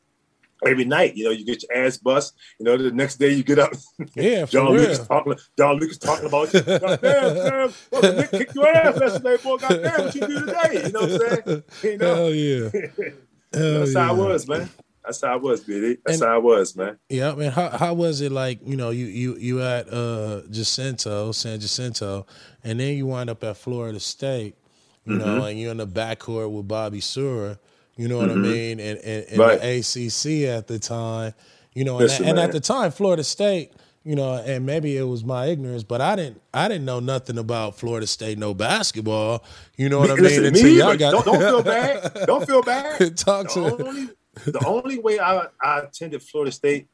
every 0.66 0.84
night. 0.84 1.16
You 1.16 1.24
know, 1.24 1.30
you 1.30 1.44
get 1.44 1.62
your 1.62 1.84
ass 1.84 1.98
bust. 1.98 2.34
You 2.58 2.64
know, 2.64 2.76
the 2.76 2.90
next 2.90 3.16
day 3.16 3.32
you 3.32 3.42
get 3.42 3.58
up. 3.58 3.72
yeah, 4.14 4.46
for 4.46 4.52
John 4.52 4.72
real. 4.72 4.82
Lucas 4.82 5.06
talking. 5.06 5.34
John 5.58 5.76
Lucas 5.76 5.98
talking 5.98 6.26
about 6.26 6.52
you. 6.54 6.60
Damn, 6.66 6.98
damn. 6.98 7.72
Well, 7.92 8.14
Nick 8.14 8.30
kicked 8.30 8.54
your 8.54 8.68
ass 8.68 8.98
yesterday, 8.98 9.36
boy. 9.42 9.56
God 9.58 9.82
damn, 9.82 10.04
what 10.04 10.14
you 10.14 10.20
do 10.22 10.40
today? 10.40 10.82
You 10.86 10.92
know 10.92 11.00
what 11.00 11.10
I'm 11.10 11.44
saying? 11.44 11.62
You 11.82 11.98
know, 11.98 12.14
Hell 12.14 12.34
yeah. 12.34 12.70
Hell 13.52 13.78
that's 13.80 13.94
how 13.94 14.14
it 14.14 14.18
was, 14.18 14.48
man. 14.48 14.70
That's 15.06 15.20
how 15.22 15.32
I 15.34 15.36
was, 15.36 15.62
BD. 15.64 15.98
That's 16.04 16.20
And- 16.20 16.28
how 16.28 16.34
I 16.34 16.38
was, 16.38 16.76
man. 16.76 16.98
Yeah, 17.08 17.30
I 17.32 17.34
mean, 17.36 17.50
how 17.52 17.68
how 17.70 17.94
was 17.94 18.20
it 18.20 18.32
like? 18.32 18.58
You 18.66 18.76
know, 18.76 18.90
you 18.90 19.06
you 19.06 19.36
you 19.36 19.62
at 19.62 19.90
uh 19.92 20.42
Jacinto, 20.50 21.32
San 21.32 21.60
Jacinto, 21.60 22.26
and 22.64 22.78
then 22.80 22.96
you 22.96 23.06
wind 23.06 23.30
up 23.30 23.42
at 23.44 23.56
Florida 23.56 24.00
State. 24.00 24.56
You 25.04 25.14
know, 25.18 25.24
Mm-hmm. 25.24 25.44
and 25.46 25.60
you're 25.60 25.70
in 25.70 25.76
the 25.76 25.86
backcourt 25.86 26.50
with 26.50 26.66
Bobby 26.66 27.00
Sura. 27.00 27.58
You 27.96 28.08
know 28.08 28.18
what 28.18 28.30
I 28.30 28.34
mean? 28.34 28.80
And 28.80 28.98
and, 28.98 29.24
and 29.28 29.38
Right. 29.38 29.60
the 29.60 29.78
ACC 29.78 30.48
at 30.48 30.66
the 30.66 30.78
time. 30.80 31.32
You 31.74 31.84
know, 31.84 31.96
Listen, 31.98 32.24
and, 32.26 32.38
and 32.38 32.40
at 32.40 32.52
the 32.52 32.60
time, 32.60 32.90
Florida 32.90 33.22
State. 33.22 33.72
You 34.02 34.14
know, 34.14 34.34
and 34.34 34.64
maybe 34.64 34.96
it 34.96 35.02
was 35.02 35.24
my 35.24 35.46
ignorance, 35.46 35.82
but 35.82 36.00
I 36.00 36.14
didn't 36.14 36.40
I 36.54 36.68
didn't 36.68 36.84
know 36.84 37.00
nothing 37.00 37.38
about 37.38 37.76
Florida 37.76 38.06
State 38.06 38.38
no 38.38 38.54
basketball. 38.54 39.42
You 39.76 39.88
know 39.88 39.98
what 39.98 40.10
I 40.10 40.14
mean? 40.14 40.22
Listen, 40.22 40.44
Until 40.46 40.62
me, 40.64 40.78
y'all 40.78 40.96
got 40.96 41.24
don't, 41.24 41.24
don't 41.24 41.40
feel 41.40 41.62
bad. 41.64 42.14
Don't 42.26 42.46
feel 42.46 42.62
bad. 42.62 43.16
Talk 43.16 43.48
to 43.54 43.60
only, 43.84 44.08
the 44.52 44.64
only 44.66 44.98
way 44.98 45.18
I, 45.18 45.46
I 45.62 45.80
attended 45.80 46.22
Florida 46.22 46.52
State, 46.52 46.88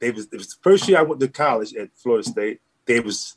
they 0.00 0.10
was 0.10 0.26
it 0.32 0.36
was 0.36 0.48
the 0.48 0.56
first 0.62 0.88
year 0.88 0.98
I 0.98 1.02
went 1.02 1.20
to 1.20 1.28
college 1.28 1.74
at 1.74 1.88
Florida 1.96 2.28
State. 2.28 2.60
They 2.86 3.00
was 3.00 3.36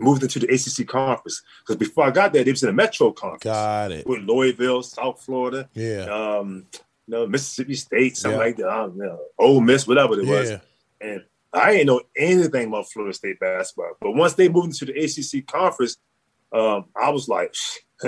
moved 0.00 0.22
into 0.22 0.38
the 0.38 0.46
ACC 0.52 0.86
conference 0.86 1.42
because 1.60 1.76
before 1.76 2.04
I 2.04 2.10
got 2.10 2.32
there, 2.32 2.44
they 2.44 2.52
was 2.52 2.62
in 2.62 2.68
the 2.68 2.72
Metro 2.72 3.10
conference 3.12 3.42
got 3.44 3.90
it. 3.92 4.06
with 4.06 4.20
Louisville, 4.22 4.82
South 4.82 5.20
Florida, 5.24 5.68
Yeah. 5.74 6.04
um, 6.04 6.66
you 6.72 6.82
know, 7.14 7.26
Mississippi 7.26 7.74
State, 7.74 8.16
something 8.16 8.38
Yeah. 8.38 8.44
like 8.46 8.56
that. 8.58 8.68
Um, 8.68 8.92
you 8.96 9.02
know, 9.04 9.18
Ole 9.38 9.60
Miss, 9.60 9.86
whatever 9.88 10.18
it 10.20 10.26
was. 10.26 10.50
Yeah. 10.50 10.60
And 11.00 11.24
I 11.52 11.72
didn't 11.72 11.86
know 11.86 12.00
anything 12.16 12.68
about 12.68 12.90
Florida 12.92 13.14
State 13.14 13.40
basketball. 13.40 13.92
But 14.00 14.12
once 14.12 14.34
they 14.34 14.48
moved 14.48 14.66
into 14.80 14.84
the 14.84 14.92
ACC 15.02 15.46
conference, 15.46 15.96
um, 16.52 16.86
I 17.00 17.10
was 17.10 17.28
like, 17.28 17.52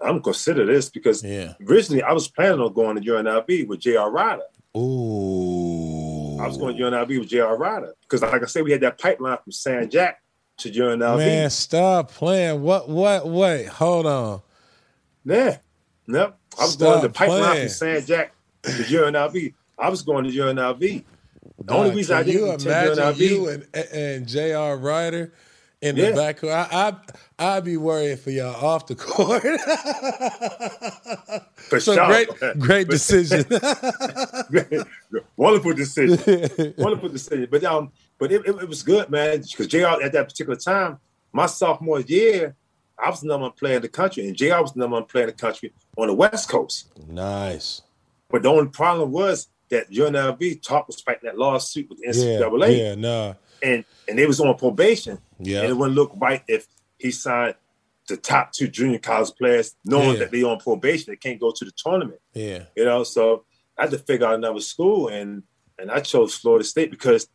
I'm 0.00 0.20
consider 0.22 0.66
this 0.66 0.90
because 0.90 1.22
Yeah. 1.24 1.54
originally 1.68 2.02
I 2.02 2.12
was 2.12 2.28
planning 2.28 2.60
on 2.60 2.72
going 2.72 2.96
to 2.96 3.02
UNLV 3.02 3.66
with 3.68 3.80
J.R. 3.80 4.10
Rider. 4.10 4.42
Ooh. 4.76 6.38
I 6.40 6.46
was 6.46 6.56
going 6.58 6.76
to 6.76 6.82
UNLV 6.82 7.20
with 7.20 7.28
J.R. 7.28 7.56
Rider 7.56 7.94
because, 8.02 8.22
like 8.22 8.42
I 8.42 8.46
said, 8.46 8.64
we 8.64 8.72
had 8.72 8.80
that 8.82 8.98
pipeline 8.98 9.38
from 9.42 9.52
San 9.52 9.88
Jack 9.88 10.20
to 10.58 10.70
UNLV. 10.70 11.18
Man, 11.18 11.50
stop 11.50 12.10
playing. 12.10 12.60
What? 12.62 12.88
What? 12.88 13.26
Wait, 13.28 13.66
hold 13.66 14.06
on. 14.06 14.42
Yeah, 15.24 15.58
no, 16.06 16.34
I 16.58 16.62
was 16.62 16.72
Stop 16.74 16.80
going 16.88 17.02
the 17.02 17.08
pipeline 17.08 17.42
playing. 17.44 17.60
from 17.62 17.68
San 17.70 18.04
Jack 18.04 18.32
to 18.64 18.70
UNLV. 18.70 19.54
I 19.78 19.88
was 19.88 20.02
going 20.02 20.24
to 20.24 20.30
UNLV. 20.30 21.04
The 21.64 21.72
only 21.72 21.94
reason 21.94 22.16
I 22.16 22.20
you 22.20 22.32
didn't 22.40 22.66
attend 22.66 22.98
imagine 22.98 23.04
UNLV, 23.04 23.18
you 23.30 23.48
and 23.48 23.66
and 23.92 24.28
J.R. 24.28 24.76
Rider 24.76 25.32
in 25.84 25.96
Yeah. 25.96 26.10
the 26.10 26.16
back? 26.16 26.42
I 26.44 26.92
I 27.38 27.56
I'd 27.56 27.64
be 27.64 27.76
worried 27.76 28.18
for 28.20 28.30
y'all 28.30 28.54
off 28.64 28.86
the 28.86 28.94
court. 29.06 29.42
for 31.68 31.80
so 31.80 31.94
sure. 31.94 32.06
great, 32.06 32.28
great 32.58 32.88
decision. 32.88 33.44
Wonderful 35.36 35.74
decision. 35.74 36.74
Wonderful 36.78 37.08
decision. 37.10 37.48
But 37.50 37.64
um, 37.64 37.92
but 38.18 38.32
it, 38.32 38.42
it, 38.46 38.56
it 38.62 38.68
was 38.68 38.82
good, 38.82 39.10
man. 39.10 39.40
Because 39.42 39.66
JR 39.66 40.02
at 40.02 40.12
that 40.12 40.28
particular 40.28 40.56
time, 40.56 40.98
my 41.32 41.46
sophomore 41.46 42.00
year, 42.00 42.54
I 42.98 43.10
was 43.10 43.20
the 43.20 43.28
number 43.28 43.42
one 43.44 43.52
player 43.52 43.76
in 43.76 43.82
the 43.82 43.88
country, 43.88 44.26
and 44.26 44.36
JR 44.36 44.60
was 44.60 44.72
the 44.72 44.80
number 44.80 44.94
one 44.94 45.04
player 45.04 45.24
in 45.24 45.30
the 45.30 45.36
country 45.36 45.72
on 45.96 46.08
the 46.08 46.14
West 46.14 46.48
Coast. 46.48 46.88
nice. 47.08 47.82
But 48.30 48.42
the 48.42 48.48
only 48.48 48.68
problem 48.70 49.12
was 49.12 49.48
that 49.68 49.90
UNLV 49.90 50.60
talk 50.62 50.88
was 50.88 51.00
fighting 51.00 51.20
that 51.24 51.38
lawsuit 51.38 51.88
with 51.88 51.98
the 51.98 52.06
Yeah. 52.06 52.40
NCAA, 52.40 52.78
Yeah. 52.78 52.94
Nah. 52.96 53.34
And 53.64 53.84
and 54.08 54.18
they 54.18 54.26
was 54.26 54.38
on 54.40 54.56
probation, 54.56 55.18
Yeah. 55.40 55.62
and 55.62 55.70
it 55.70 55.74
wouldn't 55.74 55.96
look 55.96 56.12
right 56.16 56.42
if 56.46 56.66
he 56.98 57.10
signed 57.10 57.54
the 58.06 58.16
top 58.18 58.52
two 58.52 58.68
junior 58.68 58.98
college 58.98 59.32
players, 59.38 59.74
knowing 59.84 60.12
Yeah. 60.12 60.18
that 60.20 60.30
they 60.30 60.42
on 60.42 60.58
probation, 60.60 61.10
they 61.12 61.16
can't 61.16 61.40
go 61.40 61.50
to 61.50 61.64
the 61.64 61.72
tournament 61.72 62.20
Yeah. 62.34 62.64
you 62.76 62.84
know. 62.84 63.02
So 63.02 63.44
I 63.78 63.82
had 63.82 63.90
to 63.92 63.98
figure 63.98 64.26
out 64.26 64.34
another 64.34 64.60
school, 64.60 65.08
and 65.08 65.42
and 65.78 65.90
I 65.90 66.00
chose 66.00 66.34
Florida 66.34 66.64
State 66.64 66.90
because 66.90 67.26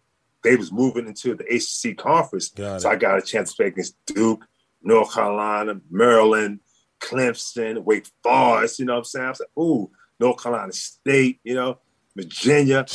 they 0.44 0.56
was 0.56 0.72
moving 0.72 1.06
into 1.08 1.36
the 1.36 1.44
ACC 1.54 1.94
conference. 1.98 2.48
Got 2.50 2.82
so 2.82 2.90
it. 2.90 2.94
I 2.94 2.96
got 2.96 3.18
a 3.18 3.22
chance 3.22 3.50
to 3.52 3.56
play 3.58 3.66
against 3.68 3.98
Duke, 4.06 4.46
North 4.82 5.14
Carolina, 5.14 5.82
Maryland, 5.90 6.62
Clemson, 7.02 7.84
Wake 7.84 8.08
Forest. 8.24 8.80
You 8.80 8.86
know 8.86 8.94
what 8.94 9.00
I'm 9.00 9.04
saying? 9.06 9.26
I 9.26 9.30
was 9.30 9.40
like, 9.42 9.58
ooh, 9.58 9.92
North 10.20 10.42
Carolina 10.42 10.72
State. 10.72 11.40
You 11.44 11.56
know, 11.56 11.80
Virginia. 12.24 12.86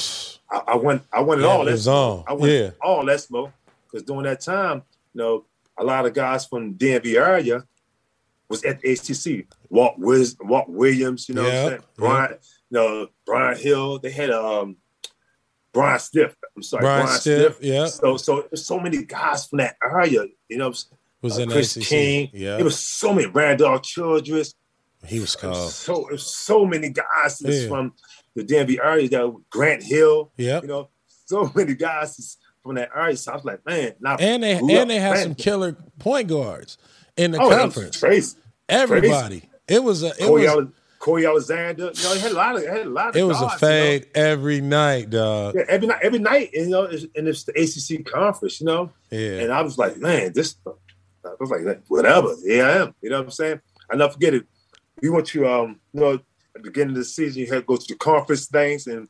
I, 0.50 0.62
I 0.68 0.76
went. 0.76 1.02
I 1.12 1.20
went 1.20 1.40
Yeah, 1.40 1.46
all. 1.48 1.64
that 1.64 1.86
on. 1.86 2.24
I 2.28 2.32
went 2.34 2.52
Yeah. 2.52 2.70
all 2.82 3.04
that 3.06 3.20
smoke 3.20 3.50
because 3.90 4.04
during 4.04 4.24
that 4.24 4.40
time, 4.40 4.82
you 5.14 5.18
know, 5.22 5.44
a 5.78 5.84
lot 5.84 6.06
of 6.06 6.14
guys 6.14 6.46
from 6.46 6.74
DMV 6.74 7.16
area 7.16 7.64
was 8.48 8.62
at 8.64 8.80
the 8.80 8.92
ACC. 8.92 9.46
Walt, 9.70 9.94
Wiz, 9.98 10.36
Walt 10.40 10.68
Williams, 10.68 11.28
you 11.28 11.34
know, 11.34 11.42
what 11.44 11.54
I'm 11.54 11.68
saying? 11.68 11.80
Brian, 11.96 12.30
you 12.70 12.78
know, 12.78 13.08
Brian 13.26 13.58
Hill. 13.58 13.98
They 13.98 14.10
had 14.10 14.30
um 14.30 14.76
Brian 15.72 15.98
Stith. 15.98 16.36
I'm 16.56 16.62
sorry, 16.62 16.82
Brian 16.82 17.06
Brian, 17.06 17.20
Stith, 17.20 17.56
Stith. 17.56 17.64
yeah. 17.64 17.86
So 17.86 18.16
so 18.16 18.46
there's 18.50 18.64
so 18.64 18.78
many 18.78 19.02
guys 19.04 19.46
from 19.46 19.58
that 19.58 19.76
area. 19.82 20.26
You 20.48 20.58
know, 20.58 20.72
Was 21.22 21.38
uh, 21.38 21.42
in 21.42 21.50
Chris 21.50 21.76
ACC. 21.76 21.84
King. 21.86 22.30
Yeah. 22.32 22.58
It 22.58 22.62
was 22.64 22.78
so 22.78 23.12
many 23.14 23.26
Randolph 23.28 23.82
Childress. 23.82 24.54
he 25.06 25.18
was 25.20 25.34
called. 25.34 25.70
So 25.72 26.08
so 26.16 26.64
many 26.64 26.90
guys 26.90 27.42
Yeah. 27.44 27.68
from 27.68 27.92
the 28.34 28.42
DMV 28.44 28.78
area. 28.84 29.08
That 29.08 29.42
Grant 29.50 29.82
Hill. 29.82 30.32
Yeah. 30.36 30.60
You 30.62 30.68
know, 30.68 30.88
so 31.26 31.50
many 31.54 31.74
guys 31.74 32.36
from 32.62 32.74
that 32.76 32.90
area. 32.94 33.16
So 33.16 33.32
I 33.32 33.36
was 33.36 33.44
like, 33.44 33.64
man, 33.66 33.92
And 34.20 34.42
they 34.42 34.54
up 34.54 34.60
and 34.62 34.90
they 34.90 34.98
had 34.98 35.12
playing- 35.12 35.24
some 35.24 35.34
killer 35.34 35.76
point 35.98 36.28
guards 36.28 36.78
in 37.16 37.30
the 37.32 37.38
Oh, 37.40 37.50
conference. 37.50 38.02
Everybody. 38.68 39.42
It 39.68 39.82
was 39.82 40.02
a 40.02 40.08
it 40.08 40.18
Corey, 40.26 40.42
was 40.42 40.50
Ale- 40.50 40.72
Corey 40.98 41.26
Alexander. 41.26 41.90
You 41.94 42.02
know, 42.02 42.14
he 42.14 42.20
had 42.20 42.32
a 42.32 42.34
lot 42.34 42.56
of, 42.56 42.66
had 42.66 42.86
a 42.86 42.90
lot 42.90 43.08
of 43.10 43.16
it 43.16 43.22
was 43.22 43.36
a 43.38 43.40
guards, 43.40 43.62
you 43.62 43.68
know. 43.68 43.72
fade 43.74 44.06
every 44.14 44.60
night, 44.60 45.10
dog. 45.10 45.54
Yeah, 45.54 45.62
every 45.68 45.86
night, 45.88 45.98
every 46.02 46.18
night, 46.18 46.50
you 46.52 46.68
know, 46.68 46.84
and 46.84 47.28
it's 47.28 47.44
the 47.44 47.52
ACC 47.52 48.04
conference, 48.06 48.60
you 48.60 48.66
know. 48.66 48.90
Yeah. 49.10 49.40
And 49.40 49.52
I 49.52 49.62
was 49.62 49.76
like, 49.78 49.96
man, 49.98 50.32
this. 50.32 50.56
I 50.66 51.30
was 51.40 51.50
like, 51.50 51.82
whatever. 51.88 52.34
Here 52.44 52.64
I 52.66 52.72
am. 52.78 52.94
You 53.00 53.10
know 53.10 53.18
what 53.18 53.24
I'm 53.26 53.30
saying? 53.30 53.60
I 53.90 53.96
never 53.96 54.12
forget 54.12 54.34
it. 54.34 54.46
We 55.02 55.08
went 55.10 55.26
to, 55.28 55.46
um, 55.46 55.80
you 55.92 56.00
know, 56.00 56.18
at 56.54 56.62
the 56.62 56.70
beginning 56.70 56.90
of 56.90 56.96
the 56.96 57.04
season, 57.04 57.42
you 57.42 57.48
had 57.48 57.60
to 57.60 57.62
go 57.62 57.76
to 57.76 57.86
the 57.86 57.96
conference 57.96 58.46
things, 58.46 58.86
and 58.86 59.08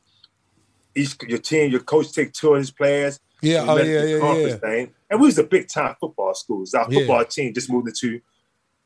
each 0.95 1.15
your 1.27 1.39
team, 1.39 1.71
your 1.71 1.81
coach 1.81 2.11
take 2.11 2.33
two 2.33 2.53
of 2.53 2.59
his 2.59 2.71
players. 2.71 3.19
Yeah, 3.41 3.65
oh 3.67 3.77
yeah, 3.77 4.03
yeah, 4.03 4.19
conference 4.19 4.59
yeah. 4.63 4.69
Thing. 4.69 4.93
And 5.09 5.19
we 5.19 5.27
was 5.27 5.37
a 5.37 5.43
big 5.43 5.67
time 5.67 5.95
football 5.99 6.33
school. 6.33 6.65
Our 6.73 6.87
Yeah. 6.89 6.99
football 6.99 7.25
team 7.25 7.53
just 7.53 7.69
moved 7.69 7.89
into 7.89 8.21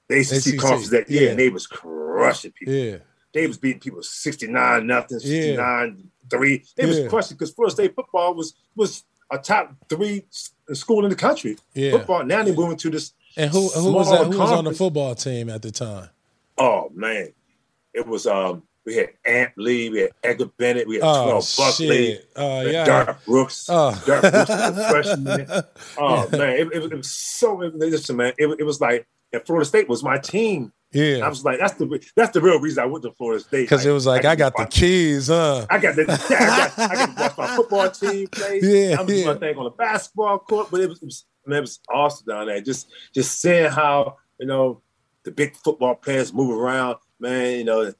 the 0.08 0.20
ACC, 0.20 0.54
ACC, 0.54 0.60
conference 0.60 0.90
that 0.90 1.10
year, 1.10 1.24
yeah. 1.24 1.30
and 1.30 1.40
they 1.40 1.50
was 1.50 1.68
crushing 1.68 2.52
people. 2.52 2.74
Yeah. 2.74 2.98
They 3.32 3.46
was 3.48 3.58
beating 3.58 3.80
people 3.80 4.02
69 4.02 4.88
nothing, 4.88 5.20
69 5.20 6.10
3. 6.30 6.64
They 6.76 6.86
was 6.86 7.08
crushing 7.08 7.38
because 7.38 7.52
Florida 7.52 7.74
State 7.74 7.96
football 7.96 8.34
was 8.34 8.56
was 8.76 9.04
a 9.32 9.38
top 9.38 9.76
three 9.88 10.26
school 10.74 11.04
in 11.06 11.12
the 11.12 11.16
country. 11.16 11.58
Yeah. 11.74 11.92
Football. 11.92 12.26
Now 12.26 12.44
they're 12.44 12.54
moving 12.56 12.78
to 12.78 12.90
this. 12.90 13.14
And 13.38 13.52
who 13.52 13.70
who 13.70 13.94
was 13.94 14.10
that? 14.10 14.26
Who 14.26 14.38
was 14.38 14.52
on 14.52 14.66
the 14.66 14.74
football 14.74 15.16
team 15.16 15.50
at 15.50 15.62
the 15.62 15.72
time? 15.72 16.10
Oh 16.58 16.90
man. 16.94 17.30
It 18.00 18.08
was 18.08 18.26
um 18.26 18.64
we 18.86 18.96
had 18.96 19.10
Amp 19.26 19.54
Lee, 19.58 19.90
we 19.90 20.00
had 20.00 20.12
Edgar 20.24 20.46
Bennett, 20.58 20.88
we 20.88 20.96
had 20.96 21.04
Oh 21.04 21.26
Terrell 21.26 21.46
Buckley, 21.58 21.88
shit! 22.14 22.32
Oh 22.36 22.62
yeah. 22.62 22.86
Derrick 22.86 23.26
Brooks. 23.26 23.68
Oh. 23.70 24.02
Derrick 24.06 24.32
Brooks 24.32 24.90
freshman. 24.90 25.48
Oh 25.98 26.30
man, 26.32 26.50
it, 26.50 26.74
it, 26.74 26.82
was- 26.82 26.92
it 26.92 26.96
was 26.96 27.12
so 27.12 27.56
listen, 27.56 28.16
man. 28.16 28.34
It, 28.38 28.48
it 28.60 28.64
was 28.64 28.80
like 28.82 29.06
and 29.32 29.46
Florida 29.46 29.66
State 29.66 29.88
was 29.88 30.04
my 30.04 30.18
team. 30.18 30.72
Yeah. 30.92 31.18
I 31.24 31.30
was 31.30 31.46
like, 31.46 31.60
that's 31.60 31.76
the 31.76 32.04
that's 32.16 32.32
the 32.32 32.42
real 32.42 32.60
reason 32.60 32.84
I 32.84 32.88
went 32.88 33.04
to 33.04 33.12
Florida 33.12 33.44
State. 33.44 33.64
Because 33.64 33.86
it 33.86 33.92
was 33.92 34.08
like 34.08 34.26
I 34.26 34.36
got 34.36 34.56
the 34.58 34.66
keys, 34.66 35.28
huh? 35.28 35.68
I 35.70 35.78
got 35.78 35.96
the 35.96 36.06
yeah, 36.30 36.38
I 36.40 36.48
got 36.48 36.92
I 36.92 36.96
got 36.96 37.06
to 37.06 37.22
watch 37.22 37.38
my 37.38 37.56
football 37.56 37.92
team 37.92 38.28
play. 38.28 38.60
Yeah, 38.64 39.00
I'm 39.00 39.06
doing 39.06 39.20
yeah. 39.20 39.34
my 39.34 39.36
thing 39.36 39.58
on 39.58 39.66
the 39.66 39.70
basketball 39.72 40.40
court, 40.40 40.70
but 40.72 40.82
it 40.82 40.90
was, 40.90 41.02
it 41.02 41.06
was 41.06 41.26
man, 41.46 41.60
it 41.60 41.62
was 41.62 41.80
awesome 41.90 42.26
down 42.28 42.48
there. 42.48 42.62
Just 42.62 42.88
just 43.14 43.40
seeing 43.40 43.70
how 43.70 44.18
you 44.40 44.48
know 44.48 44.82
the 45.24 45.32
big 45.32 45.56
football 45.58 45.94
players 45.94 46.34
move 46.34 46.58
around, 46.58 46.98
man. 47.20 47.58
You 47.58 47.64
know, 47.64 47.94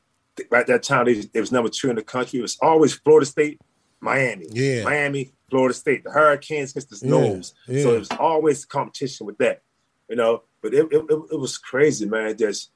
right 0.50 0.66
that 0.68 0.84
time 0.84 1.06
they, 1.06 1.16
they 1.16 1.40
was 1.40 1.52
number 1.52 1.70
two 1.70 1.90
in 1.90 1.96
the 1.96 2.04
country. 2.04 2.40
It 2.40 2.44
was 2.44 2.58
always 2.62 2.94
Florida 2.94 3.26
State, 3.26 3.60
Miami, 4.00 4.48
Yeah. 4.52 4.84
Miami, 4.84 5.34
Florida 5.50 5.74
State. 5.74 6.04
The 6.04 6.12
Hurricanes 6.12 6.72
against 6.72 6.90
the 6.90 6.96
Yeah, 6.96 7.10
Snows. 7.10 7.54
yeah. 7.68 7.84
So 7.84 7.96
it 7.96 8.00
was 8.00 8.10
always 8.20 8.66
competition 8.66 9.26
with 9.26 9.38
that, 9.40 9.62
you 10.10 10.16
know. 10.16 10.44
But 10.62 10.74
it, 10.74 10.88
it, 10.92 11.06
it, 11.32 11.40
was 11.40 11.58
crazy, 11.58 12.06
man. 12.06 12.38
Just 12.38 12.72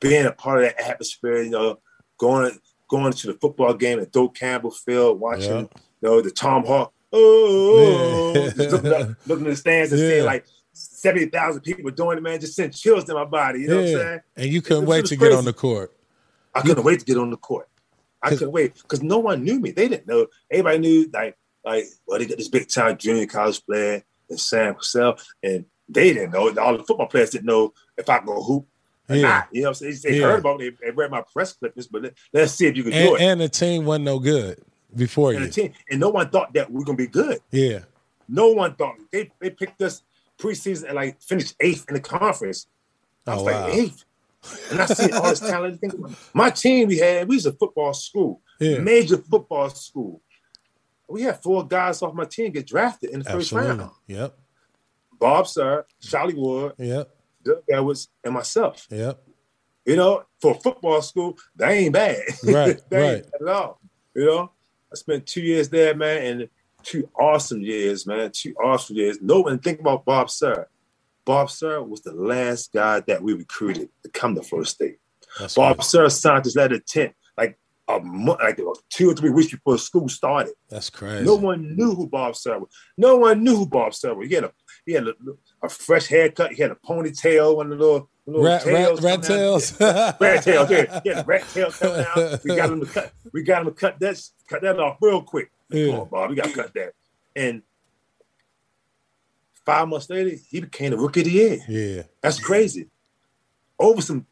being 0.00 0.26
a 0.26 0.32
part 0.32 0.62
of 0.62 0.68
that 0.70 0.80
atmosphere, 0.80 1.42
you 1.42 1.50
know, 1.50 1.78
going 2.18 2.58
going 2.90 3.12
to 3.12 3.26
the 3.28 3.34
football 3.34 3.72
game 3.72 4.00
at 4.00 4.10
Doak 4.10 4.34
Campbell 4.34 4.72
Field, 4.72 5.20
watching, 5.20 5.44
Yeah. 5.50 5.60
you 5.60 5.68
know, 6.02 6.20
the 6.20 6.30
Tomahawk, 6.32 6.92
oh, 7.12 8.32
Yeah. 8.34 8.50
looking, 8.56 8.92
up, 8.92 9.08
looking 9.26 9.44
in 9.44 9.50
the 9.50 9.56
stands 9.56 9.92
and 9.92 10.00
Yeah. 10.00 10.08
seeing 10.08 10.24
like 10.24 10.44
seventy 11.00 11.26
thousand 11.26 11.62
people 11.62 11.90
doing 11.90 12.18
it, 12.18 12.22
man, 12.22 12.40
just 12.40 12.54
sent 12.54 12.74
chills 12.74 13.04
to 13.04 13.14
my 13.14 13.24
body. 13.24 13.60
You 13.62 13.68
know 13.68 13.76
what 13.76 13.86
I'm 13.86 13.94
saying? 13.94 14.20
And 14.36 14.46
you 14.52 14.62
couldn't 14.62 14.84
It 14.84 14.88
wait 14.88 15.00
was 15.02 15.10
to 15.10 15.16
get 15.16 15.32
on 15.32 15.44
the 15.44 15.52
court. 15.52 15.92
I 16.54 16.60
couldn't 16.62 16.84
wait 16.84 17.00
to 17.00 17.06
get 17.06 17.16
on 17.16 17.30
the 17.30 17.36
court. 17.36 17.68
I 18.22 18.30
couldn't 18.30 18.52
wait 18.52 18.74
because 18.74 19.02
no 19.02 19.18
one 19.18 19.42
knew 19.44 19.58
me. 19.58 19.70
They 19.70 19.88
didn't 19.88 20.06
know. 20.06 20.26
Everybody 20.50 20.78
knew 20.78 21.10
like 21.12 21.36
like 21.64 21.86
well 22.06 22.18
they 22.18 22.26
got 22.26 22.36
this 22.38 22.48
big 22.48 22.68
time 22.68 22.96
junior 22.98 23.26
college 23.26 23.64
player 23.64 24.02
and 24.28 24.38
Sam 24.38 24.74
Cassell, 24.74 25.16
and 25.42 25.64
they 25.88 26.12
didn't 26.12 26.32
know. 26.32 26.54
All 26.58 26.76
the 26.76 26.84
football 26.84 27.06
players 27.06 27.30
didn't 27.30 27.46
know 27.46 27.72
if 27.96 28.08
I 28.08 28.20
go 28.20 28.42
hoop 28.42 28.66
or 29.08 29.16
Yeah. 29.16 29.22
not. 29.22 29.48
You 29.52 29.62
know, 29.62 29.68
what 29.68 29.80
I'm 29.82 29.92
saying? 29.92 29.96
they 30.04 30.20
Yeah. 30.20 30.26
heard 30.26 30.40
about 30.40 30.60
it. 30.60 30.78
They, 30.80 30.86
they 30.88 30.92
read 30.92 31.10
my 31.10 31.22
press 31.32 31.54
clippings, 31.54 31.86
but 31.86 32.02
let, 32.02 32.14
let's 32.34 32.52
see 32.52 32.66
if 32.66 32.76
you 32.76 32.82
can 32.82 32.92
do 32.92 33.14
it. 33.16 33.20
and 33.22 33.40
the 33.40 33.48
team 33.48 33.84
wasn't 33.86 34.04
no 34.04 34.18
good. 34.18 34.60
before 34.94 35.30
and 35.30 35.40
you. 35.40 35.46
the 35.46 35.52
team, 35.52 35.72
and 35.90 35.98
no 36.00 36.10
one 36.10 36.28
thought 36.28 36.52
that 36.54 36.70
we 36.70 36.82
are 36.82 36.84
gonna 36.84 36.96
be 36.96 37.06
good. 37.06 37.40
Yeah. 37.50 37.80
No 38.28 38.48
one 38.52 38.74
thought 38.74 38.96
they 39.12 39.30
they 39.40 39.50
picked 39.50 39.80
us 39.82 40.02
preseason 40.40 40.84
and 40.84 40.94
like 40.94 41.20
finished 41.22 41.54
eighth 41.60 41.84
in 41.88 41.94
the 41.94 42.00
conference. 42.00 42.66
I 43.26 43.34
was 43.34 43.42
Oh, 43.42 43.44
like 43.44 43.54
wow. 43.54 43.68
eighth, 43.68 44.04
and 44.70 44.80
I 44.80 44.86
see 44.86 45.12
all 45.12 45.28
this 45.30 45.40
talent. 45.40 45.80
My 46.32 46.50
team 46.50 46.88
we 46.88 46.98
had, 46.98 47.28
we 47.28 47.36
was 47.36 47.46
a 47.46 47.52
football 47.52 47.92
school, 47.92 48.40
Yeah. 48.58 48.78
major 48.78 49.18
football 49.18 49.68
school. 49.70 50.22
We 51.08 51.22
had 51.22 51.42
four 51.42 51.66
guys 51.66 52.02
off 52.02 52.14
my 52.14 52.24
team 52.24 52.52
get 52.52 52.66
drafted 52.66 53.10
in 53.10 53.20
the 53.20 53.30
first 53.30 53.52
round. 53.52 53.90
Yep. 54.06 54.36
Bob 55.18 55.46
Sura, 55.46 55.84
Charlie 56.00 56.34
Ward, 56.34 56.72
Yep. 56.78 57.10
Doug 57.44 57.62
Edwards, 57.70 58.08
and 58.24 58.34
myself. 58.34 58.86
Yep. 58.90 59.22
You 59.84 59.96
know, 59.96 60.24
for 60.40 60.54
football 60.54 61.02
school, 61.02 61.36
they 61.56 61.78
ain't 61.84 61.92
bad. 61.92 62.22
Right, 62.44 62.44
they 62.44 62.54
ain't 62.56 63.24
right. 63.24 63.32
bad 63.32 63.42
at 63.42 63.48
all. 63.48 63.80
You 64.14 64.26
know, 64.26 64.52
I 64.92 64.94
spent 64.96 65.26
two 65.26 65.40
years 65.42 65.68
there, 65.68 65.94
man, 65.94 66.22
and 66.40 66.48
two 66.82 67.08
awesome 67.18 67.62
years, 67.62 68.06
man. 68.06 68.30
Two 68.32 68.54
awesome 68.62 68.96
years. 68.96 69.18
No 69.20 69.40
one 69.40 69.58
think 69.58 69.80
about 69.80 70.04
Bob 70.04 70.30
Sura. 70.30 70.66
Bob 71.24 71.50
Sura 71.50 71.82
was 71.82 72.02
the 72.02 72.12
last 72.12 72.72
guy 72.72 73.00
that 73.00 73.22
we 73.22 73.34
recruited 73.34 73.88
to 74.02 74.10
come 74.10 74.34
to 74.34 74.42
Florida 74.42 74.68
State. 74.68 74.98
That's 75.38 75.54
Bob 75.54 75.78
right. 75.78 75.84
Sir 75.84 76.08
signed 76.08 76.44
his 76.44 76.56
letter 76.56 76.74
of 76.74 76.80
intent 76.80 77.14
like 77.36 77.58
a 77.88 78.00
month, 78.00 78.40
like 78.40 78.60
two 78.88 79.10
or 79.10 79.14
three 79.14 79.30
weeks 79.30 79.52
before 79.52 79.78
school 79.78 80.08
started. 80.08 80.54
That's 80.68 80.90
crazy. 80.90 81.24
No 81.24 81.36
one 81.36 81.76
knew 81.76 81.94
who 81.94 82.08
Bob 82.08 82.36
Sura 82.36 82.60
was. 82.60 82.68
No 82.96 83.16
one 83.16 83.44
knew 83.44 83.56
who 83.56 83.66
Bob 83.66 83.94
Sura 83.94 84.14
was. 84.14 84.28
He 84.28 84.34
had 84.34 84.44
a 84.44 84.52
he 84.86 84.92
had 84.92 85.06
a, 85.06 85.14
a 85.62 85.68
fresh 85.68 86.06
haircut. 86.06 86.52
He 86.52 86.62
had 86.62 86.70
a 86.70 86.76
ponytail, 86.76 87.60
of 87.60 87.68
the 87.68 87.76
little, 87.76 88.08
rat, 88.26 88.64
rat, 88.64 88.74
tails 88.74 89.02
rat 89.02 89.22
coming 89.22 89.38
tails. 89.38 89.80
rat 89.80 90.42
tail, 90.42 90.66
yeah, 90.70 91.00
yeah, 91.04 91.22
rat 91.26 91.44
tail 91.52 91.70
coming 91.70 92.06
out. 92.06 92.40
We 92.44 92.56
got 92.56 92.70
him 92.70 92.80
to 92.80 92.86
cut. 92.86 93.12
We 93.32 93.42
got 93.42 93.62
him 93.62 93.66
to 93.68 93.72
cut 93.72 94.00
that 94.00 94.20
cut 94.48 94.62
that 94.62 94.78
off 94.80 94.98
real 95.00 95.22
quick. 95.22 95.50
Yeah. 95.70 95.90
Come 95.92 96.00
on, 96.00 96.08
Bob, 96.08 96.30
we 96.30 96.36
got 96.36 96.46
to 96.46 96.52
cut 96.52 96.74
that. 96.74 96.92
And 97.34 97.62
five 99.64 99.88
months 99.88 100.10
later, 100.10 100.36
he 100.50 100.60
became 100.60 100.90
the 100.90 100.98
rookie 100.98 101.20
of 101.20 101.26
the 101.26 101.32
year. 101.32 101.58
yeah. 101.68 102.02
That's 102.22 102.40
crazy. 102.40 102.88
Over 103.78 104.02
some 104.02 104.26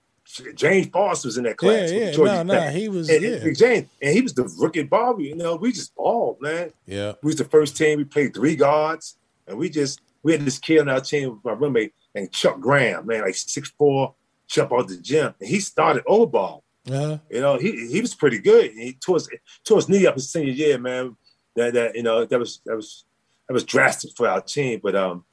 James 0.55 0.89
Foster 0.89 1.29
was 1.29 1.39
in 1.39 1.45
that 1.45 1.57
class. 1.57 1.91
Yeah, 1.91 2.11
yeah. 2.11 2.17
No, 2.17 2.43
no, 2.43 2.55
Tech. 2.55 2.75
he 2.75 2.89
was 2.89 3.09
and, 3.09 3.23
yeah. 3.23 3.31
and 3.37 3.57
James, 3.57 3.89
and 4.03 4.15
he 4.15 4.21
was 4.21 4.35
the 4.35 4.45
rookie 4.59 4.83
Bobby. 4.83 5.25
You 5.25 5.37
know, 5.37 5.57
we 5.57 5.73
just 5.73 5.95
balled, 5.97 6.41
man. 6.41 6.71
Yeah. 6.87 7.15
We 7.23 7.29
was 7.29 7.37
the 7.37 7.45
first 7.45 7.77
team. 7.77 7.97
We 7.97 8.05
played 8.05 8.35
three 8.35 8.55
guards, 8.55 9.17
and 9.47 9.57
we 9.57 9.71
just 9.71 10.01
we 10.23 10.33
had 10.33 10.43
this 10.43 10.59
kid 10.59 10.81
on 10.81 10.91
our 10.91 11.01
team 11.01 11.31
with 11.31 11.45
my 11.45 11.53
roommate 11.53 11.95
and 12.15 12.31
Chuck 12.31 12.61
Graham, 12.61 13.07
man, 13.07 13.23
like 13.23 13.35
six 13.35 13.71
four, 13.71 14.15
jump 14.47 14.73
out 14.73 14.89
the 14.89 14.99
gym, 14.99 15.35
and 15.41 15.49
he 15.49 15.61
started 15.61 16.03
over 16.07 16.27
ball. 16.27 16.65
Uh-huh. 16.91 17.19
You 17.31 17.41
know, 17.41 17.59
he 17.59 17.89
he 17.89 18.01
was 18.01 18.15
pretty 18.15 18.39
good. 18.39 18.73
He 18.73 18.95
tore 18.95 19.17
his, 19.17 19.29
tore 19.65 19.79
his 19.79 19.89
knee 19.89 20.07
up 20.07 20.15
his 20.15 20.31
senior 20.31 20.53
year, 20.53 20.79
man. 20.79 21.17
That 21.59 21.75
that 21.75 21.97
you 21.97 22.03
know 22.03 22.25
that 22.25 22.39
was 22.39 22.61
that 22.67 22.77
was 22.77 23.05
that 23.49 23.53
was 23.55 23.65
drastic 23.65 24.13
for 24.17 24.29
our 24.29 24.41
team. 24.41 24.81
But 24.83 24.95
um, 24.95 25.25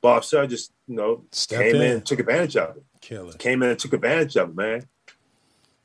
Bob 0.00 0.24
Sura 0.24 0.46
just 0.46 0.72
you 0.86 0.94
know 0.96 1.24
Stepped 1.32 1.62
came 1.62 1.76
in. 1.76 1.82
in. 1.82 1.92
and 1.96 2.06
took 2.06 2.20
advantage 2.20 2.56
of 2.56 2.76
it. 2.76 2.84
Killer. 3.00 3.32
Came 3.34 3.62
in 3.64 3.70
and 3.70 3.78
took 3.78 3.92
advantage 3.92 4.36
of 4.36 4.50
it, 4.50 4.56
man. 4.56 4.86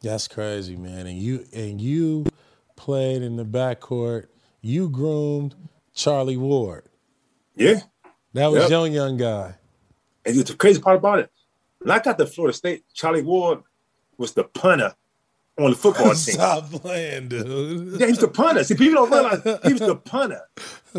That's 0.01 0.27
crazy, 0.27 0.75
man. 0.75 1.07
And 1.07 1.17
you 1.17 1.45
and 1.53 1.81
you 1.81 2.25
played 2.75 3.23
in 3.23 3.35
the 3.37 3.45
backcourt. 3.45 4.27
You 4.61 4.89
groomed 4.89 5.55
Charlie 5.93 6.37
Ward. 6.37 6.85
Yeah, 7.55 7.79
That 8.33 8.51
was 8.51 8.63
Yep. 8.63 8.69
young, 8.69 8.91
young 8.93 9.17
guy. 9.17 9.55
and 10.25 10.35
the 10.35 10.53
crazy 10.53 10.79
part 10.79 10.97
about 10.97 11.17
it, 11.19 11.31
when 11.79 11.89
I 11.89 11.97
got 11.99 12.19
to 12.19 12.27
Florida 12.27 12.55
State, 12.55 12.83
Charlie 12.93 13.23
Ward 13.23 13.63
was 14.17 14.33
the 14.33 14.43
punter 14.43 14.93
on 15.59 15.71
the 15.71 15.75
football 15.75 16.05
team. 16.13 16.15
Stop 16.35 16.69
playing, 16.69 17.29
dude. 17.29 17.99
Yeah, 17.99 18.05
he 18.07 18.11
was 18.11 18.19
the 18.19 18.27
punter. 18.27 18.63
See, 18.63 18.75
people 18.75 19.07
don't 19.07 19.11
realize 19.11 19.59
he 19.65 19.73
was 19.73 19.81
the 19.81 19.95
punter. 19.95 20.41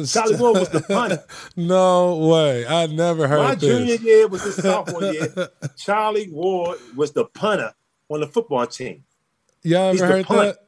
Charlie 0.06 0.36
Ward 0.36 0.58
was 0.58 0.68
the 0.70 0.80
punter. 0.82 1.22
No 1.56 2.16
way. 2.16 2.66
I 2.66 2.86
never 2.86 3.26
heard 3.28 3.38
My 3.38 3.54
this. 3.54 3.62
junior 3.68 3.94
year 3.96 4.28
was 4.28 4.42
his 4.44 4.56
sophomore 4.56 5.04
year. 5.12 5.32
Charlie 5.76 6.28
Ward 6.30 6.78
was 6.96 7.12
the 7.12 7.24
punter 7.26 7.72
on 8.08 8.20
the 8.20 8.26
football 8.26 8.66
team. 8.66 9.04
Y'all 9.62 9.92
He's 9.92 10.02
ever 10.02 10.12
heard 10.12 10.26
punt. 10.26 10.56
that? 10.56 10.58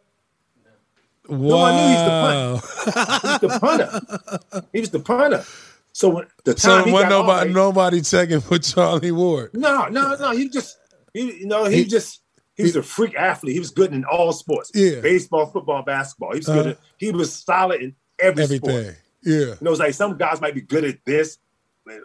Wow. 1.28 1.49
one 1.49 1.74
knew 1.76 1.88
he's 1.88 2.05
the 2.05 3.20
He 3.22 3.28
was 3.30 3.41
the 3.41 3.59
punter. 3.61 4.62
He 4.72 4.80
was 4.80 4.91
the 4.91 5.01
punter. 5.01 5.45
So 5.93 6.09
when 6.09 6.26
the 6.45 6.57
So 6.59 6.76
time 6.78 6.86
he 6.86 6.93
got 6.93 7.09
nobody 7.09 7.53
nobody 7.53 8.01
checking 8.03 8.41
for 8.41 8.59
Charlie 8.59 9.12
Ward. 9.12 9.51
no, 9.55 9.86
no, 9.88 10.16
no. 10.16 10.30
He 10.32 10.49
just, 10.49 10.76
he, 11.14 11.38
you 11.41 11.47
know, 11.47 11.64
he, 11.66 11.78
He- 11.78 11.84
just, 11.84 12.20
he 12.61 12.66
was 12.66 12.76
a 12.76 12.82
freak 12.82 13.14
athlete. 13.16 13.54
He 13.54 13.58
was 13.58 13.70
good 13.70 13.92
in 13.92 14.04
all 14.04 14.32
sports. 14.32 14.70
Yeah. 14.74 15.00
Baseball, 15.00 15.46
football, 15.46 15.82
basketball. 15.82 16.32
He 16.32 16.38
was 16.38 16.48
Uh-huh. 16.48 16.62
good. 16.62 16.70
At, 16.72 16.78
he 16.98 17.11
was 17.11 17.32
solid 17.32 17.80
in 17.82 17.94
every 18.18 18.44
sport. 18.46 18.72
Everything. 18.72 18.96
Yeah. 19.22 19.38
You 19.38 19.56
know, 19.61 19.70
it's 19.72 19.80
like 19.80 19.94
some 19.94 20.16
guys 20.16 20.40
might 20.40 20.54
be 20.54 20.61
good 20.62 20.84
at 20.84 20.98
this 21.04 21.38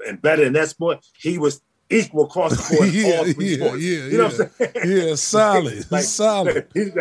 and, 0.08 0.22
better 0.22 0.44
in 0.44 0.54
that 0.54 0.70
sport. 0.70 1.06
He 1.18 1.38
was 1.38 1.62
equal 1.90 2.26
across 2.26 2.52
the 2.70 2.76
board 2.76 2.90
in 2.94 2.96
Yeah, 2.96 3.18
all 3.18 3.24
three 3.26 3.46
yeah, 3.56 3.66
sports. 3.66 3.84
yeah, 3.84 3.90
you 4.06 4.18
know 4.18 4.18
yeah. 4.18 4.24
what 4.24 4.40
I'm 4.42 4.82
saying? 4.84 5.08
Yeah, 5.08 5.16
solid. 5.36 5.92
Like, 5.92 6.04
solid. 6.04 6.68
He's, 6.74 6.92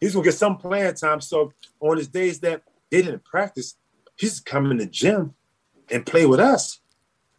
he's 0.00 0.12
gonna 0.14 0.24
get 0.24 0.34
some 0.34 0.58
playing 0.58 0.94
time. 0.94 1.20
So 1.20 1.52
on 1.80 1.96
his 1.96 2.08
days 2.08 2.38
that 2.40 2.62
they 2.90 3.02
didn't 3.02 3.24
practice, 3.24 3.76
he's 4.16 4.38
coming 4.40 4.76
to 4.78 4.84
the 4.84 4.90
gym 4.90 5.34
and 5.90 6.04
play 6.04 6.26
with 6.26 6.40
us. 6.40 6.80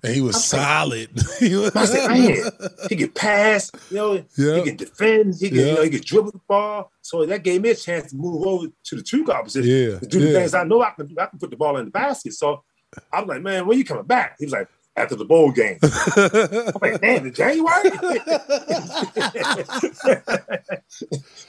And 0.05 0.13
he 0.15 0.21
was 0.21 0.35
I'm 0.35 0.41
solid. 0.59 1.09
He 1.39 1.55
was- 1.55 1.75
I 1.75 1.85
said, 1.85 2.07
man, 2.09 2.51
he 2.89 2.95
can 2.95 3.11
pass, 3.11 3.71
you 3.89 3.97
know, 3.97 4.23
Yeah. 4.37 4.55
he 4.57 4.63
can 4.63 4.75
defend, 4.77 5.35
he 5.39 5.49
can, 5.49 5.57
Yeah. 5.57 5.65
you 5.65 5.73
know, 5.75 5.81
he 5.83 5.89
can 5.89 6.01
dribble 6.01 6.31
the 6.31 6.39
ball. 6.47 6.91
So 7.01 7.25
that 7.25 7.43
gave 7.43 7.61
me 7.61 7.69
a 7.71 7.75
chance 7.75 8.11
to 8.11 8.15
move 8.15 8.45
over 8.45 8.67
to 8.67 8.95
the 8.95 9.01
two 9.01 9.23
guard 9.25 9.45
position 9.45 9.69
Yeah, 9.91 9.99
to 9.99 10.05
do 10.05 10.19
the 10.19 10.27
yeah. 10.31 10.39
things 10.39 10.53
I 10.53 10.63
know 10.63 10.81
I 10.81 10.91
can 10.91 11.07
do. 11.07 11.15
I 11.19 11.25
can 11.25 11.39
put 11.39 11.49
the 11.49 11.57
ball 11.57 11.77
in 11.77 11.85
the 11.85 11.91
basket. 11.91 12.33
So 12.33 12.63
I'm 13.11 13.27
like, 13.27 13.41
man, 13.41 13.65
when 13.67 13.77
you 13.77 13.83
coming 13.85 14.05
back? 14.05 14.35
He 14.39 14.45
was 14.45 14.53
like, 14.53 14.67
after 14.97 15.15
the 15.15 15.25
bowl 15.25 15.51
game. 15.51 15.77
I'm 15.83 16.73
like, 16.81 17.01
damn, 17.01 17.25
in 17.25 17.33
January? 17.33 17.89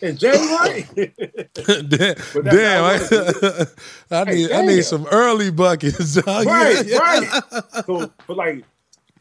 in 0.02 0.16
January? 0.16 0.86
damn, 1.64 2.16
damn 2.44 2.84
I, 2.84 3.66
I 4.10 4.24
need 4.24 4.50
I 4.52 4.66
need 4.66 4.82
some 4.82 5.06
early 5.10 5.50
buckets. 5.50 6.16
right, 6.26 6.44
Yeah, 6.46 6.82
yeah. 6.86 6.98
right. 6.98 7.42
So 7.86 8.12
for 8.26 8.34
like 8.34 8.64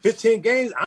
15 0.02 0.40
games, 0.40 0.72
I, 0.76 0.84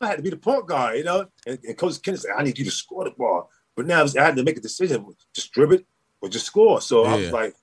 I 0.00 0.06
had 0.06 0.16
to 0.16 0.22
be 0.22 0.30
the 0.30 0.36
point 0.36 0.66
guard, 0.66 0.98
you 0.98 1.04
know. 1.04 1.26
And, 1.46 1.58
and 1.66 1.76
Coach 1.76 2.02
Kennedy 2.02 2.22
said, 2.22 2.32
I 2.36 2.42
need 2.42 2.58
you 2.58 2.64
to 2.64 2.70
score 2.70 3.04
the 3.04 3.10
ball. 3.10 3.50
But 3.74 3.86
now 3.86 4.04
I, 4.04 4.22
had 4.22 4.36
to 4.36 4.42
make 4.42 4.58
a 4.58 4.60
decision: 4.60 5.06
just 5.34 5.52
dribble 5.52 5.78
or 6.20 6.28
just 6.28 6.46
score. 6.46 6.80
So 6.80 7.04
I 7.04 7.16
was 7.16 7.30
like, 7.30 7.54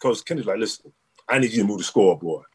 Coach 0.00 0.24
Kennedy's 0.24 0.46
like, 0.46 0.58
listen, 0.58 0.92
I 1.28 1.38
need 1.38 1.52
you 1.52 1.62
to 1.62 1.68
move 1.68 1.78
the 1.78 1.84
scoreboard. 1.84 2.46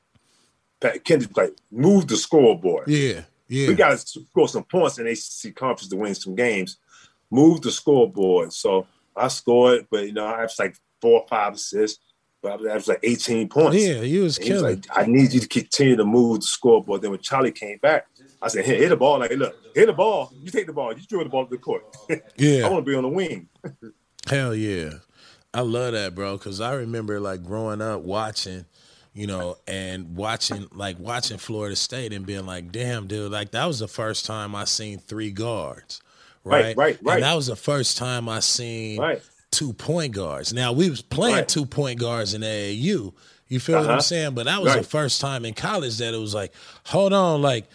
Pat 0.81 1.03
Kennedy's 1.05 1.35
like, 1.37 1.53
move 1.71 2.07
the 2.07 2.17
scoreboard. 2.17 2.87
Yeah, 2.87 3.21
yeah. 3.47 3.67
We 3.69 3.75
got 3.75 3.91
to 3.91 3.97
score 3.97 4.47
some 4.49 4.63
points 4.65 4.97
in 4.99 5.07
ACC 5.07 5.55
conference 5.55 5.87
to 5.89 5.95
win 5.95 6.15
some 6.15 6.35
games. 6.35 6.77
Move 7.29 7.61
the 7.61 7.71
scoreboard. 7.71 8.51
So 8.51 8.87
I 9.15 9.27
scored, 9.29 9.87
but 9.89 10.05
you 10.07 10.13
know, 10.13 10.25
I 10.25 10.41
was 10.41 10.57
like 10.59 10.75
four 11.01 11.21
or 11.21 11.27
five 11.29 11.53
assists, 11.53 11.99
but 12.41 12.67
I 12.67 12.73
was 12.73 12.87
like 12.87 12.99
18 13.03 13.47
points. 13.47 13.77
yeah, 13.77 14.01
you 14.01 14.23
was 14.23 14.37
And 14.37 14.47
he 14.47 14.53
was 14.53 14.61
killing. 14.61 14.81
like, 14.81 14.85
I 14.97 15.05
need 15.05 15.31
you 15.31 15.39
to 15.39 15.47
continue 15.47 15.95
to 15.95 16.03
move 16.05 16.39
the 16.41 16.45
scoreboard. 16.47 17.01
Then 17.03 17.11
when 17.11 17.19
Charlie 17.21 17.51
came 17.51 17.77
back, 17.77 18.07
I 18.41 18.47
said, 18.47 18.65
hit, 18.65 18.79
hit 18.79 18.89
the 18.89 18.97
ball. 18.97 19.19
Like, 19.19 19.31
look, 19.31 19.55
hit 19.75 19.85
the 19.85 19.93
ball. 19.93 20.33
You 20.41 20.49
take 20.49 20.65
the 20.65 20.73
ball. 20.73 20.91
You 20.93 21.01
throw 21.03 21.23
the 21.23 21.29
ball 21.29 21.45
to 21.45 21.51
the 21.51 21.57
court. 21.61 21.83
Yeah. 22.37 22.65
I 22.65 22.69
want 22.69 22.83
to 22.85 22.91
be 22.91 22.95
on 22.95 23.03
the 23.03 23.09
wing. 23.09 23.47
hell 24.27 24.55
yeah. 24.55 24.93
I 25.53 25.61
love 25.61 25.93
that, 25.93 26.15
bro. 26.15 26.37
Because 26.37 26.59
I 26.59 26.73
remember 26.73 27.19
like 27.19 27.43
growing 27.43 27.81
up 27.81 28.01
watching, 28.01 28.65
you 29.13 29.27
know, 29.27 29.57
and 29.67 30.15
watching 30.15 30.67
like 30.73 30.97
watching 30.99 31.37
Florida 31.37 31.75
State 31.75 32.13
and 32.13 32.25
being 32.25 32.45
like, 32.45 32.71
damn, 32.71 33.07
dude, 33.07 33.31
like 33.31 33.51
that 33.51 33.65
was 33.65 33.79
the 33.79 33.87
first 33.87 34.25
time 34.25 34.55
I 34.55 34.63
seen 34.65 34.99
three 34.99 35.31
guards. 35.31 36.01
Right, 36.43 36.63
Right, 36.65 36.77
right, 36.77 36.99
right. 37.03 37.13
And 37.15 37.23
that 37.23 37.35
was 37.35 37.47
the 37.47 37.55
first 37.55 37.97
time 37.97 38.27
I 38.29 38.39
seen 38.39 38.99
Right. 38.99 39.21
two 39.51 39.73
point 39.73 40.13
guards. 40.13 40.53
Now 40.53 40.71
we 40.71 40.89
was 40.89 41.01
playing 41.01 41.35
Right. 41.35 41.47
two 41.47 41.65
point 41.65 41.99
guards 41.99 42.33
in 42.33 42.41
AAU. 42.41 43.13
You 43.47 43.59
feel 43.59 43.75
what 43.79 43.85
I'm 43.85 43.91
Uh-huh. 43.91 44.01
saying? 44.01 44.33
But 44.33 44.45
that 44.45 44.61
was 44.61 44.73
the 44.73 44.83
first 44.83 45.19
time 45.21 45.43
in 45.45 45.53
college 45.53 45.97
that 45.97 46.13
it 46.13 46.17
was 46.17 46.33
like, 46.33 46.53
hold 46.85 47.11
on, 47.13 47.41
like 47.41 47.69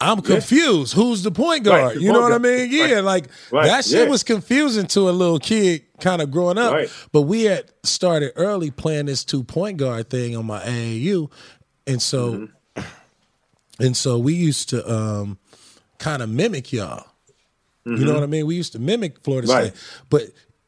I'm 0.00 0.20
confused. 0.22 0.94
Who's 0.94 1.22
the 1.24 1.30
point 1.32 1.64
guard? 1.64 1.96
the 1.96 2.02
you 2.02 2.12
know 2.12 2.20
what 2.20 2.32
I 2.32 2.38
mean? 2.38 2.70
Yeah, 2.70 2.94
Right. 2.94 3.04
like 3.04 3.24
Right, 3.50 3.66
that 3.66 3.84
shit 3.84 4.04
yeah. 4.04 4.08
was 4.10 4.22
confusing 4.22 4.86
to 4.88 5.08
a 5.08 5.10
little 5.10 5.40
kid 5.40 5.82
kind 6.00 6.22
of 6.22 6.30
growing 6.30 6.56
up. 6.56 6.72
Right. 6.72 6.88
But 7.10 7.22
we 7.22 7.44
had 7.44 7.64
started 7.82 8.32
early 8.36 8.70
playing 8.70 9.06
this 9.06 9.24
two 9.24 9.42
point 9.42 9.76
guard 9.78 10.08
thing 10.08 10.36
on 10.36 10.46
my 10.46 10.60
AAU. 10.60 11.30
And 11.86 12.00
so 12.00 12.32
Mm-hmm. 12.76 12.82
and 13.80 13.96
so 13.96 14.18
we 14.18 14.34
used 14.34 14.68
to 14.70 14.88
um 14.92 15.38
kind 15.98 16.22
of 16.22 16.28
mimic 16.28 16.72
y'all. 16.72 17.06
You 17.84 17.92
Mm-hmm. 17.94 18.04
know 18.04 18.14
what 18.14 18.22
I 18.22 18.26
mean? 18.26 18.46
We 18.46 18.54
used 18.54 18.72
to 18.72 18.78
mimic 18.78 19.18
Florida 19.24 19.48
Right. 19.48 19.74
State. 19.74 20.04
But 20.10 20.22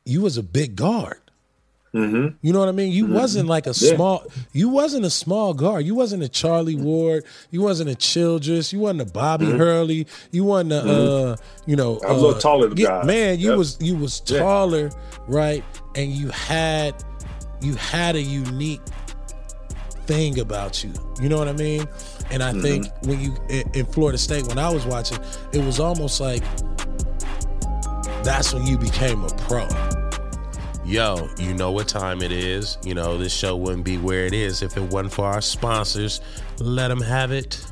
you 0.04 0.22
was 0.22 0.38
a 0.38 0.42
big 0.42 0.74
guard. 0.74 1.20
Mm-hmm. 1.94 2.36
You 2.40 2.52
know 2.52 2.60
what 2.60 2.68
I 2.68 2.72
mean? 2.72 2.92
You 2.92 3.06
wasn't 3.06 3.48
like 3.48 3.66
a 3.66 3.74
Yeah. 3.74 3.96
small. 3.96 4.22
You 4.52 4.68
wasn't 4.68 5.04
a 5.04 5.10
small 5.10 5.54
guard. 5.54 5.84
You 5.84 5.94
wasn't 5.96 6.22
a 6.22 6.28
Charlie 6.28 6.76
Ward. 6.76 7.24
You 7.50 7.62
wasn't 7.62 7.90
a 7.90 7.96
Childress. 7.96 8.72
You 8.72 8.78
wasn't 8.78 9.00
a 9.02 9.12
Bobby 9.12 9.46
Hurley. 9.50 10.06
You 10.30 10.44
wasn't 10.44 10.72
a. 10.74 10.78
Uh, 10.82 11.36
you 11.66 11.74
know, 11.74 11.96
Mm-hmm. 11.96 12.06
I 12.06 12.12
was 12.12 12.22
a 12.22 12.24
little 12.26 12.36
uh, 12.36 12.40
taller 12.40 12.68
than 12.68 12.78
yeah, 12.78 12.86
guys. 12.88 13.06
Man, 13.06 13.38
you 13.40 13.48
Yep. 13.50 13.58
was 13.58 13.76
you 13.80 13.96
was 13.96 14.22
Yeah. 14.26 14.38
taller, 14.38 14.90
right? 15.26 15.64
And 15.96 16.12
you 16.12 16.28
had 16.28 16.94
you 17.60 17.74
had 17.74 18.14
a 18.14 18.22
unique 18.22 18.80
thing 20.06 20.38
about 20.38 20.84
you. 20.84 20.92
You 21.20 21.28
know 21.28 21.38
what 21.38 21.48
I 21.48 21.52
mean? 21.54 21.86
And 22.30 22.42
I 22.42 22.52
think 22.52 22.86
when 23.02 23.20
you 23.20 23.36
in 23.74 23.84
Florida 23.86 24.16
State, 24.18 24.46
when 24.46 24.58
I 24.58 24.70
was 24.72 24.86
watching, 24.86 25.18
it 25.52 25.64
was 25.64 25.80
almost 25.80 26.20
like 26.20 26.42
that's 28.22 28.54
when 28.54 28.66
you 28.66 28.78
became 28.78 29.24
a 29.24 29.28
pro. 29.30 29.66
Yo, 30.90 31.28
you 31.38 31.54
know 31.54 31.70
what 31.70 31.86
time 31.86 32.20
it 32.20 32.32
is. 32.32 32.76
You 32.82 32.94
know, 32.94 33.16
this 33.16 33.32
show 33.32 33.56
wouldn't 33.56 33.84
be 33.84 33.96
where 33.96 34.26
it 34.26 34.34
is 34.34 34.60
if 34.60 34.76
it 34.76 34.82
wasn't 34.82 35.12
for 35.12 35.24
our 35.24 35.40
sponsors. 35.40 36.20
Let 36.58 36.88
them 36.88 37.00
have 37.00 37.30
it. 37.30 37.64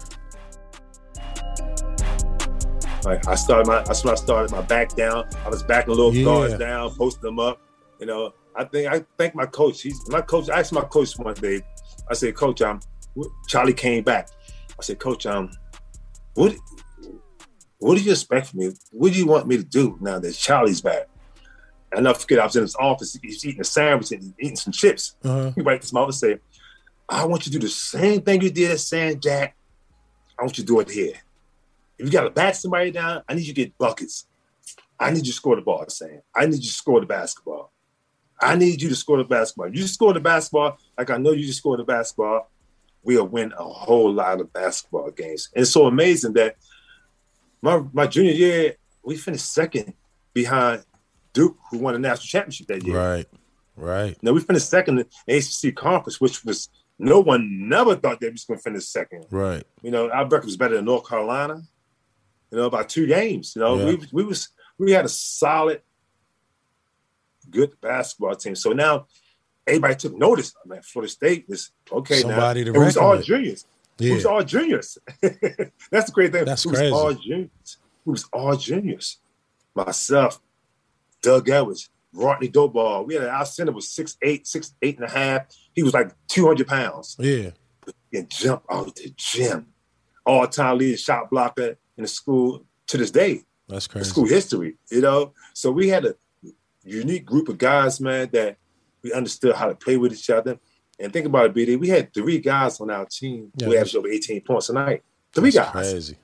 Like 3.03 3.27
I 3.27 3.35
started 3.35 3.67
my 3.67 3.83
that's 3.83 4.05
when 4.05 4.13
I 4.13 4.17
started 4.17 4.53
my 4.53 4.61
back 4.63 4.95
down. 4.95 5.29
I 5.45 5.49
was 5.49 5.65
backing 5.65 5.95
a 5.95 5.97
little 5.97 6.15
Yeah. 6.15 6.25
guards 6.27 6.59
down, 6.59 6.95
posting 6.95 7.23
them 7.23 7.41
up. 7.41 7.61
You 7.99 8.07
know, 8.07 8.35
I 8.55 8.63
think 8.63 8.87
I 8.87 9.05
thank 9.17 9.35
my 9.35 9.47
coach. 9.47 9.83
He's 9.83 10.09
my 10.09 10.21
coach. 10.21 10.49
I 10.49 10.61
asked 10.61 10.73
my 10.73 10.83
coach 10.83 11.19
one 11.19 11.35
day. 11.35 11.63
I 12.09 12.15
said, 12.15 12.37
Coach, 12.37 12.63
um, 12.63 12.79
Charlie 13.49 13.75
came 13.75 14.05
back. 14.05 14.29
I 14.79 14.83
said, 14.83 15.01
Coach, 15.01 15.27
um, 15.27 15.51
what 16.35 16.55
what 17.79 17.99
do 17.99 18.05
you 18.05 18.13
expect 18.13 18.47
from 18.47 18.61
me? 18.61 18.71
What 18.93 19.13
do 19.13 19.19
you 19.19 19.27
want 19.27 19.49
me 19.49 19.57
to 19.57 19.65
do 19.65 19.99
now 20.01 20.21
that 20.21 20.35
Charlie's 20.35 20.81
back? 20.81 21.09
And 21.93 22.07
I 22.07 22.13
forget 22.13 22.41
I 22.41 22.45
was 22.45 22.57
in 22.57 22.63
his 22.63 22.77
office. 22.77 23.19
He's 23.23 23.45
eating 23.45 23.61
a 23.61 23.65
sandwich 23.65 24.13
and 24.13 24.35
eating 24.39 24.57
some 24.57 24.73
chips. 24.73 25.17
Uh-huh. 25.25 25.53
He 25.55 25.63
wiped 25.63 25.85
his 25.85 25.93
mouth 25.93 26.07
and 26.07 26.15
said, 26.15 26.41
I 27.09 27.25
want 27.25 27.47
you 27.47 27.53
to 27.53 27.59
do 27.59 27.67
the 27.67 27.73
same 27.73 28.21
thing 28.21 28.43
you 28.43 28.51
did 28.51 28.71
at 28.71 28.81
San 28.81 29.19
Jack. 29.21 29.57
I 30.39 30.43
want 30.43 30.59
you 30.59 30.65
to 30.65 30.67
do 30.67 30.81
it 30.81 30.91
here. 30.91 31.15
If 31.99 32.07
you 32.07 32.13
got 32.13 32.25
to 32.25 32.31
back 32.31 32.55
somebody 32.55 32.91
down, 32.91 33.23
I 33.29 33.35
need 33.35 33.47
you 33.47 33.55
to 33.55 33.61
get 33.65 33.79
buckets. 33.79 34.27
I 35.01 35.11
need 35.11 35.27
you 35.27 35.33
to 35.33 35.33
score 35.33 35.57
the 35.57 35.63
ball, 35.63 35.85
Sam. 35.89 36.21
I 36.35 36.45
need 36.47 36.57
you 36.57 36.63
to 36.63 36.69
score 36.69 37.01
the 37.01 37.07
basketball. 37.07 37.73
I 38.41 38.57
need 38.57 38.81
you 38.81 38.89
to 38.89 38.95
score 38.95 39.19
the 39.19 39.25
basketball. 39.25 39.75
You 39.75 39.87
score 39.87 40.13
the 40.13 40.21
basketball, 40.21 40.79
like 40.97 41.11
I 41.11 41.17
know 41.17 41.33
you 41.33 41.47
just 41.47 41.59
scored 41.59 41.81
the 41.81 41.85
basketball, 41.85 42.51
we'll 43.03 43.27
win 43.27 43.53
a 43.59 43.65
whole 43.65 44.13
lot 44.13 44.41
of 44.41 44.53
basketball 44.53 45.11
games. 45.11 45.49
And 45.55 45.63
it's 45.63 45.73
so 45.73 45.87
amazing 45.87 46.35
that 46.35 46.57
my 47.63 47.83
my 47.93 48.07
junior 48.07 48.33
year, 48.33 48.77
we 49.03 49.17
finished 49.17 49.53
second 49.53 49.95
behind 50.33 50.85
Duke, 51.33 51.57
who 51.71 51.79
won 51.79 51.95
the 51.95 51.99
national 52.01 52.25
championship 52.27 52.67
that 52.69 52.85
year. 52.85 52.97
Right. 52.97 53.27
Right. 53.77 54.17
Now 54.23 54.33
we 54.33 54.41
finished 54.41 54.69
second 54.69 54.99
in 54.99 55.07
the 55.27 55.37
ACC 55.37 55.75
conference, 55.77 56.21
which 56.21 56.45
was 56.45 56.69
no 56.99 57.21
one 57.21 57.69
never 57.69 57.95
thought 57.95 58.21
they 58.21 58.29
was 58.29 58.45
going 58.45 58.59
to 58.59 58.63
finish 58.63 58.87
second. 58.87 59.27
Right. 59.31 59.63
You 59.83 59.91
know, 59.93 60.11
our 60.11 60.25
record 60.25 60.47
was 60.47 60.57
better 60.57 60.75
than 60.77 60.85
North 60.87 61.09
Carolina. 61.09 61.63
You 62.51 62.59
know, 62.59 62.71
by 62.71 62.83
two 62.83 63.07
games. 63.07 63.53
You 63.55 63.63
know, 63.63 63.79
Yeah. 63.79 63.85
we 63.85 64.09
we 64.13 64.25
was 64.25 64.49
we 64.79 64.91
had 64.93 65.05
a 65.05 65.09
solid, 65.09 65.83
good 67.51 67.81
basketball 67.81 68.35
team. 68.37 68.55
So 68.57 68.73
now 68.73 69.07
everybody 69.67 69.95
took 69.95 70.17
notice. 70.17 70.55
I 70.65 70.69
mean, 70.69 70.83
Florida 70.83 71.11
State 71.11 71.45
is 71.49 71.71
okay 71.93 72.21
Somebody 72.21 72.65
now. 72.65 72.73
to 72.73 72.81
it 72.81 72.85
was 72.85 72.97
all 72.97 73.19
juniors. 73.21 73.65
It 73.99 74.07
Yeah. 74.07 74.15
was 74.15 74.27
all 74.27 74.43
juniors. 74.45 74.99
That's 75.23 76.07
the 76.07 76.13
great 76.13 76.33
thing. 76.33 76.45
That's 76.45 76.65
it 76.65 76.71
was 76.71 76.79
crazy. 76.79 76.93
all 76.93 77.13
juniors. 77.15 77.51
It 78.07 78.11
was 78.11 78.25
all 78.33 78.57
juniors. 78.57 79.19
Myself, 79.75 80.41
Doug 81.23 81.49
Edwards, 81.49 81.91
Rodney 82.13 82.49
Dobard. 82.49 83.07
We 83.07 83.15
had 83.15 83.25
our 83.25 83.45
center 83.47 83.73
was 83.73 83.91
six 83.91 84.17
eight, 84.23 84.47
six 84.47 84.75
eight 84.83 84.99
and 84.99 85.07
a 85.07 85.11
half. 85.11 85.43
He 85.75 85.83
was 85.83 85.95
like 85.95 86.13
two 86.29 86.47
hundred 86.47 86.69
pounds 86.69 87.17
Yeah. 87.19 87.51
and 88.13 88.31
jump 88.31 88.63
out 88.71 88.95
the 88.97 89.13
gym. 89.17 89.67
All 90.27 90.47
time 90.47 90.79
leading 90.79 90.97
shot 90.97 91.31
blocker 91.31 91.77
in 91.97 92.03
the 92.03 92.09
school 92.09 92.65
to 92.89 92.97
this 92.99 93.11
day, 93.11 93.43
That's 93.69 93.87
crazy. 93.87 94.09
school 94.11 94.27
history, 94.27 94.77
you 94.91 95.01
know? 95.01 95.33
So 95.55 95.71
we 95.73 95.89
had 95.89 96.05
a 96.05 96.15
unique 96.85 97.25
group 97.25 97.49
of 97.49 97.57
guys, 97.59 98.01
man, 98.01 98.29
that 98.33 98.57
we 99.03 99.13
understood 99.13 99.55
how 99.57 99.69
to 99.69 99.75
play 99.75 99.97
with 99.97 100.13
each 100.13 100.29
other. 100.31 100.59
And 101.01 101.13
think 101.13 101.27
about 101.27 101.47
it, 101.47 101.55
BD, 101.55 101.79
we 101.79 101.89
had 101.89 102.13
three 102.13 102.39
guys 102.41 102.81
on 102.81 102.91
our 102.91 103.07
team 103.07 103.53
Yeah, 103.57 103.67
who 103.69 103.75
averaged 103.77 103.97
over 103.97 104.09
18 104.09 104.41
points 104.43 104.69
a 104.69 104.73
night. 104.75 105.03
Three 105.33 105.51
guys. 105.51 105.71
crazy. 105.71 106.17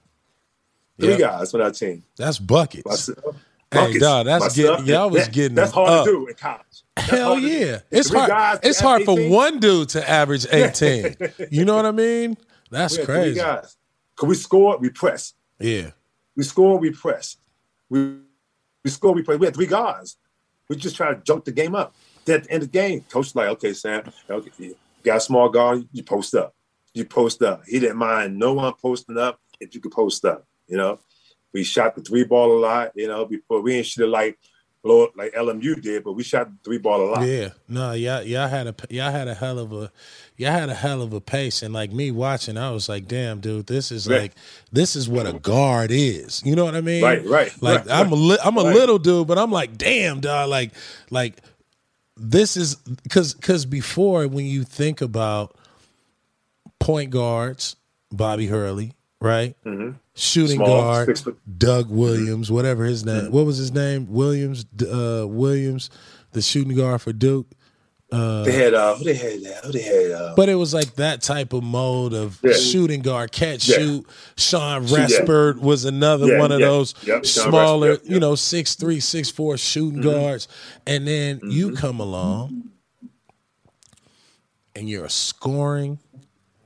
Three 1.01 1.11
Yeah. 1.12 1.18
guys 1.18 1.55
on 1.55 1.61
our 1.62 1.70
team. 1.70 2.05
That's 2.16 2.38
buckets. 2.38 2.84
Myself, 2.86 3.36
Hey, 3.75 3.99
dog, 3.99 4.27
that's 4.27 4.55
getting- 4.57 4.87
y'all 4.87 5.11
was 5.11 5.25
that- 5.27 5.33
getting 5.35 5.55
That's 5.55 5.72
hard 5.72 5.89
up. 5.91 6.05
to 6.07 6.11
do 6.11 6.27
in 6.27 6.35
college. 6.35 6.61
That's 6.97 7.11
Hell 7.11 7.31
hard 7.31 7.43
to 7.43 7.49
do. 7.49 7.55
yeah. 7.55 7.79
It's 7.91 8.11
Three 8.11 8.18
hard. 8.20 8.59
It's 8.62 8.81
hard 8.81 9.03
average 9.03 9.29
for 9.29 9.31
one 9.35 9.59
dude 9.61 9.89
to 9.91 10.09
average 10.09 10.47
18. 10.53 11.16
you 11.51 11.64
know 11.64 11.77
what 11.77 11.87
I 11.87 11.91
mean? 11.93 12.37
That's 12.70 12.99
We 12.99 13.05
crazy. 13.05 13.41
Guys. 13.41 13.77
Cause 14.16 14.29
we 14.29 14.35
scored, 14.37 14.81
we 14.81 14.91
press. 14.91 15.35
Yeah. 15.59 15.91
We 16.37 16.45
score, 16.45 16.79
we 16.79 16.91
press. 16.91 17.37
We 17.91 18.16
we 18.85 18.91
score, 18.91 19.12
we 19.12 19.22
play. 19.22 19.37
We 19.37 19.47
had 19.47 19.55
three 19.55 19.66
guys. 19.66 20.16
We 20.68 20.77
just 20.77 20.95
try 20.97 21.14
to 21.14 21.20
jump 21.22 21.45
the 21.45 21.53
game 21.53 21.75
up. 21.75 21.95
Then 22.25 22.37
at 22.37 22.45
the 22.45 22.53
end 22.53 22.62
of 22.62 22.70
the 22.72 22.79
game, 22.79 23.01
coach 23.11 23.35
like, 23.35 23.49
okay, 23.49 23.72
Sam, 23.72 24.03
okay, 24.31 24.51
you 24.59 24.77
got 25.03 25.16
a 25.18 25.20
small 25.20 25.49
guard, 25.49 25.87
you 25.93 26.03
post 26.03 26.35
up. 26.35 26.55
You 26.95 27.05
post 27.05 27.43
up. 27.43 27.62
He 27.66 27.81
didn't 27.81 27.97
mind 27.97 28.39
no 28.39 28.53
one 28.55 28.72
posting 28.81 29.18
up 29.18 29.41
if 29.61 29.75
you 29.75 29.81
could 29.81 29.93
post 29.93 30.25
up. 30.25 30.47
You 30.68 30.77
know, 30.77 30.99
we 31.55 31.64
shot 31.64 31.94
the 31.94 32.02
three 32.02 32.24
ball 32.24 32.59
a 32.59 32.61
lot. 32.61 32.92
You 32.94 33.09
know, 33.09 33.24
before 33.24 33.62
we 33.62 33.76
ain't 33.76 33.86
shoot 33.86 34.05
it 34.05 34.09
like 34.09 34.38
Lord, 34.82 35.12
like 35.16 35.32
LMU 35.32 35.80
did, 35.80 36.05
but 36.05 36.12
we 36.12 36.22
shot 36.22 36.50
the 36.50 36.57
three 36.62 36.76
ball 36.76 37.00
a 37.00 37.09
lot. 37.12 37.26
Yeah, 37.26 37.50
no, 37.68 37.92
y'all, 37.92 38.22
y'all 38.22 38.48
had 38.48 38.66
a 38.66 38.74
y'all 38.90 39.11
had 39.11 39.28
a 39.28 39.34
hell 39.34 39.59
of 39.59 39.72
a 39.72 39.90
y'all 40.36 40.50
had 40.52 40.68
a 40.68 40.74
hell 40.74 41.00
of 41.00 41.14
a 41.14 41.20
pace, 41.22 41.62
and 41.62 41.72
like 41.72 41.90
me 41.90 42.11
watching, 42.11 42.59
I 42.59 42.70
was 42.70 42.86
like, 42.88 43.09
damn, 43.09 43.40
dude, 43.40 43.66
this 43.66 43.90
is 43.90 44.07
Right. 44.07 44.20
like 44.22 44.32
this 44.72 44.94
is 44.94 45.09
what 45.09 45.26
a 45.26 45.32
guard 45.32 45.90
is. 45.90 46.42
You 46.44 46.55
know 46.55 46.66
what 46.66 46.74
I 46.74 46.82
mean? 46.82 47.02
Right, 47.02 47.24
right, 47.24 47.62
Like 47.62 47.86
right, 47.86 47.90
I'm 47.90 48.12
a 48.12 48.16
li- 48.16 48.38
I'm 48.44 48.59
a 48.59 48.64
right. 48.64 48.74
little 48.74 48.98
dude, 48.98 49.26
but 49.26 49.38
I'm 49.38 49.50
like, 49.50 49.78
damn, 49.78 50.20
dog, 50.20 50.50
like 50.50 50.72
like 51.11 51.40
this 52.16 52.57
is 52.57 52.74
because 52.74 53.32
because 53.32 53.64
before 53.64 54.28
when 54.28 54.44
you 54.44 54.64
think 54.64 55.00
about 55.00 55.57
point 56.78 57.11
guards, 57.11 57.76
Bobby 58.12 58.48
Hurley, 58.48 58.92
right? 59.20 59.57
Mm-hmm. 59.64 59.92
Shooting 60.17 60.59
Mm-hmm. 60.61 60.67
Small, 60.67 60.81
guard, 60.81 61.37
Doug 61.59 61.91
Williams, 61.91 62.51
whatever 62.51 62.85
his 62.85 63.05
name. 63.05 63.23
Mm-hmm. 63.25 63.33
What 63.33 63.47
was 63.47 63.57
his 63.57 63.73
name? 63.73 64.07
Williams, 64.09 64.65
uh, 64.83 65.27
Williams, 65.27 65.91
the 66.33 66.41
shooting 66.43 66.77
guard 66.77 67.03
for 67.03 67.12
Duke. 67.12 67.49
They 68.11 68.53
had 68.53 68.75
uh, 68.75 68.95
who 68.95 69.03
they 69.05 69.15
had 69.15 69.43
there? 69.43 69.61
Who 69.65 69.73
they 69.73 69.83
had? 69.83 70.11
Uh, 70.12 70.35
But 70.37 70.49
it 70.49 70.55
was 70.55 70.73
like 70.73 70.95
that 70.97 71.21
type 71.21 71.53
of 71.53 71.65
mode 71.65 72.12
of 72.15 72.39
Yeah. 72.45 72.53
shooting 72.53 73.03
guard, 73.03 73.33
catch, 73.33 73.69
Yeah. 73.69 73.77
shoot. 73.79 74.07
Sean 74.37 74.87
Shoot, 74.87 75.11
yeah. 75.27 75.53
Was 75.61 75.85
another 75.85 76.39
one 76.39 76.53
of 76.53 76.61
those 76.61 76.95
Yep, 77.05 77.27
smaller, 77.27 77.99
you 78.05 78.21
know, 78.21 78.37
six 78.37 78.77
three, 78.77 79.01
six 79.01 79.31
four 79.31 79.57
shooting 79.59 80.01
Mm-hmm. 80.01 80.11
guards. 80.11 80.47
And 80.87 81.09
then 81.09 81.41
you 81.43 81.73
come 81.73 81.99
along 81.99 82.71
and 84.77 84.89
you're 84.89 85.07
a 85.07 85.11
scoring 85.11 85.99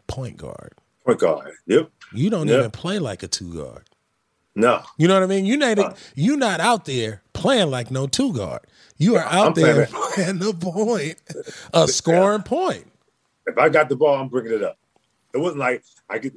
point 0.07 0.37
guard. 0.37 0.75
point 1.07 1.21
guard. 1.21 1.53
Yep. 1.67 1.91
You 2.13 2.31
don't 2.31 2.49
Yep. 2.49 2.59
even 2.59 2.71
play 2.71 2.99
like 2.99 3.23
a 3.23 3.29
two 3.29 3.53
guard. 3.55 3.85
No. 4.55 4.83
You 4.97 5.07
know 5.09 5.15
what 5.15 5.23
I 5.23 5.27
mean? 5.27 5.45
You 5.45 5.57
not 5.57 5.79
Uh. 5.79 5.95
you 6.15 6.37
not 6.37 6.61
out 6.61 6.85
there 6.85 7.23
playing 7.33 7.71
like 7.71 7.91
no 7.91 8.07
two 8.07 8.33
guard. 8.33 8.61
You 8.97 9.17
are 9.17 9.25
out 9.25 9.49
I'm 9.49 9.55
there 9.55 9.87
playing- 9.87 10.13
playing 10.15 10.39
the 10.41 10.55
point, 10.55 11.17
a 11.73 11.87
scoring 11.87 12.43
point. 12.43 12.91
If 13.47 13.57
I 13.57 13.69
got 13.69 13.89
the 13.89 13.97
ball, 13.97 14.17
I'm 14.21 14.29
bringing 14.29 14.53
it 14.53 14.63
up. 14.63 14.77
It 15.33 15.39
wasn't 15.39 15.61
like 15.61 15.85
I 16.11 16.19
get, 16.19 16.35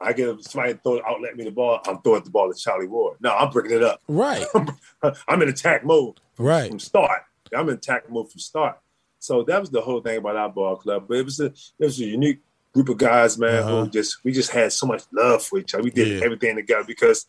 I 0.00 0.12
get 0.12 0.42
somebody 0.44 0.74
throw 0.82 1.00
outlet 1.06 1.36
me 1.36 1.44
the 1.44 1.50
ball. 1.52 1.80
I'm 1.86 2.00
throwing 2.02 2.24
the 2.24 2.30
ball 2.30 2.52
to 2.52 2.58
Charlie 2.58 2.88
Ward. 2.88 3.18
No, 3.20 3.30
I'm 3.34 3.50
bringing 3.50 3.76
it 3.76 3.82
up. 3.84 4.00
Right, 4.08 4.44
I'm 5.28 5.42
in 5.42 5.48
attack 5.48 5.84
mode 5.84 6.18
right. 6.38 6.68
from 6.70 6.78
start. 6.80 7.22
I'm 7.54 7.68
in 7.68 7.74
attack 7.76 8.10
mode 8.10 8.30
from 8.30 8.40
start. 8.40 8.78
So 9.20 9.42
that 9.44 9.60
was 9.60 9.70
the 9.70 9.80
whole 9.82 10.00
thing 10.00 10.16
about 10.18 10.36
our 10.36 10.48
ball 10.48 10.76
club. 10.76 11.04
But 11.06 11.18
it 11.18 11.24
was 11.24 11.38
a 11.40 11.46
it 11.46 11.54
was 11.78 12.00
a 12.00 12.04
unique 12.06 12.40
group 12.72 12.88
of 12.88 12.98
guys, 12.98 13.38
man, 13.38 13.62
Uh-huh. 13.62 13.84
who 13.84 13.90
just 13.90 14.18
we 14.24 14.32
just 14.32 14.50
had 14.50 14.72
so 14.72 14.86
much 14.86 15.02
love 15.12 15.42
for 15.42 15.58
each 15.58 15.74
other. 15.74 15.82
We 15.82 15.90
did 15.90 16.08
Yeah. 16.18 16.24
everything 16.24 16.56
together 16.56 16.84
because 16.86 17.26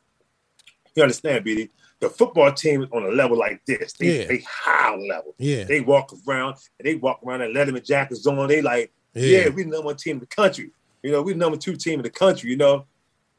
you 0.96 1.02
understand, 1.04 1.46
BD, 1.46 1.70
the 2.00 2.10
football 2.10 2.52
team 2.54 2.84
is 2.84 2.90
on 2.92 3.04
a 3.04 3.10
level 3.10 3.38
like 3.38 3.62
this. 3.66 3.94
They 3.94 4.20
Yeah. 4.22 4.28
they 4.28 4.44
high 4.48 4.96
level. 4.96 5.36
Yeah, 5.38 5.64
They 5.64 5.82
walk 5.82 6.14
around 6.28 6.56
and 6.80 6.86
they 6.88 6.96
walk 6.96 7.22
around 7.26 7.42
and 7.42 7.56
Letterman 7.56 7.84
jackets 7.86 8.26
on. 8.28 8.48
They 8.48 8.62
like, 8.62 8.92
Yeah. 9.14 9.44
yeah, 9.44 9.50
we 9.50 9.64
the 9.64 9.70
number 9.70 9.88
one 9.88 9.98
team 9.98 10.16
in 10.18 10.20
the 10.20 10.26
country. 10.28 10.72
You 11.04 11.12
know, 11.12 11.22
we 11.22 11.34
the 11.34 11.40
number 11.40 11.58
two 11.58 11.76
team 11.76 12.00
in 12.00 12.04
the 12.04 12.10
country. 12.10 12.50
You 12.52 12.58
know, 12.58 12.86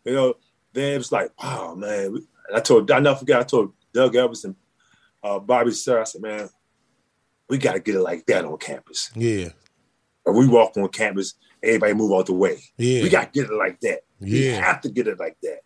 you 0.04 0.12
know. 0.12 0.36
Then 0.74 0.94
it 0.94 0.98
was 0.98 1.12
like, 1.12 1.30
wow, 1.42 1.74
man. 1.74 2.06
And 2.06 2.56
I 2.56 2.60
told, 2.60 2.90
I 2.90 2.98
never 2.98 3.18
forget. 3.18 3.38
I 3.40 3.42
told 3.42 3.74
Doug 3.92 4.16
Evans 4.16 4.42
and 4.46 4.56
uh, 5.22 5.38
Bobby 5.38 5.70
Sura, 5.70 6.00
I 6.00 6.04
said, 6.04 6.22
man, 6.22 6.48
we 7.50 7.58
got 7.58 7.74
to 7.74 7.80
get 7.80 7.94
it 7.96 8.00
like 8.00 8.24
that 8.24 8.46
on 8.46 8.56
campus. 8.56 9.10
yeah, 9.14 9.50
And 10.24 10.34
we 10.34 10.48
walk 10.48 10.74
on 10.78 10.88
campus, 10.88 11.34
everybody 11.62 11.94
move 11.94 12.12
out 12.12 12.26
the 12.26 12.32
way. 12.32 12.58
yeah. 12.76 13.02
We 13.02 13.08
got 13.08 13.32
to 13.32 13.40
get 13.40 13.50
it 13.50 13.54
like 13.54 13.80
that. 13.80 14.00
We 14.20 14.46
Yeah. 14.48 14.60
have 14.64 14.80
to 14.82 14.88
get 14.90 15.06
it 15.06 15.18
like 15.18 15.36
that. 15.42 15.60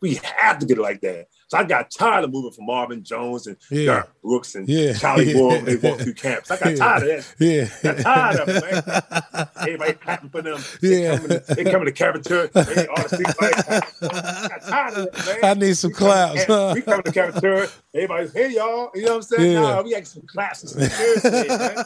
We 0.00 0.14
have 0.36 0.58
to 0.58 0.66
get 0.66 0.78
it 0.78 0.82
like 0.82 1.00
that. 1.02 1.26
So 1.54 1.60
I 1.60 1.62
got 1.64 1.88
tired 1.92 2.24
of 2.24 2.32
moving 2.32 2.50
from 2.50 2.66
Marvin 2.66 3.04
Jones 3.04 3.46
and 3.46 3.56
Yeah. 3.70 3.84
Derrick 3.86 4.06
Brooks 4.24 4.54
and 4.56 4.68
Yeah. 4.68 4.92
Charlie 4.94 5.32
Ward 5.36 5.62
when 5.62 5.64
they 5.66 5.76
walk 5.88 6.00
through 6.00 6.14
campus. 6.14 6.50
I 6.50 6.56
got 6.58 6.70
Yeah. 6.70 6.76
tired 6.76 7.02
of 7.02 7.08
that. 7.08 7.34
Yeah. 7.38 7.92
Got 7.92 8.02
tired 8.02 8.40
of 8.40 8.48
it, 8.48 8.64
man. 8.64 9.48
Everybody 9.60 9.92
clapping 9.92 10.30
for 10.30 10.42
them. 10.42 10.58
Yeah. 10.82 11.14
They 11.14 11.16
coming 11.16 11.28
to, 11.28 11.54
they 11.54 11.64
coming 11.64 11.86
to 11.86 11.92
cafeteria. 11.92 12.48
They 12.52 12.86
all 12.88 13.02
the 13.04 13.08
street. 13.08 13.28
I 14.02 14.48
got 14.48 14.62
tired 14.62 14.94
of 14.94 15.06
it, 15.06 15.26
man. 15.26 15.38
I 15.44 15.54
need 15.54 15.76
some 15.76 15.90
We 15.90 15.94
come- 15.94 16.06
claps. 16.08 16.44
huh? 16.44 16.72
We 16.74 16.80
come 16.82 17.02
to 17.04 17.12
cafeteria. 17.12 17.68
Everybody's, 17.94 18.32
hey, 18.32 18.50
y'all. 18.52 18.90
You 18.92 19.02
know 19.02 19.08
what 19.10 19.16
I'm 19.18 19.22
saying? 19.22 19.52
Yeah. 19.52 19.60
Nah, 19.60 19.82
we 19.82 19.92
got 19.92 20.06
some 20.08 20.22
claps 20.26 20.68
some 20.68 20.80
today, 20.82 21.46
man. 21.48 21.84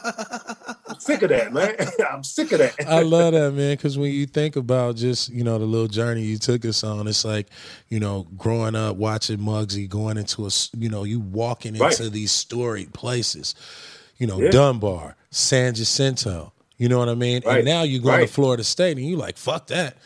I'm 0.87 0.99
sick 0.99 1.21
of 1.21 1.29
that, 1.29 1.53
man. 1.53 1.75
I'm 2.11 2.23
sick 2.23 2.51
of 2.51 2.57
that. 2.59 2.73
I 2.87 3.03
love 3.03 3.33
that, 3.33 3.51
man, 3.53 3.75
because 3.75 3.95
when 3.95 4.11
you 4.11 4.25
think 4.25 4.55
about 4.55 4.95
just, 4.95 5.29
you 5.29 5.43
know, 5.43 5.59
the 5.59 5.65
little 5.65 5.87
journey 5.87 6.23
you 6.23 6.39
took 6.39 6.65
us 6.65 6.83
on, 6.83 7.07
it's 7.07 7.23
like, 7.23 7.47
you 7.89 7.99
know, 7.99 8.25
growing 8.37 8.73
up, 8.75 8.95
watching 8.95 9.39
Muggsy, 9.65 9.87
going 9.89 10.17
into 10.17 10.45
a, 10.45 10.49
you 10.77 10.89
know, 10.89 11.03
you 11.03 11.19
walking 11.19 11.75
into 11.75 11.83
Right. 12.03 12.11
these 12.11 12.31
storied 12.31 12.93
places, 12.93 13.55
you 14.17 14.27
know, 14.27 14.39
Yeah. 14.41 14.49
Dunbar, 14.51 15.15
San 15.31 15.73
Jacinto, 15.75 16.53
you 16.77 16.87
know 16.89 16.97
what 16.99 17.09
I 17.09 17.15
mean? 17.15 17.41
Right. 17.45 17.57
And 17.57 17.65
now 17.65 17.83
you 17.83 17.99
go 17.99 18.17
to 18.17 18.27
Florida 18.27 18.63
State 18.63 18.97
and 18.97 19.05
you 19.05 19.17
like, 19.17 19.37
fuck 19.37 19.67
that. 19.67 19.97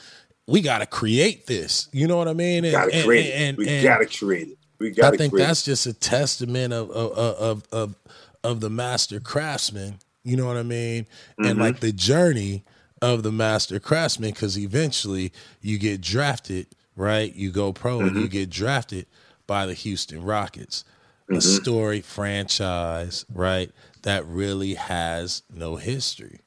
We 0.48 0.62
got 0.62 0.80
to 0.80 0.86
create 0.86 1.46
this. 1.48 1.88
You 1.94 2.08
know 2.08 2.18
what 2.18 2.28
I 2.28 2.34
mean? 2.34 2.66
And, 2.66 2.72
gotta 2.74 2.94
and- 2.94 3.06
create 3.06 3.32
and- 3.32 3.58
it. 3.58 3.60
We 3.60 3.68
and- 3.70 3.84
gotta 3.84 4.06
create 4.06 4.48
it. 4.50 4.58
We 4.80 4.90
gotta 4.92 5.14
I 5.14 5.18
think 5.18 5.34
that's 5.34 5.64
just 5.64 5.86
a 5.86 5.94
testament 5.94 6.74
of 6.74 6.90
of 6.92 7.12
of 7.18 7.64
of, 7.72 7.96
of 8.44 8.60
the 8.60 8.70
master 8.70 9.20
craftsman. 9.22 10.00
You 10.26 10.36
know 10.36 10.46
what 10.46 10.58
I 10.58 10.64
mean? 10.64 11.04
Mm-hmm. 11.40 11.46
And 11.46 11.60
like 11.60 11.80
the 11.80 11.92
journey 11.94 12.64
of 13.02 13.24
the 13.24 13.32
master 13.32 13.80
craftsman, 13.80 14.32
because 14.32 14.58
eventually 14.58 15.32
you 15.62 15.78
get 15.78 16.02
drafted, 16.02 16.68
right? 16.98 17.34
You 17.34 17.52
go 17.52 17.72
pro 17.72 18.00
and 18.02 18.12
Mm-hmm. 18.12 18.20
you 18.22 18.28
get 18.28 18.50
drafted 18.50 19.06
by 19.48 19.66
the 19.66 19.74
Houston 19.74 20.24
Rockets, 20.24 20.84
a 21.30 21.42
story 21.42 22.02
franchise, 22.02 23.26
right? 23.34 23.72
That 24.04 24.26
really 24.26 24.76
has 24.76 25.44
no 25.54 25.76
history. 25.78 26.40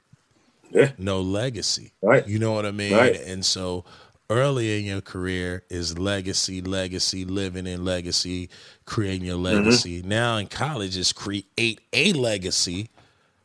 Yeah. 0.71 0.93
no 0.99 1.21
legacy. 1.21 1.93
Right. 2.03 2.27
You 2.27 2.39
know 2.39 2.53
what 2.53 2.67
I 2.67 2.71
mean? 2.73 2.93
Right. 2.97 3.17
And 3.17 3.45
so 3.45 3.85
early 4.29 4.79
in 4.79 4.85
your 4.85 5.01
career 5.01 5.63
is 5.71 5.99
legacy, 5.99 6.61
legacy, 6.61 7.25
living 7.25 7.67
in 7.67 7.85
legacy, 7.85 8.51
creating 8.85 9.27
your 9.27 9.37
Mm-hmm. 9.37 9.45
legacy. 9.59 10.03
Now 10.05 10.37
in 10.37 10.49
college 10.49 10.97
is 10.97 11.13
create 11.13 11.81
a 11.93 12.13
legacy, 12.13 12.91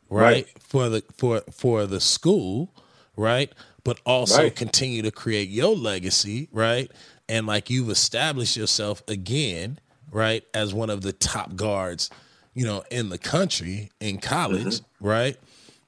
right? 0.09 0.45
Right. 0.47 0.47
For 0.59 0.89
the 0.89 1.03
for 1.17 1.41
for 1.51 1.85
the 1.85 2.01
school, 2.01 2.73
right? 3.15 3.51
But 3.83 3.99
also 4.05 4.43
Right. 4.43 4.55
continue 4.55 5.01
to 5.03 5.11
create 5.11 5.49
your 5.49 5.75
legacy, 5.75 6.49
right? 6.51 6.91
And 7.31 7.47
like 7.47 7.69
you've 7.69 7.89
established 7.89 8.57
yourself 8.57 9.01
again, 9.07 9.79
right, 10.11 10.43
as 10.53 10.73
one 10.73 10.89
of 10.89 10.99
the 11.01 11.13
top 11.13 11.55
guards, 11.55 12.09
you 12.53 12.65
know, 12.65 12.83
in 12.91 13.07
the 13.07 13.17
country 13.17 13.89
in 14.01 14.17
college, 14.17 14.65
Mm-hmm. 14.81 15.07
right? 15.07 15.37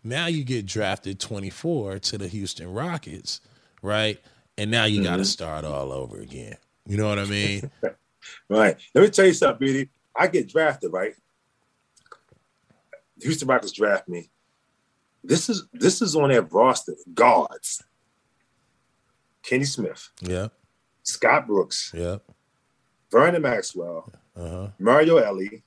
Now 0.05 0.27
you 0.27 0.45
get 0.45 0.65
drafted 0.65 1.19
24 1.19 1.99
to 1.99 2.17
the 2.17 2.29
Houston 2.29 2.71
Rockets, 2.73 3.41
right? 3.81 4.21
And 4.57 4.71
now 4.71 4.85
you 4.85 4.99
Mm-hmm. 5.01 5.03
got 5.09 5.17
to 5.17 5.25
start 5.25 5.65
all 5.65 5.91
over 5.91 6.21
again. 6.21 6.55
You 6.87 6.95
know 6.95 7.09
what 7.09 7.19
I 7.19 7.25
mean? 7.25 7.69
Right. 8.47 8.77
Let 8.95 9.01
me 9.01 9.09
tell 9.09 9.25
you 9.25 9.33
something, 9.33 9.67
BD. 9.67 9.89
I 10.15 10.27
get 10.27 10.47
drafted, 10.47 10.93
right? 10.93 11.13
Houston 13.21 13.49
Rockets 13.49 13.73
draft 13.73 14.07
me. 14.07 14.29
This 15.25 15.49
is 15.49 15.67
this 15.73 16.01
is 16.01 16.15
on 16.15 16.29
their 16.29 16.41
roster. 16.43 16.95
Guards. 17.13 17.83
Kenny 19.43 19.65
Smith, 19.65 20.09
yeah, 20.21 20.47
Scott 21.03 21.47
Brooks, 21.47 21.91
yeah, 21.93 22.17
Vernon 23.11 23.41
Maxwell, 23.41 24.11
uh 24.35 24.49
huh. 24.49 24.67
Mario 24.79 25.17
Elie, 25.17 25.63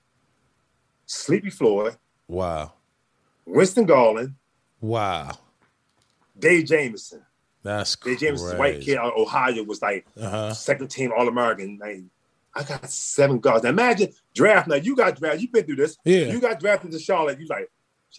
Sleepy 1.07 1.51
Floyd, 1.51 1.97
Wow, 2.29 2.73
Winston 3.45 3.87
Garland, 3.87 4.35
wow, 4.81 5.31
Dave 6.39 6.65
Jamerson. 6.65 7.23
that's 7.63 7.95
Dave 7.97 8.19
crazy. 8.19 8.27
Jamerson, 8.27 8.59
white 8.59 8.81
kid 8.81 8.99
out 8.99 9.13
of 9.13 9.19
Ohio, 9.19 9.63
was 9.63 9.81
like 9.83 10.07
Uh 10.21 10.29
huh. 10.31 10.55
second 10.55 10.89
team 10.89 11.13
All 11.17 11.29
American. 11.29 11.79
Like, 11.81 12.03
I 12.55 12.63
got 12.63 12.91
seven 12.91 13.39
guards. 13.39 13.63
Now 13.65 13.71
imagine 13.71 14.13
draft. 14.35 14.67
Now 14.69 14.77
you 14.77 14.97
got 14.97 15.19
drafted. 15.19 15.43
You've 15.43 15.53
been 15.53 15.65
through 15.67 15.77
this. 15.77 15.97
Yeah. 16.05 16.33
You 16.33 16.41
got 16.41 16.59
drafted 16.59 16.91
to 16.93 16.99
Charlotte. 16.99 17.39
You 17.39 17.47
like, 17.49 17.71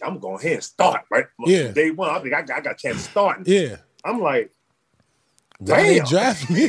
I'm 0.02 0.18
going 0.20 0.38
ahead 0.38 0.52
and 0.52 0.62
start 0.64 1.02
right. 1.10 1.26
Yeah. 1.44 1.72
Day 1.72 1.90
one, 1.90 2.08
I 2.10 2.20
think 2.20 2.32
I 2.34 2.42
got, 2.42 2.58
I 2.58 2.60
got 2.60 2.74
a 2.74 2.76
chance 2.78 3.04
to 3.04 3.10
start. 3.10 3.46
Yeah. 3.48 3.76
I'm 4.04 4.20
like, 4.22 4.52
Why 5.58 5.82
they 5.82 5.98
Damn. 5.98 6.06
draft 6.06 6.48
me? 6.50 6.62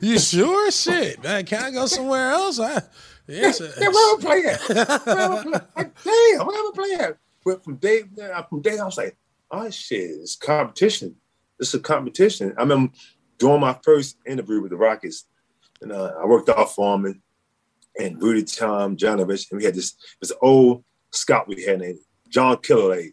you 0.00 0.18
sure? 0.18 0.70
Shit, 0.70 1.22
man. 1.22 1.44
Can 1.44 1.62
I 1.62 1.70
go 1.70 1.84
somewhere 1.86 2.30
else? 2.30 2.58
I, 2.58 2.80
yes, 3.26 3.60
yeah, 3.60 3.88
where 3.88 3.88
am 3.88 3.94
I 3.94 4.16
playing? 4.20 4.56
Where 5.04 5.20
am 5.20 5.32
I 5.32 5.42
playing? 5.42 5.60
Like, 5.76 6.02
damn, 6.02 6.46
where 6.46 6.58
am 6.58 6.66
I 6.66 6.70
playing? 6.74 7.12
But 7.44 7.62
from 7.64 7.76
day 7.76 8.04
from 8.48 8.62
day, 8.62 8.78
I 8.78 8.84
was 8.84 8.96
like, 8.96 9.16
oh 9.50 9.68
shit, 9.68 10.10
it's 10.10 10.36
competition. 10.36 11.16
It's 11.60 11.74
a 11.74 11.80
competition. 11.80 12.54
I 12.56 12.62
remember 12.62 12.92
doing 13.38 13.60
my 13.60 13.76
first 13.84 14.16
interview 14.26 14.62
with 14.62 14.70
the 14.70 14.76
Rockets, 14.76 15.26
and 15.82 15.92
uh, 15.92 16.14
I 16.20 16.24
worked 16.24 16.48
out 16.48 16.74
for 16.74 16.94
him 16.94 17.20
and, 17.96 18.22
Rudy 18.22 18.44
Tomjanovich, 18.44 19.50
and 19.50 19.58
we 19.58 19.64
had 19.64 19.74
this 19.74 19.94
this 20.20 20.32
old 20.40 20.82
scout 21.12 21.46
we 21.46 21.62
had 21.64 21.80
named 21.80 21.98
John 22.30 22.56
Killilea, 22.56 23.12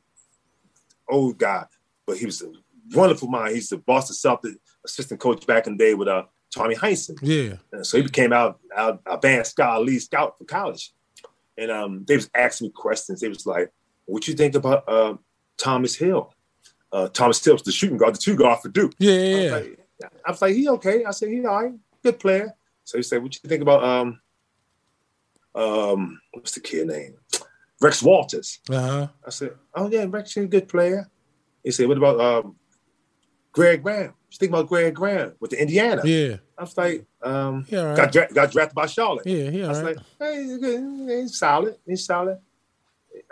old 1.09 1.37
guy, 1.37 1.65
but 2.05 2.17
he 2.17 2.25
was 2.25 2.41
a 2.41 2.51
wonderful 2.93 3.27
mind. 3.27 3.55
He's 3.55 3.69
the 3.69 3.77
Boston 3.77 4.15
Celtics 4.15 4.57
assistant 4.85 5.19
coach 5.19 5.45
back 5.47 5.67
in 5.67 5.77
the 5.77 5.83
day 5.83 5.93
with 5.93 6.07
uh 6.07 6.23
Tommy 6.55 6.75
Heinsohn. 6.75 7.17
yeah, 7.21 7.57
And 7.73 7.85
so 7.85 7.97
he 7.97 8.03
became 8.03 8.31
our, 8.31 8.55
our, 8.75 8.97
our 9.05 9.19
band 9.19 9.45
scout, 9.45 9.83
lead 9.83 9.99
scout 9.99 10.37
for 10.37 10.45
college. 10.45 10.93
And 11.57 11.69
um, 11.69 12.05
they 12.07 12.15
was 12.15 12.29
asking 12.33 12.67
me 12.67 12.71
questions. 12.71 13.19
They 13.19 13.27
was 13.27 13.45
like, 13.45 13.71
what 14.05 14.25
you 14.27 14.35
think 14.35 14.55
about 14.55 14.87
uh, 14.87 15.15
Thomas 15.57 15.95
Hill? 15.95 16.33
Uh, 16.93 17.09
Thomas 17.09 17.43
Hill 17.43 17.55
was 17.55 17.63
the 17.63 17.73
shooting 17.73 17.97
guard, 17.97 18.15
the 18.15 18.19
two 18.19 18.37
guard 18.37 18.61
for 18.61 18.69
Duke. 18.69 18.93
yeah, 18.99 19.11
I 19.11 19.15
was, 19.15 19.43
yeah. 19.43 19.51
like, 19.51 19.79
I 20.25 20.31
was 20.31 20.41
like, 20.41 20.55
he 20.55 20.69
okay. 20.69 21.03
I 21.03 21.11
said, 21.11 21.29
he 21.29 21.45
all 21.45 21.63
right, 21.63 21.73
good 22.03 22.19
player. 22.19 22.55
So 22.85 22.97
he 22.97 23.03
said, 23.03 23.21
what 23.21 23.33
you 23.35 23.49
think 23.49 23.61
about 23.61 23.83
um, 23.83 24.21
um, 25.55 26.21
what's 26.33 26.53
the 26.53 26.61
kid 26.61 26.87
name? 26.87 27.15
Rex 27.81 28.01
Walters. 28.01 28.59
Uh 28.69 28.81
huh. 28.81 29.07
I 29.25 29.29
said, 29.29 29.51
oh 29.73 29.89
yeah, 29.89 30.05
Rex 30.07 30.37
is 30.37 30.45
a 30.45 30.47
good 30.47 30.69
player. 30.69 31.09
He 31.63 31.71
said, 31.71 31.87
what 31.87 31.97
about 31.97 32.19
um, 32.21 32.55
Greg 33.55 33.81
Graham? 33.81 34.13
You 34.29 34.37
think 34.37 34.51
about 34.51 34.67
Greg 34.67 34.93
Graham 34.93 35.33
with 35.39 35.51
the 35.51 35.61
Indiana? 35.61 36.01
Yeah, 36.03 36.37
I 36.57 36.61
was 36.61 36.77
like, 36.77 37.05
um, 37.23 37.65
yeah, 37.69 37.89
all 37.89 37.95
got, 37.95 38.11
dra- 38.11 38.31
got 38.31 38.51
drafted 38.51 38.75
by 38.75 38.85
Charlotte. 38.85 39.25
Yeah, 39.25 39.49
yeah, 39.49 39.65
I 39.65 39.69
was 39.69 39.81
right. 39.81 39.95
like, 39.95 40.05
hey, 40.19 40.43
he's 40.43 40.57
good. 40.57 41.09
He's 41.09 41.39
solid. 41.39 41.75
He's 41.85 42.05
solid. 42.05 42.37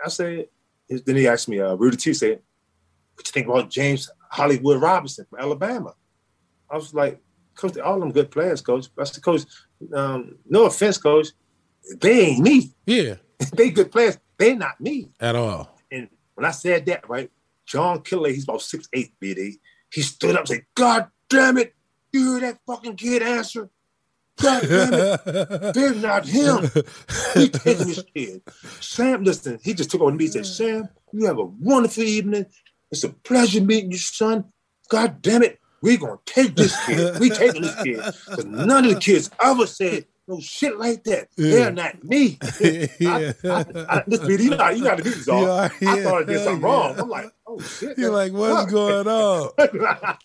I 0.04 0.08
said, 0.08 0.48
then 0.88 1.16
he 1.16 1.28
asked 1.28 1.48
me, 1.48 1.60
uh, 1.60 1.74
Rudy 1.74 1.98
T 1.98 2.14
said, 2.14 2.40
what 3.14 3.26
you 3.26 3.32
think 3.32 3.46
about 3.46 3.68
James 3.68 4.10
Hollywood 4.30 4.80
Robinson 4.80 5.26
from 5.28 5.40
Alabama? 5.40 5.92
I 6.70 6.76
was 6.76 6.94
like, 6.94 7.20
Coach, 7.54 7.78
all 7.78 8.00
them 8.00 8.10
good 8.10 8.30
players, 8.30 8.62
Coach. 8.62 8.86
I 8.98 9.04
said, 9.04 9.22
Coach, 9.22 9.42
um, 9.92 10.38
no 10.48 10.64
offense, 10.64 10.96
Coach, 10.96 11.28
they 12.00 12.28
ain't 12.28 12.40
me. 12.40 12.72
Yeah, 12.86 13.16
they 13.52 13.70
good 13.70 13.92
players. 13.92 14.18
They 14.38 14.54
not 14.54 14.80
me. 14.80 15.10
at 15.20 15.36
all. 15.36 15.78
And 15.92 16.08
when 16.34 16.46
I 16.46 16.50
said 16.50 16.86
that, 16.86 17.08
right, 17.08 17.30
John 17.66 18.00
Killer, 18.00 18.30
he's 18.30 18.44
about 18.44 18.62
six 18.62 18.88
eight, 18.94 19.12
BD. 19.22 19.58
He 19.94 20.02
stood 20.02 20.34
up 20.34 20.40
and 20.40 20.48
said, 20.48 20.66
God 20.74 21.06
damn 21.28 21.56
it, 21.56 21.72
you 22.12 22.32
hear 22.32 22.40
that 22.40 22.58
fucking 22.66 22.96
kid 22.96 23.22
answer? 23.22 23.70
God 24.42 24.62
damn 24.62 24.92
it. 24.92 25.20
They're 25.74 25.94
not 25.94 26.26
him. 26.26 26.68
We 27.36 27.48
taking 27.48 27.86
this 27.86 28.02
kid. 28.12 28.42
Sam, 28.80 29.22
listen, 29.22 29.60
he 29.62 29.72
just 29.72 29.92
took 29.92 30.00
over 30.00 30.10
me 30.10 30.24
and 30.24 30.32
said, 30.32 30.46
Sam, 30.46 30.88
you 31.12 31.26
have 31.26 31.38
a 31.38 31.44
wonderful 31.44 32.02
evening. 32.02 32.46
It's 32.90 33.04
a 33.04 33.10
pleasure 33.10 33.60
meeting 33.60 33.92
you, 33.92 33.98
son. 33.98 34.46
God 34.88 35.22
damn 35.22 35.44
it. 35.44 35.60
we 35.80 35.96
gonna 35.96 36.18
take 36.26 36.56
this 36.56 36.84
kid. 36.86 37.20
We 37.20 37.30
taking 37.30 37.62
this 37.62 37.76
kid. 37.76 37.96
Because 37.96 38.46
none 38.46 38.86
of 38.86 38.94
the 38.94 39.00
kids 39.00 39.30
ever 39.40 39.66
said 39.68 40.06
no 40.26 40.40
shit 40.40 40.78
like 40.78 41.04
that. 41.04 41.28
They're 41.36 41.70
not 41.70 42.02
me. 42.02 42.38
yeah. 42.60 43.32
I, 43.44 43.48
I, 43.48 43.96
I, 43.96 44.04
this 44.06 44.40
you 44.40 44.50
know, 44.50 44.70
you 44.70 44.84
got 44.84 44.98
to 44.98 45.02
do 45.04 45.10
this. 45.10 45.26
Yeah, 45.26 45.68
I 45.86 46.02
thought 46.02 46.22
I 46.22 46.24
did 46.24 46.40
something 46.40 46.62
yeah. 46.62 46.66
wrong. 46.66 46.98
I'm 46.98 47.08
like, 47.08 47.30
oh 47.46 47.60
shit. 47.60 47.98
You're 47.98 48.10
like, 48.10 48.32
what's 48.32 48.62
Fuck. 48.62 48.70
going 48.70 49.06
on? 49.06 49.50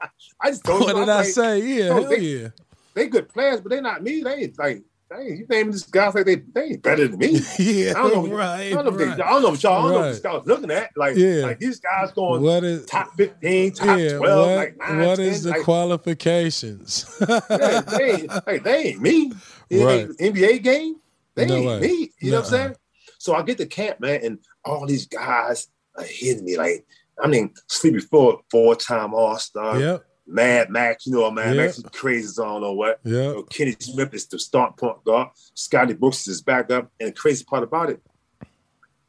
I 0.42 0.50
just 0.50 0.64
told 0.64 0.82
What 0.82 0.96
did 0.96 1.10
I 1.10 1.18
like, 1.18 1.26
say? 1.26 1.60
Yeah, 1.60 1.90
no, 1.90 2.02
hell 2.02 2.10
they- 2.10 2.20
yeah. 2.20 2.48
They 2.96 3.08
good 3.08 3.30
players, 3.30 3.62
but 3.62 3.70
they're 3.70 3.82
not 3.82 4.02
me. 4.02 4.24
They 4.24 4.34
ain't 4.34 4.60
like, 4.60 4.84
they 5.10 5.24
you 5.36 5.46
naming 5.50 5.72
this 5.72 5.84
guys 5.84 6.14
like 6.16 6.26
they, 6.26 6.36
they 6.36 6.64
ain't 6.64 6.84
better 6.84 7.08
than 7.08 7.18
me. 7.20 7.40
Yeah, 7.60 7.92
I 7.92 8.10
don't 8.10 8.30
know. 8.30 8.36
right. 8.36 8.68
I 8.68 8.70
don't 8.70 8.86
know, 8.86 8.92
if 8.92 8.98
they. 9.18 9.24
I 9.24 9.30
don't 9.30 9.42
know 9.42 9.50
what 9.50 9.64
y'all. 9.64 9.74
I 9.74 9.82
don't 9.82 9.92
know 9.94 10.00
what 10.02 10.24
Right. 10.24 10.34
was 10.34 10.48
looking 10.48 10.72
at. 10.72 10.92
Like, 10.96 11.16
Yeah. 11.18 11.44
like 11.44 11.60
these 11.60 11.80
guys 11.80 12.12
going 12.12 12.42
What 12.42 12.64
is 12.64 12.86
top 12.86 13.14
fifteen, 13.18 13.72
top 13.74 13.98
yeah? 13.98 14.18
twelve, 14.18 14.48
what 14.48 14.56
like 14.56 14.78
nine, 14.78 15.00
what 15.00 15.16
10, 15.18 15.26
is 15.26 15.44
the 15.44 15.52
like, 15.52 15.64
qualifications? 15.64 17.06
yeah, 17.20 17.82
they, 17.82 18.12
ain't, 18.12 18.30
like, 18.48 18.64
they 18.64 18.78
ain't 18.90 19.02
me. 19.02 19.34
It 19.70 19.84
Right. 19.84 20.10
ain't 20.22 20.36
NBA 20.36 20.64
game. 20.64 20.96
They 21.36 21.46
No 21.46 21.56
ain't 21.58 21.68
way. 21.68 21.80
me. 21.80 22.12
You 22.20 22.32
know 22.32 22.38
what 22.38 22.46
I'm 22.46 22.52
saying? 22.52 22.76
So 23.18 23.36
I 23.36 23.42
get 23.44 23.58
to 23.58 23.66
camp, 23.66 24.00
man, 24.00 24.22
and 24.24 24.40
all 24.66 24.86
these 24.86 25.06
guys 25.08 25.68
are 25.98 26.04
hitting 26.04 26.46
me 26.46 26.58
like, 26.58 26.86
I 27.22 27.28
mean, 27.28 27.54
Sleepy 27.68 28.00
Floyd, 28.00 28.38
four-time 28.50 29.14
All-Star, 29.14 29.78
yep, 29.80 30.04
Mad 30.30 30.70
Max, 30.70 31.08
you 31.08 31.14
know, 31.14 31.30
Mad 31.32 31.56
Yeah. 31.56 31.64
Max 31.64 31.78
is 31.80 31.86
crazy 31.92 32.42
I 32.42 32.46
don't 32.46 32.62
know 32.62 32.74
what. 32.74 33.00
You 33.04 33.14
know, 33.14 33.44
Kenny 33.44 33.76
Smith 33.80 34.14
is 34.14 34.28
the 34.28 34.40
start 34.40 34.78
point 34.78 35.04
guard. 35.04 35.30
Scotty 35.56 35.94
Brooks 35.94 36.28
is 36.28 36.42
back 36.42 36.72
up. 36.72 36.92
And 37.00 37.10
the 37.10 37.14
crazy 37.14 37.44
part 37.44 37.64
about 37.64 37.90
it, 37.90 38.02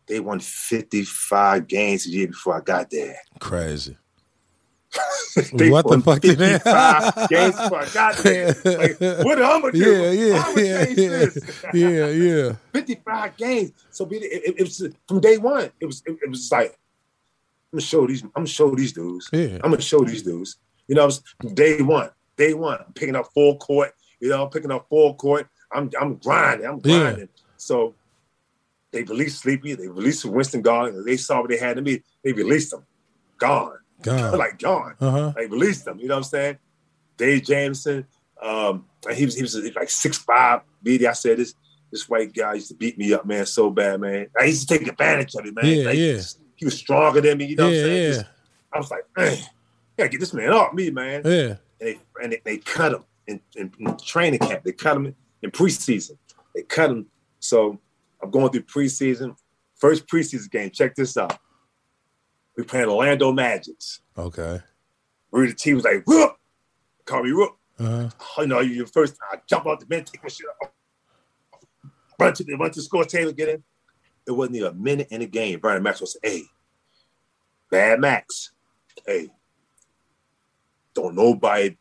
they 0.07 0.19
won 0.21 0.41
55 0.41 1.67
games 1.67 2.07
a 2.07 2.11
year 2.11 2.27
before 2.29 2.57
I 2.57 2.61
got 2.61 2.91
there. 2.91 3.17
Crazy. 3.39 3.97
what 5.71 5.87
the 5.87 6.03
fuck 6.05 6.21
did 6.21 6.39
they? 6.39 6.59
games 7.29 7.55
for 7.69 7.87
God. 7.95 8.17
Like, 8.65 9.25
what 9.25 9.41
am 9.41 9.65
I 9.65 9.71
do? 9.71 9.79
Yeah, 9.79 10.11
yeah, 10.11 10.55
yeah, 10.57 11.27
yeah, 11.73 11.73
yeah, 11.75 12.07
yeah. 12.09 12.53
Fifty-five 12.73 13.37
games. 13.37 13.73
So 13.91 14.05
it, 14.07 14.23
it, 14.25 14.55
it, 14.59 14.63
was 14.63 14.85
from 15.07 15.21
day 15.21 15.39
one. 15.39 15.71
It 15.79 15.87
was 15.87 16.03
it, 16.07 16.19
it, 16.21 16.29
was 16.29 16.51
like 16.51 16.71
I'm 16.71 17.79
gonna 17.79 17.83
show 17.83 18.05
these. 18.05 18.25
I'm 18.25 18.31
gonna 18.35 18.47
show 18.49 18.75
these 18.75 18.93
dudes. 18.93 19.29
Yeah. 19.33 19.59
I'm 19.63 19.71
gonna 19.71 19.81
show 19.81 20.01
these 20.01 20.23
dudes. 20.25 20.57
You 20.91 20.97
know, 20.97 21.07
was 21.07 21.23
day 21.55 21.81
one. 21.81 22.11
Day 22.37 22.53
one. 22.53 22.81
I'm 22.85 22.93
picking 22.95 23.15
up 23.15 23.33
full 23.33 23.57
court. 23.59 23.95
You 24.19 24.29
know, 24.29 24.43
I'm 24.43 24.51
picking 24.51 24.73
up 24.73 24.89
full 24.89 25.15
court. 25.15 25.47
I'm 25.73 25.89
I'm 26.01 26.17
grinding. 26.17 26.67
I'm 26.67 26.81
grinding. 26.81 27.29
Yeah. 27.33 27.43
So 27.59 27.95
they 28.91 29.05
released 29.05 29.41
Sleepy. 29.41 29.77
They 29.77 29.87
released 29.87 30.25
Winston 30.25 30.63
Garland. 30.63 31.07
They 31.07 31.17
saw 31.17 31.43
what 31.43 31.51
they 31.51 31.59
had 31.59 31.77
to 31.77 31.83
me. 31.83 32.03
They 32.25 32.33
released 32.33 32.73
them. 32.73 32.85
Gone. 33.39 33.79
Gone. 34.03 34.37
like 34.39 34.59
gone. 34.59 34.97
Uh-huh. 35.01 35.33
They 35.37 35.47
released 35.47 35.85
them. 35.85 36.01
You 36.01 36.09
know 36.09 36.15
what 36.15 36.25
I'm 36.25 36.25
saying? 36.25 36.59
Dave 37.17 37.43
Jamerson. 37.43 38.05
Um, 38.43 38.87
he 39.15 39.25
was 39.25 39.37
he 39.37 39.43
was 39.43 39.55
like 39.77 39.91
six 39.91 40.19
five. 40.19 40.63
BD. 40.85 41.07
I 41.07 41.13
said 41.13 41.39
this 41.39 41.55
this 41.93 42.09
white 42.09 42.35
guy 42.35 42.55
used 42.55 42.69
to 42.71 42.75
beat 42.75 42.99
me 42.99 43.13
up, 43.13 43.25
man, 43.25 43.47
so 43.47 43.71
bad, 43.71 44.01
man. 44.01 44.27
I 44.37 44.47
used 44.47 44.69
to 44.69 44.77
take 44.77 44.89
advantage 44.89 45.37
of 45.37 45.47
it, 45.47 45.55
man. 45.55 45.67
Yeah, 45.67 45.85
like, 45.85 45.97
yeah. 45.97 46.21
He 46.57 46.65
was 46.65 46.77
stronger 46.77 47.21
than 47.21 47.39
me. 47.39 47.45
You 47.47 47.57
know 47.57 47.69
yeah, 47.69 47.83
what 47.83 47.85
I'm 47.85 47.91
saying? 47.91 48.03
Yeah. 48.03 48.17
Just, 48.17 48.27
I 48.73 48.79
was 48.79 48.91
like, 48.91 49.05
man, 49.17 49.39
gotta 50.01 50.11
get 50.11 50.21
this 50.21 50.35
man 50.35 50.53
off 50.53 50.73
me, 50.73 50.91
man. 50.91 51.23
Yeah. 51.25 51.31
And 51.31 51.59
they 51.81 52.01
and 52.23 52.33
they, 52.33 52.41
they 52.45 52.57
cut 52.59 52.93
him 52.93 53.05
in, 53.27 53.41
in, 53.57 53.73
in, 53.79 53.97
training 53.99 54.41
camp. 54.41 54.65
They 54.65 54.73
cut 54.73 54.97
him 54.97 55.07
in, 55.07 55.15
in 55.43 55.51
preseason. 55.51 56.17
They 56.55 56.63
cut 56.63 56.91
him. 56.91 57.07
So 57.39 57.79
I'm 58.23 58.31
going 58.31 58.51
through 58.51 58.63
preseason. 58.63 59.37
First 59.77 60.07
preseason 60.07 60.51
game. 60.51 60.71
Check 60.71 60.95
this 60.95 61.17
out. 61.17 61.39
We 62.57 62.65
playing 62.65 62.89
Orlando 62.89 63.33
Magics. 63.33 64.01
Okay. 64.19 64.61
Rudy 65.31 65.55
T 65.55 65.75
was 65.75 65.85
like, 65.85 66.03
Rook. 66.07 66.39
Call 67.05 67.23
me 67.23 67.31
Rook. 67.31 67.57
Uh-huh. 67.79 68.11
You 68.39 68.47
know, 68.47 68.61
you 68.61 68.85
first 68.87 69.17
I 69.33 69.39
jump 69.49 69.67
out 69.67 69.81
the 69.81 69.87
bench, 69.87 70.11
take 70.11 70.23
my 70.23 70.29
shit 70.29 70.47
off. 70.63 70.71
Run 72.19 72.35
to 72.35 72.45
the 72.45 72.55
run 72.57 72.71
to 72.71 72.79
the 72.79 72.83
score 72.83 73.05
table, 73.05 73.33
get 73.33 73.49
in. 73.49 73.63
It 74.27 74.33
wasn't 74.33 74.57
even 74.57 74.69
a 74.69 74.75
minute 74.75 75.09
in 75.11 75.21
the 75.21 75.27
game. 75.27 75.59
Brian 75.61 75.83
Maxwell 75.83 76.07
said, 76.07 76.21
Hey, 76.23 76.43
Mad 77.73 78.01
Max, 78.01 78.53
hey, 79.07 79.31
don't 80.95 81.15
nobody 81.15 81.77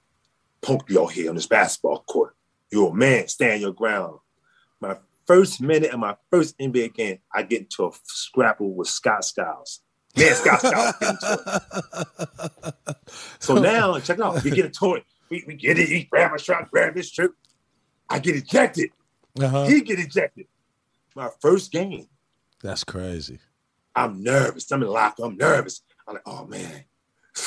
punk 0.61 0.83
you 0.89 1.01
out 1.01 1.11
here 1.11 1.29
on 1.29 1.35
this 1.35 1.47
basketball 1.47 2.03
court. 2.03 2.35
You're 2.71 2.91
a 2.91 2.93
man, 2.93 3.27
stand 3.27 3.61
your 3.61 3.73
ground. 3.73 4.19
My 4.79 4.97
first 5.25 5.61
minute 5.61 5.91
of 5.91 5.99
my 5.99 6.15
first 6.31 6.57
NBA 6.59 6.93
game, 6.93 7.19
I 7.33 7.43
get 7.43 7.61
into 7.61 7.85
a 7.85 7.91
scrapple 8.03 8.73
with 8.73 8.87
Scott 8.87 9.25
Skiles. 9.25 9.81
Man, 10.17 10.35
Scott 10.35 10.59
Skiles 10.61 10.95
get 10.99 11.09
into 11.09 11.61
it. 12.65 12.75
So 13.39 13.55
now, 13.55 13.97
check 13.99 14.19
it 14.19 14.23
out. 14.23 14.43
We 14.43 14.51
get 14.51 14.65
a 14.65 14.69
toy. 14.69 15.03
We, 15.29 15.43
we 15.47 15.55
get 15.55 15.79
it. 15.79 15.87
He 15.89 16.03
grab 16.03 16.33
a 16.33 16.39
shot, 16.39 16.69
grab 16.69 16.95
his 16.95 17.11
trip. 17.11 17.33
I 18.07 18.19
get 18.19 18.35
ejected. 18.35 18.91
Uh-huh. 19.39 19.65
He 19.65 19.81
get 19.81 19.99
ejected. 19.99 20.47
My 21.15 21.29
first 21.41 21.71
game. 21.71 22.07
That's 22.61 22.83
crazy. 22.83 23.39
I'm 23.95 24.23
nervous. 24.23 24.71
I'm 24.71 24.81
in 24.81 24.87
the 24.87 24.93
locker. 24.93 25.23
I'm 25.23 25.37
nervous. 25.37 25.81
I'm 26.07 26.15
like, 26.15 26.23
oh 26.25 26.45
man. 26.45 26.85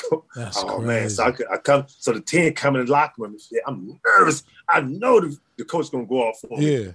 That's 0.36 0.58
oh 0.58 0.76
crazy. 0.76 0.86
man. 0.86 1.10
So 1.10 1.24
I, 1.24 1.54
I 1.54 1.56
come. 1.58 1.84
So 1.88 2.12
the 2.12 2.20
team 2.20 2.52
come 2.54 2.76
in 2.76 2.86
the 2.86 2.92
locker 2.92 3.22
room. 3.22 3.36
I'm 3.66 3.98
nervous. 4.04 4.44
I 4.68 4.80
know 4.80 5.20
the, 5.20 5.36
the 5.58 5.64
coach 5.64 5.90
gonna 5.90 6.06
go 6.06 6.28
off 6.28 6.40
for 6.40 6.58
me. 6.58 6.84
Yeah. 6.84 6.90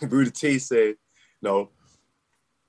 Rudy 0.08 0.30
T 0.30 0.58
said, 0.58 0.96
no. 1.42 1.70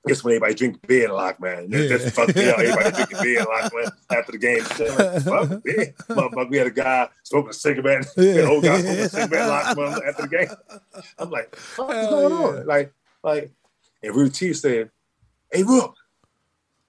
Guess 0.06 0.24
when 0.24 0.32
everybody 0.32 0.54
drink 0.54 0.86
beer 0.86 1.04
in 1.04 1.10
the 1.10 1.14
locker, 1.14 1.42
man. 1.42 1.68
Yeah. 1.68 1.88
That's 1.88 2.04
the 2.04 2.10
fuck 2.10 2.34
yeah. 2.34 2.54
Everybody 2.56 2.90
drinking 2.90 3.18
beer 3.22 3.40
in 3.40 3.44
locker, 3.44 3.76
man. 3.76 3.92
After 4.10 4.32
the 4.32 4.38
game, 4.38 4.62
like, 4.62 5.22
fuck 5.22 5.62
beer. 5.64 5.94
Motherfucker, 6.08 6.50
we 6.50 6.56
had 6.56 6.66
a 6.68 6.70
guy 6.70 7.08
smoking 7.22 7.50
a 7.50 7.52
cigarette. 7.52 8.06
Yeah. 8.16 8.32
The 8.32 8.48
old 8.48 8.64
guy 8.64 8.80
smoking 8.80 9.00
a 9.00 9.08
cigarette 9.10 9.42
in 9.42 9.48
locker 9.48 9.80
room 9.80 10.08
after 10.08 10.22
the 10.22 10.28
game. 10.28 10.48
I'm 11.18 11.30
like, 11.30 11.54
fuck, 11.54 11.88
what's 11.88 12.08
going 12.08 12.30
yeah. 12.32 12.60
on? 12.60 12.66
Like, 12.66 12.94
like, 13.22 13.50
and 14.02 14.16
Rudy 14.16 14.30
T 14.30 14.54
said, 14.54 14.90
hey, 15.52 15.64
Rook, 15.64 15.94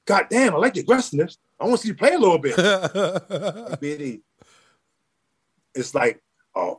God 0.06 0.28
damn, 0.30 0.56
I 0.56 0.58
like 0.58 0.76
your 0.76 0.84
aggressiveness. 0.84 1.38
I 1.62 1.66
want 1.66 1.78
to 1.78 1.82
see 1.84 1.90
you 1.90 1.96
play 1.96 2.14
a 2.14 2.18
little 2.18 2.40
bit. 2.40 2.56
Bitty. 3.80 4.24
It's 5.76 5.94
like 5.94 6.20
a 6.56 6.74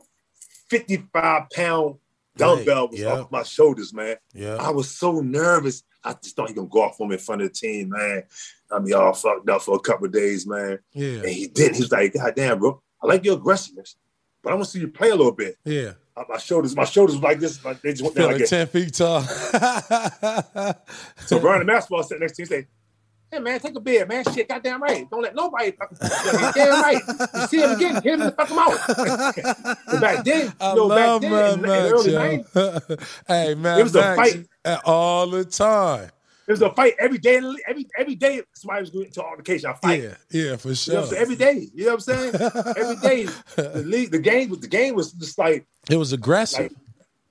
55 0.69 1.49
pound 1.51 1.95
dumbbell 2.35 2.89
was 2.89 2.99
yeah. 2.99 3.13
off 3.13 3.31
my 3.31 3.43
shoulders, 3.43 3.93
man. 3.93 4.17
yeah. 4.33 4.55
I 4.55 4.71
was 4.71 4.89
so 4.89 5.21
nervous. 5.21 5.83
I 6.03 6.13
just 6.21 6.35
thought 6.35 6.49
he 6.49 6.55
gonna 6.55 6.67
go 6.67 6.81
off 6.81 6.99
on 6.99 7.07
me 7.07 7.13
in 7.13 7.19
front 7.19 7.43
of 7.43 7.47
the 7.47 7.53
team, 7.53 7.89
man. 7.89 8.23
I 8.69 8.79
mean, 8.79 8.93
all 8.93 9.13
fucked 9.13 9.49
up 9.49 9.61
for 9.61 9.75
a 9.75 9.79
couple 9.79 10.07
of 10.07 10.11
days, 10.11 10.45
man. 10.45 10.79
Yeah. 10.91 11.19
And 11.19 11.29
he 11.29 11.47
didn't. 11.47 11.75
He 11.75 11.81
was 11.83 11.91
like, 11.91 12.13
God 12.13 12.33
damn, 12.35 12.59
bro, 12.59 12.81
I 13.01 13.07
like 13.07 13.23
your 13.23 13.37
aggressiveness, 13.37 13.95
but 14.43 14.51
I 14.51 14.55
want 14.55 14.65
to 14.65 14.71
see 14.71 14.79
you 14.79 14.89
play 14.89 15.11
a 15.11 15.15
little 15.15 15.31
bit. 15.31 15.55
Yeah. 15.63 15.93
Uh, 16.17 16.25
My 16.27 16.37
shoulders, 16.37 16.75
my 16.75 16.83
shoulders 16.83 17.17
like 17.17 17.39
this. 17.39 17.63
Like 17.63 17.81
they 17.81 17.91
just 17.91 18.03
went 18.03 18.15
down 18.15 18.31
like 18.33 18.41
like 18.41 18.49
10 18.49 18.67
feet 18.67 18.93
tall. 18.93 19.21
So 19.21 19.39
Brian 21.39 21.59
the 21.59 21.65
basketball 21.65 22.03
sitting 22.03 22.21
next 22.21 22.35
to 22.35 22.57
me, 22.57 22.65
Hey 23.33 23.39
man, 23.39 23.59
take 23.59 23.75
a 23.75 23.79
beer, 23.79 24.05
man. 24.05 24.23
Shit, 24.31 24.47
goddamn 24.47 24.83
right. 24.83 25.09
Don't 25.09 25.23
let 25.23 25.33
nobody 25.33 25.71
fucking 25.71 25.97
damn 26.53 26.81
right. 26.83 27.01
You 27.33 27.47
see 27.47 27.61
him 27.61 27.71
again, 27.71 27.95
hit 27.95 28.05
him 28.05 28.21
and 28.21 28.35
fuck 28.35 28.47
him 28.49 28.59
out. 28.59 28.77
but 28.87 30.01
back 30.01 30.23
then, 30.23 30.45
you 30.45 30.51
I 30.61 30.73
know, 30.75 30.87
back 30.89 31.21
then, 31.21 31.53
in 31.55 31.61
the 31.61 31.67
Max, 31.67 31.91
early. 31.91 32.11
90s, 32.13 33.07
hey, 33.27 33.55
man, 33.55 33.79
It 33.79 33.83
was 33.83 33.95
a 33.95 34.15
fight. 34.15 34.45
all 34.85 35.25
the 35.31 35.43
time. 35.45 36.11
it 36.47 36.51
was 36.51 36.61
a 36.61 36.71
fight 36.73 36.93
every 36.99 37.17
day. 37.17 37.37
Every 37.67 37.87
every 37.97 38.13
day, 38.13 38.43
somebody 38.53 38.81
was 38.81 38.91
going 38.91 39.09
to 39.09 39.23
altercation, 39.23 39.71
a 39.71 39.73
fight. 39.77 40.03
Yeah, 40.03 40.15
yeah, 40.29 40.55
for 40.57 40.67
You 40.67 40.73
know 40.73 40.75
sure. 40.75 40.97
I'm 40.99 41.05
saying? 41.07 41.21
Every 41.23 41.35
day. 41.35 41.67
You 41.73 41.85
know 41.85 41.95
what 41.95 42.07
I'm 42.07 42.31
saying? 42.31 42.35
Every 42.77 42.95
day. 42.97 43.27
The 43.55 43.83
league, 43.83 44.11
the 44.11 44.19
game 44.19 44.49
was 44.49 44.59
the 44.59 44.67
game 44.67 44.93
was 44.93 45.11
just 45.13 45.39
like 45.39 45.65
it 45.89 45.97
was 45.97 46.13
aggressive. 46.13 46.71
like 46.71 46.71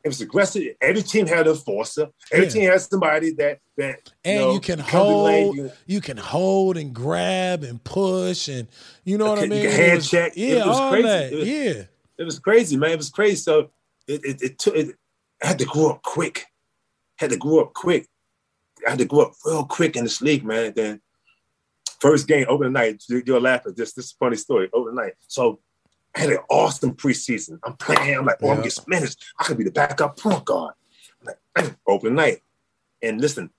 it 0.05 0.09
was 0.09 0.21
aggressive. 0.21 0.75
Every 0.81 1.03
team 1.03 1.27
had 1.27 1.47
a 1.47 1.51
enforcer. 1.51 2.09
Every 2.33 2.47
Yeah. 2.47 2.53
team 2.53 2.71
had 2.71 2.81
somebody 2.81 3.33
that 3.35 3.59
that 3.77 4.11
and 4.25 4.41
know, 4.41 4.53
you 4.55 4.61
can 4.61 4.79
lane, 4.81 4.89
hold, 4.89 5.57
you- 5.57 5.73
you 5.87 6.01
can 6.01 6.17
hold 6.17 6.77
and 6.77 6.95
grab 6.95 7.63
and 7.65 7.83
push, 7.83 8.49
and 8.49 8.69
you 9.05 9.17
know 9.19 9.31
what 9.31 9.39
I 9.39 9.45
You 9.45 9.49
mean. 9.51 9.63
can 9.63 9.71
hand 9.71 9.97
was- 9.97 10.11
check. 10.11 10.33
Yeah, 10.37 10.49
It 10.57 10.67
was 10.67 10.77
all 10.79 10.91
crazy. 10.91 11.07
that. 11.09 11.33
It 11.33 11.37
was- 11.39 11.49
yeah, 11.49 11.83
it 12.19 12.25
was 12.25 12.39
crazy, 12.39 12.77
man. 12.77 12.91
It 12.93 12.97
was 12.99 13.11
crazy. 13.11 13.37
So 13.37 13.71
it 14.09 14.25
it, 14.25 14.43
it 14.43 14.59
took 14.59 14.75
it 14.77 14.97
I 15.43 15.47
had 15.49 15.59
to 15.59 15.65
grow 15.65 15.91
up 15.91 16.03
quick. 16.03 16.47
Had 17.17 17.31
to 17.31 17.37
grow 17.37 17.61
up 17.61 17.73
quick. 17.75 18.07
I 18.87 18.91
had 18.91 18.99
to 18.99 19.05
grow 19.05 19.23
up 19.23 19.33
real 19.45 19.65
quick 19.65 19.97
in 19.97 20.05
this 20.05 20.21
league, 20.21 20.45
man. 20.45 20.73
Then 20.75 21.01
first 22.01 22.27
game, 22.27 22.47
open 22.49 22.73
night, 22.73 23.03
you- 23.09 23.23
you'll 23.25 23.41
laugh 23.41 23.67
at 23.67 23.77
this. 23.77 23.93
This 23.93 24.07
is 24.07 24.13
a 24.13 24.17
funny 24.25 24.37
story. 24.37 24.69
Open 24.73 24.95
night. 24.95 25.15
So 25.29 25.61
I 26.15 26.21
had 26.21 26.31
an 26.31 26.39
awesome 26.51 26.95
preseason. 26.95 27.59
I'm 27.65 27.75
playing. 27.77 28.19
I'm 28.19 28.27
like, 28.27 28.37
oh, 28.43 28.51
I'm 28.51 28.59
Yeah. 28.59 28.65
getting 28.65 28.85
minutes. 28.87 29.17
I 29.39 29.45
could 29.45 29.59
be 29.59 29.65
the 29.65 29.71
backup 29.71 30.19
point 30.19 30.45
guard. 30.45 30.75
I'm 31.27 31.35
like, 31.57 31.77
open 31.87 32.15
night. 32.15 32.43
And 33.03 33.21
listen, 33.21 33.51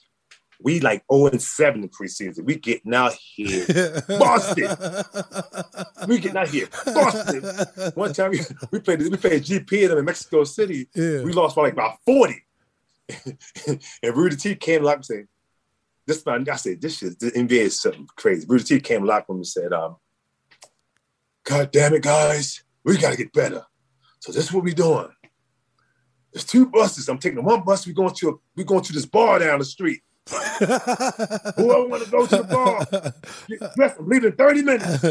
we 0.62 0.80
like 0.80 1.04
0 1.12 1.28
and 1.28 1.42
7 1.42 1.82
in 1.84 1.90
preseason. 1.90 2.46
We 2.46 2.56
getting 2.56 2.94
out 2.94 3.14
here. 3.14 3.66
Boston. 4.08 4.70
We 6.08 6.20
getting 6.20 6.38
out 6.38 6.48
here. 6.48 6.68
Boston. 6.86 7.92
One 7.96 8.14
time 8.14 8.32
we, 8.32 8.40
we 8.72 8.80
played 8.80 9.02
we 9.02 9.18
played 9.18 9.44
GP 9.44 9.84
in 9.84 9.90
them 9.90 9.98
in 9.98 10.06
Mexico 10.06 10.44
City. 10.44 10.88
Yeah. 10.96 11.24
We 11.24 11.34
lost 11.34 11.56
by 11.56 11.64
like 11.64 11.74
about 11.74 11.98
40. 12.06 12.36
and 13.68 14.16
Rudy 14.16 14.36
T 14.38 14.56
came 14.56 14.84
like 14.84 14.98
and 14.98 15.06
said, 15.06 15.28
this 16.06 16.26
man, 16.26 16.48
I 16.50 16.56
said, 16.56 16.82
this 16.82 16.98
shit, 16.98 17.20
the 17.20 17.32
NBA 17.32 17.52
is 17.52 17.82
something 17.82 18.08
crazy. 18.16 18.46
Rudy 18.48 18.64
T 18.64 18.80
came 18.80 19.04
locked 19.04 19.30
room 19.30 19.40
and 19.40 19.48
said, 19.48 19.74
um, 19.74 19.98
God 21.44 21.72
damn 21.72 21.94
it, 21.94 22.04
guys, 22.04 22.64
we 22.84 22.98
gotta 22.98 23.18
get 23.18 23.34
better. 23.34 23.66
So 24.20 24.32
this 24.32 24.46
is 24.46 24.54
what 24.54 24.64
we're 24.64 24.74
doing. 24.74 25.10
There's 26.32 26.46
two 26.46 26.66
buses. 26.66 27.10
I'm 27.10 27.20
taking 27.20 27.44
one 27.44 27.64
bus. 27.64 27.86
We're 27.86 27.94
going 27.94 28.16
to 28.16 28.30
a, 28.30 28.34
we 28.56 28.64
going 28.64 28.84
to 28.84 28.94
this 28.94 29.06
bar 29.06 29.40
down 29.40 29.60
the 29.60 29.66
street. 29.66 30.02
Whoever 30.30 31.88
want 31.88 32.04
to 32.04 32.10
go 32.10 32.26
to 32.26 32.38
the 32.38 32.44
bar, 32.44 32.86
get 33.50 33.76
dressed. 33.76 34.00
I'm 34.00 34.08
leaving 34.08 34.32
in 34.32 34.38
30 34.38 34.62
minutes. 34.62 35.04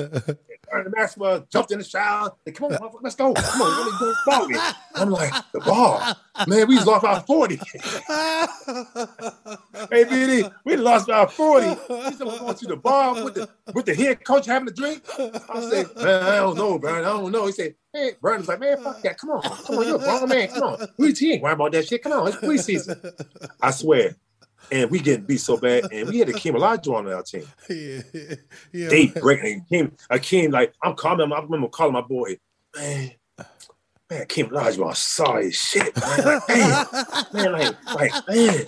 And 0.73 0.91
Maxwell 0.97 1.47
jumped 1.51 1.71
in 1.71 1.79
the 1.79 1.85
shower. 1.85 2.33
Hey, 2.47 2.53
come 2.53 2.73
on, 2.73 2.79
motherfucker, 2.79 3.03
let's 3.03 3.15
go. 3.15 3.35
Come 3.35 3.61
on, 3.61 3.77
let 3.77 3.85
me 3.85 3.93
go 3.99 4.07
to 4.07 4.15
the 4.15 4.17
bar. 4.27 4.47
with. 4.47 4.75
I'm 4.95 5.11
like, 5.11 5.33
the 5.53 5.61
bar? 5.61 6.17
Man, 6.47 6.67
we 6.67 6.79
lost 6.81 7.05
our 7.05 7.21
40. 7.21 7.57
hey, 7.57 7.65
BD, 10.07 10.51
we 10.65 10.77
lost 10.77 11.11
our 11.11 11.29
40. 11.29 11.69
He 11.69 11.75
said, 11.75 12.27
we're 12.27 12.39
going 12.39 12.55
to 12.55 12.67
the 12.67 12.77
bar 12.77 13.23
with 13.23 13.35
the 13.35 13.51
with 13.75 13.85
the 13.85 13.95
head 13.95 14.25
coach 14.25 14.47
having 14.47 14.69
a 14.69 14.73
drink. 14.73 15.03
I 15.19 15.61
said, 15.61 15.95
man, 15.97 16.23
I 16.23 16.37
don't 16.37 16.57
know, 16.57 16.79
Brian. 16.79 17.05
I 17.05 17.09
don't 17.11 17.33
know. 17.33 17.45
He 17.47 17.53
said, 17.53 17.75
hey, 17.93 18.13
Brian 18.23 18.39
was 18.39 18.49
like, 18.49 18.61
man, 18.61 18.83
fuck 18.83 19.03
that. 19.03 19.19
Come 19.19 19.31
on. 19.31 19.43
Come 19.43 19.77
on, 19.79 19.87
you're 19.87 19.97
a 19.97 19.99
grown 19.99 20.29
man. 20.29 20.49
Come 20.49 20.63
on. 20.63 20.89
We 20.97 21.09
ain't 21.09 21.43
worrying 21.43 21.55
about 21.57 21.73
that 21.73 21.87
shit. 21.87 22.03
Come 22.03 22.13
on, 22.13 22.29
it's 22.29 22.39
preseason. 22.39 23.13
I 23.61 23.73
swear. 23.73 24.17
And 24.71 24.91
we 24.91 25.01
getting 25.01 25.25
beat 25.25 25.41
so 25.41 25.57
bad. 25.57 25.85
And 25.93 26.09
we 26.09 26.19
had 26.19 26.29
Akeem 26.29 26.55
Olajuwon 26.55 26.99
on 26.99 27.13
our 27.13 27.23
team. 27.23 27.47
yeah, 27.71 28.37
yeah. 28.73 28.89
They 28.89 29.07
breaking 29.09 29.67
Akeem. 29.71 29.93
Akeem, 30.11 30.53
like, 30.53 30.75
I'm 30.83 30.95
calling 30.95 31.21
him. 31.21 31.33
I 31.33 31.41
remember 31.41 31.69
calling 31.69 31.93
my 31.93 32.01
boy, 32.01 32.39
man, 32.77 33.13
man, 34.11 34.27
Akeem 34.27 34.87
I'm 34.87 34.95
sorry 34.95 35.49
as 35.49 35.57
shit, 35.57 35.95
man. 36.01 36.25
Like, 36.25 36.49
man, 36.49 36.87
man, 37.33 37.53
like, 37.53 37.75
like, 37.95 38.29
man, 38.29 38.67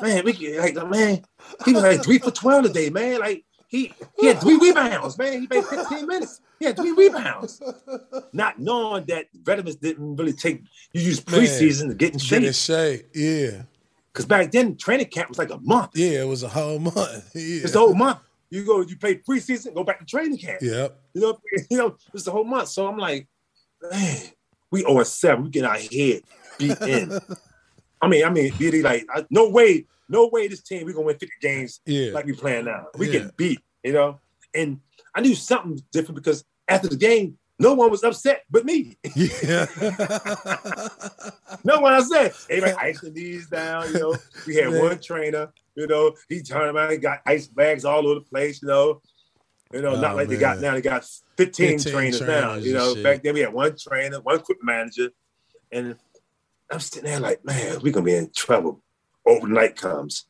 man, 0.00 0.24
we 0.24 0.32
get 0.32 0.58
like, 0.58 0.88
man, 0.88 1.22
he 1.64 1.72
was 1.72 1.82
like 1.82 2.02
three 2.02 2.18
for 2.18 2.30
12 2.30 2.64
today, 2.64 2.90
man. 2.90 3.20
Like, 3.20 3.44
He 3.68 3.92
he 4.20 4.26
had 4.26 4.40
three 4.40 4.58
rebounds, 4.58 5.16
man. 5.18 5.40
He 5.40 5.46
played 5.46 5.64
15 5.64 6.06
minutes. 6.06 6.40
He 6.58 6.66
had 6.66 6.76
three 6.76 6.92
rebounds. 6.92 7.60
Not 8.32 8.60
knowing 8.60 9.04
that 9.06 9.26
veterans 9.34 9.76
didn't 9.76 10.14
really 10.16 10.32
take 10.32 10.62
you 10.92 11.00
use 11.00 11.20
preseason 11.20 11.88
to 11.88 11.94
get 11.94 12.12
in 12.12 12.18
shape. 12.18 12.40
Get 12.40 12.48
in 12.48 12.52
shape. 12.52 13.08
Yeah. 13.14 13.62
Because 14.12 14.26
back 14.26 14.50
then 14.52 14.76
training 14.76 15.06
camp 15.06 15.28
was 15.30 15.38
like 15.38 15.50
a 15.50 15.58
month. 15.58 15.92
Yeah, 15.94 16.22
it 16.22 16.28
was 16.28 16.42
a 16.42 16.48
whole 16.48 16.78
month. 16.78 17.30
Yeah. 17.34 17.62
It's 17.62 17.72
the 17.72 17.78
whole 17.78 17.94
month. 17.94 18.18
You 18.50 18.66
go, 18.66 18.82
you 18.82 18.96
play 18.96 19.16
preseason, 19.16 19.74
go 19.74 19.82
back 19.84 19.98
to 20.00 20.04
training 20.04 20.36
camp. 20.38 20.60
Yep. 20.60 21.00
You 21.14 21.20
know, 21.22 21.38
you 21.70 21.78
know, 21.78 21.96
it's 22.12 22.24
the 22.24 22.30
whole 22.30 22.44
month. 22.44 22.68
So 22.68 22.86
I'm 22.86 22.98
like, 22.98 23.26
man, 23.90 24.18
we 24.70 24.80
0 24.80 25.02
7. 25.02 25.44
We 25.44 25.50
get 25.50 25.64
our 25.64 25.76
head 25.76 26.22
beat 26.58 26.80
in. 26.82 27.18
I 28.02 28.08
mean, 28.08 28.24
I 28.24 28.30
mean, 28.30 28.52
really 28.58 28.82
like 28.82 29.06
I, 29.14 29.24
no 29.30 29.48
way, 29.48 29.86
no 30.08 30.28
way 30.30 30.48
this 30.48 30.60
team 30.62 30.84
we 30.86 30.92
gonna 30.92 31.06
win 31.06 31.16
50 31.18 31.34
games 31.40 31.80
Yeah. 31.86 32.12
like 32.12 32.26
we 32.26 32.32
playing 32.34 32.66
now. 32.66 32.88
We 32.98 33.06
Yeah. 33.06 33.12
getting 33.12 33.30
beat, 33.36 33.60
you 33.82 33.92
know. 33.92 34.20
And 34.52 34.80
I 35.14 35.22
knew 35.22 35.34
something 35.34 35.72
was 35.72 35.82
different 35.92 36.16
because 36.16 36.44
after 36.68 36.88
the 36.88 36.96
game, 36.96 37.38
no 37.62 37.74
one 37.74 37.90
was 37.90 38.02
upset 38.04 38.42
but 38.50 38.64
me. 38.64 38.96
Yeah. 39.14 39.66
no 41.64 41.80
one 41.80 41.94
upset. 41.94 42.34
Everybody 42.50 42.72
icing 42.88 43.14
these 43.14 43.48
down, 43.48 43.92
you 43.92 43.98
know. 44.00 44.16
We 44.46 44.56
had 44.56 44.72
one 44.72 44.98
trainer, 45.00 45.52
you 45.74 45.86
know, 45.86 46.14
he 46.28 46.42
turned 46.42 46.76
around 46.76 46.92
and 46.92 47.02
got 47.02 47.20
ice 47.26 47.46
bags 47.46 47.84
all 47.84 48.06
over 48.06 48.16
the 48.16 48.26
place, 48.26 48.62
you 48.62 48.68
know. 48.68 49.00
You 49.72 49.80
know, 49.80 49.94
Oh, 49.94 50.00
not 50.00 50.16
like 50.16 50.28
they 50.28 50.36
got 50.36 50.60
now, 50.60 50.74
they 50.74 50.82
got 50.82 51.04
15, 51.38 51.78
15 51.78 51.92
trainers, 51.92 52.20
now. 52.20 52.54
You 52.54 52.74
know, 52.74 52.94
shit. 52.94 53.02
back 53.02 53.22
then 53.22 53.34
we 53.34 53.40
had 53.40 53.54
one 53.54 53.74
trainer, 53.76 54.20
one 54.20 54.36
equipment 54.36 54.66
manager, 54.66 55.08
and 55.70 55.96
I'm 56.70 56.80
sitting 56.80 57.04
there 57.08 57.20
like, 57.20 57.44
man, 57.44 57.80
we're 57.82 57.92
gonna 57.92 58.04
be 58.04 58.14
in 58.14 58.30
trouble. 58.34 58.82
Overnight 59.24 59.76
comes. 59.76 60.26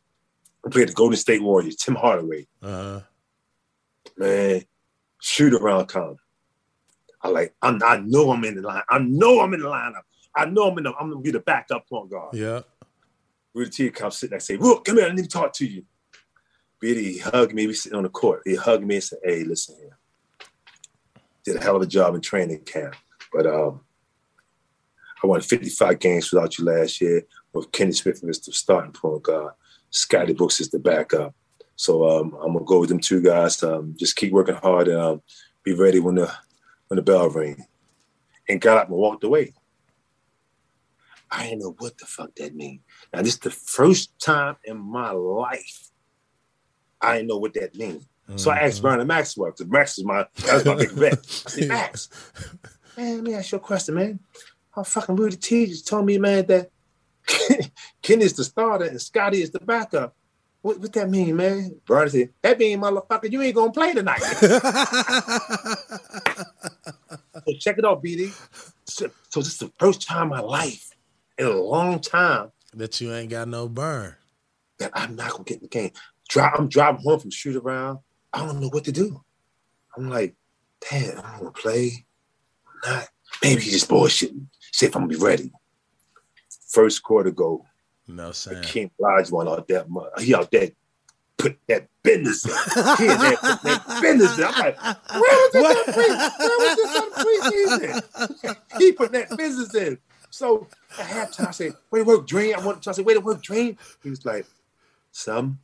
We 0.65 0.71
played 0.71 0.89
the 0.89 0.93
Golden 0.93 1.17
State 1.17 1.43
Warriors, 1.43 1.77
Tim 1.77 1.97
Hardaway. 1.97 2.47
Uh-huh. 2.63 3.01
Man, 4.17 4.63
shoot 5.21 5.55
around 5.55 5.87
come. 5.87 6.17
I 7.23 7.29
like, 7.29 7.55
I'm, 7.63 7.81
I 7.85 7.99
know 7.99 8.33
I'm 8.33 8.45
in 8.45 8.57
the 8.57 8.63
line. 8.63 8.83
I 8.89 8.99
know 8.99 9.41
I'm 9.41 9.55
in 9.55 9.61
the 9.61 9.69
lineup. 9.69 10.03
I 10.35 10.47
know 10.47 10.71
I'm 10.71 10.79
in 10.79 10.85
the, 10.85 10.95
I'm 10.95 11.11
gonna 11.11 11.21
be 11.21 11.31
the 11.31 11.41
backup 11.41 11.89
point 11.89 12.11
guard. 12.11 12.35
Yeah. 12.35 12.61
Rudy 13.55 13.71
T 13.71 13.91
comes 13.91 14.17
sitting 14.17 14.31
there 14.31 14.37
and 14.37 14.43
say, 14.43 14.57
Look, 14.57 14.85
come 14.85 14.97
here, 14.97 15.07
I 15.07 15.13
need 15.13 15.25
to 15.25 15.29
talk 15.29 15.53
to 15.55 15.67
you. 15.67 15.85
He 16.81 17.19
hugged 17.19 17.55
me. 17.55 17.67
We 17.67 17.75
sitting 17.75 17.97
on 17.97 18.03
the 18.03 18.09
court. 18.09 18.43
He 18.45 18.57
hugged 18.57 18.85
me 18.85 18.97
and 18.97 19.05
said, 19.05 19.21
Hey, 19.23 19.45
listen 19.45 19.77
here. 19.79 19.97
Did 21.45 21.57
a 21.57 21.61
hell 21.61 21.77
of 21.77 21.83
a 21.83 21.87
job 21.87 22.15
in 22.15 22.21
training 22.21 22.65
camp. 22.65 22.97
But 23.33 23.47
um, 23.47 23.83
I 25.23 25.27
won 25.27 25.41
55 25.41 25.99
games 25.99 26.33
without 26.33 26.59
you 26.59 26.65
last 26.65 27.01
year 27.01 27.23
with 27.53 27.71
Kenny 27.73 27.93
Smith 27.93 28.25
as 28.29 28.41
the 28.41 28.53
starting 28.53 28.93
point 28.93 29.23
guard. 29.23 29.53
Scotty 29.91 30.33
Brooks 30.33 30.61
is 30.61 30.71
the 30.71 30.79
backup. 30.79 31.35
So 31.77 32.09
um, 32.09 32.37
I'm 32.41 32.53
gonna 32.53 32.65
go 32.65 32.81
with 32.81 32.89
them 32.89 33.01
two 33.01 33.23
guys. 33.23 33.63
Um, 33.63 33.95
just 33.99 34.17
keep 34.17 34.33
working 34.33 34.55
hard 34.57 34.89
and 34.89 34.99
um, 34.99 35.23
be 35.65 35.75
ready 35.75 36.01
when 36.01 36.17
the 36.17 36.33
when 36.93 36.97
the 36.97 37.03
bell 37.03 37.31
rang 37.31 37.65
And 38.51 38.61
got 38.61 38.77
up 38.77 38.89
and 38.89 38.97
walked 38.99 39.25
away. 39.25 39.55
I 41.31 41.45
didn't 41.45 41.61
know 41.61 41.75
what 41.79 41.97
the 41.97 42.05
fuck 42.05 42.35
that 42.35 42.55
mean. 42.55 42.81
Now 43.15 43.23
this 43.23 43.33
is 43.33 43.39
the 43.39 43.51
first 43.51 44.13
time 44.19 44.57
in 44.65 44.77
my 44.77 45.11
life 45.11 45.89
I 47.01 47.15
didn't 47.15 47.29
know 47.29 47.39
what 47.39 47.55
that 47.55 47.75
means. 47.77 48.07
So 48.37 48.51
I 48.51 48.59
asked 48.59 48.77
mm-hmm. 48.77 48.89
Vernon 48.89 49.07
Maxwell, 49.07 49.53
because 49.53 49.67
Max 49.67 49.97
is 49.97 50.05
my 50.05 50.27
that's 50.37 50.67
my 50.67 50.77
big 50.77 50.95
bet. 50.95 51.15
I 51.15 51.51
said, 51.51 51.69
Max, 51.69 52.11
man, 52.95 53.15
let 53.15 53.25
me 53.25 53.35
ask 53.35 53.53
you 53.53 53.57
a 53.57 53.61
question, 53.61 53.95
man. 53.95 54.21
How 54.71 54.83
fucking 54.83 55.17
Rudy 55.17 55.37
T 55.37 55.67
just 55.67 55.89
told 55.89 56.05
me, 56.05 56.19
man, 56.19 56.45
that 56.47 56.71
Ken 58.03 58.21
is 58.21 58.35
the 58.35 58.45
starter 58.45 58.85
and 58.85 59.01
Scotty 59.01 59.41
is 59.41 59.51
the 59.51 59.61
backup. 59.61 60.15
What, 60.63 60.79
what 60.79 60.93
that 60.93 61.11
mean, 61.11 61.37
man? 61.37 61.81
Vernon 61.87 62.11
said, 62.11 62.31
that 62.43 62.59
mean, 62.59 62.81
motherfucker, 62.81 63.31
you 63.31 63.43
ain't 63.43 63.55
gonna 63.55 63.73
play 63.73 63.93
tonight. 63.93 64.21
so 64.21 64.39
check 67.59 67.79
it 67.79 67.85
out, 67.85 68.03
BD. 68.03 68.33
So, 68.85 69.11
so 69.29 69.41
this 69.41 69.49
is 69.49 69.59
the 69.59 69.73
first 69.79 70.07
time 70.07 70.25
in 70.25 70.29
my 70.31 70.41
life 70.41 70.91
in 71.37 71.47
a 71.47 71.51
long 71.51 71.99
time 72.01 72.53
that 72.75 73.01
you 73.01 73.13
ain't 73.13 73.31
got 73.31 73.49
no 73.49 73.69
burn. 73.69 74.15
that 74.79 74.93
I'm 74.95 75.17
not 75.17 75.33
gonna 75.33 75.45
get 75.45 75.59
in 75.59 75.63
the 75.65 75.69
game. 75.69 75.91
Dri 76.29 76.43
I'm 76.43 76.69
driving 76.69 77.03
home 77.03 77.21
from 77.21 77.31
shoot 77.31 77.57
around. 77.57 77.99
I 78.33 78.47
don't 78.47 78.61
know 78.61 78.69
what 78.69 78.85
to 78.85 78.93
do. 78.93 79.23
I'm 79.97 80.09
like, 80.09 80.35
damn, 80.89 81.19
I'm 81.19 81.39
gonna 81.39 81.51
play. 81.51 82.07
I'm 82.85 82.93
not. 82.93 83.09
Maybe 83.43 83.63
he's 83.63 83.73
just 83.73 83.91
bullshitting. 83.91 84.47
See 84.73 84.87
if 84.87 84.95
I'm 84.95 85.03
gonna 85.03 85.19
be 85.19 85.23
ready. 85.23 85.53
First 86.69 87.03
quarter 87.03 87.31
go. 87.31 87.67
No 88.09 88.33
saying. 88.33 88.63
King 88.63 88.91
Lodge 88.99 89.31
one 89.31 89.49
out 89.49 89.69
that 89.69 89.89
mu- 89.89 90.03
He 90.19 90.35
out 90.35 90.51
there 90.51 90.71
put 91.39 91.59
that 91.69 91.89
business 92.03 92.45
in. 92.45 92.53
He 92.99 93.13
in 93.13 93.19
there 93.21 93.37
put 93.37 93.63
that 93.63 94.01
business 94.01 94.39
in. 94.39 94.45
I'm 94.45 94.59
like, 94.59 94.79
where 94.81 95.21
was 95.23 95.53
this 95.53 95.77
on 95.77 95.85
pre- 95.93 96.15
where 96.47 96.59
was 96.61 96.77
this 96.77 96.97
on 96.97 97.11
preseason? 98.03 98.79
he 98.79 98.93
put 98.93 99.13
that 99.13 99.37
business 99.37 99.75
in. 99.75 99.99
So 100.31 100.67
at 100.99 101.07
halftime, 101.07 101.49
I 101.49 101.51
said, 101.51 101.75
way 101.91 102.01
to 102.01 102.05
work, 102.05 102.27
Dream. 102.27 102.55
I 102.57 102.65
wanted 102.65 102.83
to 102.83 102.91
I 102.91 102.93
said, 102.95 103.05
way 103.07 103.15
to 103.15 103.21
work, 103.21 103.43
Dream. 103.43 103.77
He 104.03 104.11
was 104.11 104.25
like, 104.25 104.47
some 105.11 105.59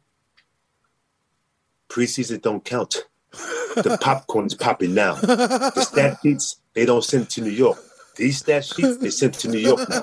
preseason 1.89 2.43
don't 2.43 2.65
count. 2.65 3.05
The 3.33 3.99
popcorn 4.01 4.47
is 4.47 4.55
popping 4.55 4.95
now. 4.95 5.15
The 5.15 5.83
stat 5.83 6.19
sheets, 6.23 6.61
they 6.75 6.85
don't 6.85 7.05
send 7.05 7.31
to 7.31 7.41
New 7.41 7.51
York. 7.51 7.79
These 8.19 8.39
stat 8.39 8.65
sheets, 8.65 8.97
they 8.97 9.11
sent 9.11 9.35
to 9.35 9.49
New 9.49 9.59
York 9.59 9.89
now. 9.89 10.03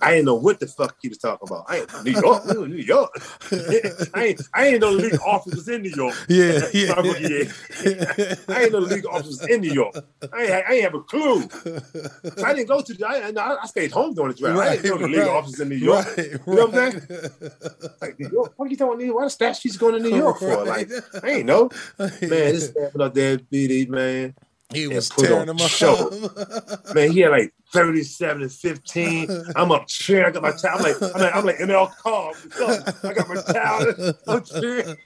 I 0.00 0.12
didn't 0.12 0.24
know 0.24 0.36
what 0.36 0.58
the 0.58 0.66
fuck 0.66 0.96
he 1.02 1.08
was 1.08 1.18
talking 1.18 1.46
about. 1.46 1.66
I 1.68 1.80
ain't 1.80 2.04
New 2.04 2.12
York, 2.12 2.46
New 2.46 2.76
York. 2.76 3.10
I 4.14 4.24
ain't, 4.24 4.42
I 4.54 4.66
ain't 4.68 4.80
know 4.80 4.96
the 4.96 5.02
league 5.02 5.20
office 5.20 5.54
was 5.54 5.68
in 5.68 5.82
New 5.82 5.90
York. 5.90 6.16
Yeah, 6.30 6.60
yeah. 6.72 7.02
Year. 7.20 7.52
I 8.48 8.62
ain't 8.62 8.72
know 8.72 8.80
the 8.80 8.94
league 8.94 9.04
office 9.04 9.26
was 9.26 9.46
in 9.48 9.60
New 9.60 9.72
York. 9.72 9.96
I 10.32 10.42
ain't, 10.42 10.52
I 10.52 10.72
ain't 10.72 10.82
have 10.84 10.94
a 10.94 11.00
clue. 11.02 11.42
So 11.42 12.44
I 12.44 12.54
didn't 12.54 12.68
go 12.68 12.80
to 12.80 12.94
the. 12.94 13.06
I, 13.06 13.62
I, 13.62 13.66
stayed 13.66 13.92
home 13.92 14.14
during 14.14 14.32
the 14.32 14.38
draft. 14.38 14.58
I 14.58 14.76
didn't 14.76 14.90
know 14.90 15.06
the 15.06 15.08
league 15.08 15.18
right, 15.18 15.28
office 15.28 15.60
in 15.60 15.68
New 15.68 15.74
York. 15.74 16.06
Right, 16.16 16.26
You 16.26 16.40
know 16.46 16.66
what 16.66 16.74
I'm 16.74 16.92
saying? 16.92 17.30
Like 18.00 18.18
New 18.18 18.30
York. 18.30 18.52
What 18.56 18.66
are 18.66 18.70
you 18.70 18.76
talking 18.78 18.98
New 18.98 19.04
York? 19.04 19.18
Why 19.18 19.24
the 19.24 19.30
stat 19.30 19.56
sheets 19.56 19.76
going 19.76 19.94
to 19.94 20.00
New 20.00 20.16
York 20.16 20.38
for? 20.38 20.64
Like 20.64 20.90
I 21.22 21.30
ain't 21.30 21.46
know. 21.46 21.68
Man, 21.98 22.18
this 22.20 22.72
went 22.74 23.02
out 23.02 23.14
there, 23.14 23.36
BD 23.36 23.88
man. 23.88 24.34
He 24.72 24.86
was 24.88 25.08
tearing 25.08 25.46
them 25.46 25.58
show. 25.58 26.08
up. 26.08 26.94
Man, 26.94 27.10
he 27.12 27.20
had 27.20 27.30
like 27.30 27.52
37 27.72 28.42
and 28.42 28.52
15. 28.52 29.44
I'm 29.56 29.72
up 29.72 29.86
cheering. 29.88 30.26
I 30.26 30.30
got 30.30 30.42
my 30.42 30.50
towel. 30.52 30.78
I'm 30.78 30.82
like, 30.82 31.02
I'm 31.02 31.20
like, 31.20 31.34
I'm 31.36 31.44
like 31.44 31.56
ML 31.58 31.96
Carr. 31.96 32.32
I 33.04 33.12
got 33.14 33.28
my 33.28 33.42
towel. 33.42 34.12
I'm 34.26 34.44
cheering. 34.44 34.96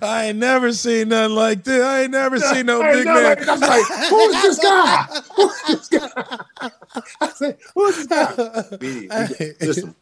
I 0.00 0.24
ain't 0.26 0.38
never 0.38 0.72
seen 0.72 1.08
nothing 1.10 1.36
like 1.36 1.62
this. 1.64 1.82
I 1.82 2.02
ain't 2.02 2.10
never 2.12 2.38
seen 2.40 2.66
no 2.66 2.82
big 2.82 3.04
man. 3.06 3.24
like, 3.24 3.48
I'm 3.48 3.60
like, 3.60 3.86
who's 4.08 4.42
this 4.42 4.58
guy? 4.58 5.06
Who's 5.36 5.62
this 5.62 5.88
guy? 5.88 6.38
I 7.20 7.28
said, 7.28 7.58
who's 7.74 7.96
this 7.96 8.06
guy? 8.06 8.62
We 8.80 9.06
go- 9.06 9.26
listen, 9.60 9.94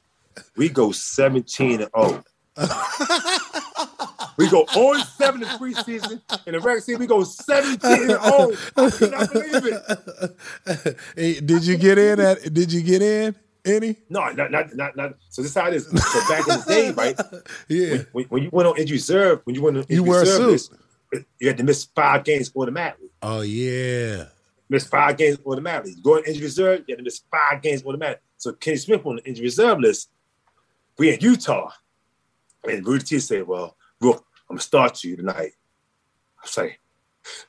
we 0.57 0.69
go 0.69 0.93
17 0.93 1.83
and 1.83 1.91
0. 1.97 2.25
We 4.37 4.49
go 4.49 4.65
0 4.73 4.93
and 4.95 5.05
7 5.05 5.43
in 5.43 5.49
preseason. 5.49 6.21
In 6.47 6.53
the 6.53 6.61
regular 6.61 6.81
season, 6.81 7.01
we 7.01 7.07
go 7.07 7.23
17 7.25 7.91
and 7.93 8.09
0. 8.09 8.53
I 8.75 8.91
cannot 8.91 9.33
believe 9.35 9.67
it. 9.67 10.97
Hey, 11.15 11.41
did 11.41 11.67
you 11.67 11.77
get 11.77 11.99
in 11.99 12.21
at? 12.21 12.55
Did 12.55 12.73
you 12.73 12.81
get 12.81 13.03
in 13.03 13.35
any? 13.67 13.97
No, 14.09 14.31
not, 14.31 14.51
not, 14.51 14.75
not, 14.75 14.97
not. 14.97 15.15
So 15.29 15.43
this 15.43 15.51
is 15.51 15.55
how 15.55 15.69
it 15.69 15.75
is. 15.75 15.87
So 15.87 16.21
back 16.29 16.49
in 16.49 16.59
the 16.59 16.65
day, 16.67 16.91
right? 16.97 17.21
Yeah. 17.69 18.05
When, 18.13 18.25
when, 18.25 18.25
when 18.29 18.43
you 18.45 18.49
went 18.51 18.69
on 18.69 18.79
injury 18.79 18.95
reserve, 18.95 19.41
when 19.45 19.55
you 19.55 19.63
went 19.63 19.77
on 19.77 19.83
injury 19.83 19.97
You 19.97 20.05
wear 20.05 20.21
a 20.21 20.23
reserve 20.23 20.61
suit. 20.61 21.27
you 21.39 21.49
had 21.49 21.59
to 21.59 21.65
miss 21.65 21.85
five 21.85 22.25
games 22.25 22.51
automatically. 22.57 23.11
Oh 23.21 23.43
yeah. 23.43 24.25
Miss 24.71 24.87
five 24.87 25.19
games 25.19 25.37
automatically. 25.45 25.93
You 25.99 26.03
go 26.03 26.17
on 26.17 26.25
injury 26.25 26.45
reserve, 26.45 26.85
you 26.87 26.95
had 26.95 26.99
to 26.99 27.05
miss 27.05 27.21
five 27.31 27.61
games 27.61 27.85
automatically. 27.85 28.23
So 28.39 28.53
Kenny 28.53 28.79
Smith 28.79 29.05
on 29.05 29.17
the 29.17 29.25
injury 29.27 29.45
reserve 29.45 29.81
list, 29.81 30.09
we 30.97 31.13
in 31.13 31.21
Utah. 31.21 31.71
And 32.65 32.87
Rudy 32.87 33.05
T 33.05 33.19
said, 33.19 33.47
Well, 33.47 33.77
Rook, 34.01 34.25
I'm 34.49 34.57
gonna 34.57 34.63
start 34.63 35.05
you 35.05 35.17
tonight. 35.17 35.53
I 36.39 36.43
was 36.43 36.57
like, 36.57 36.81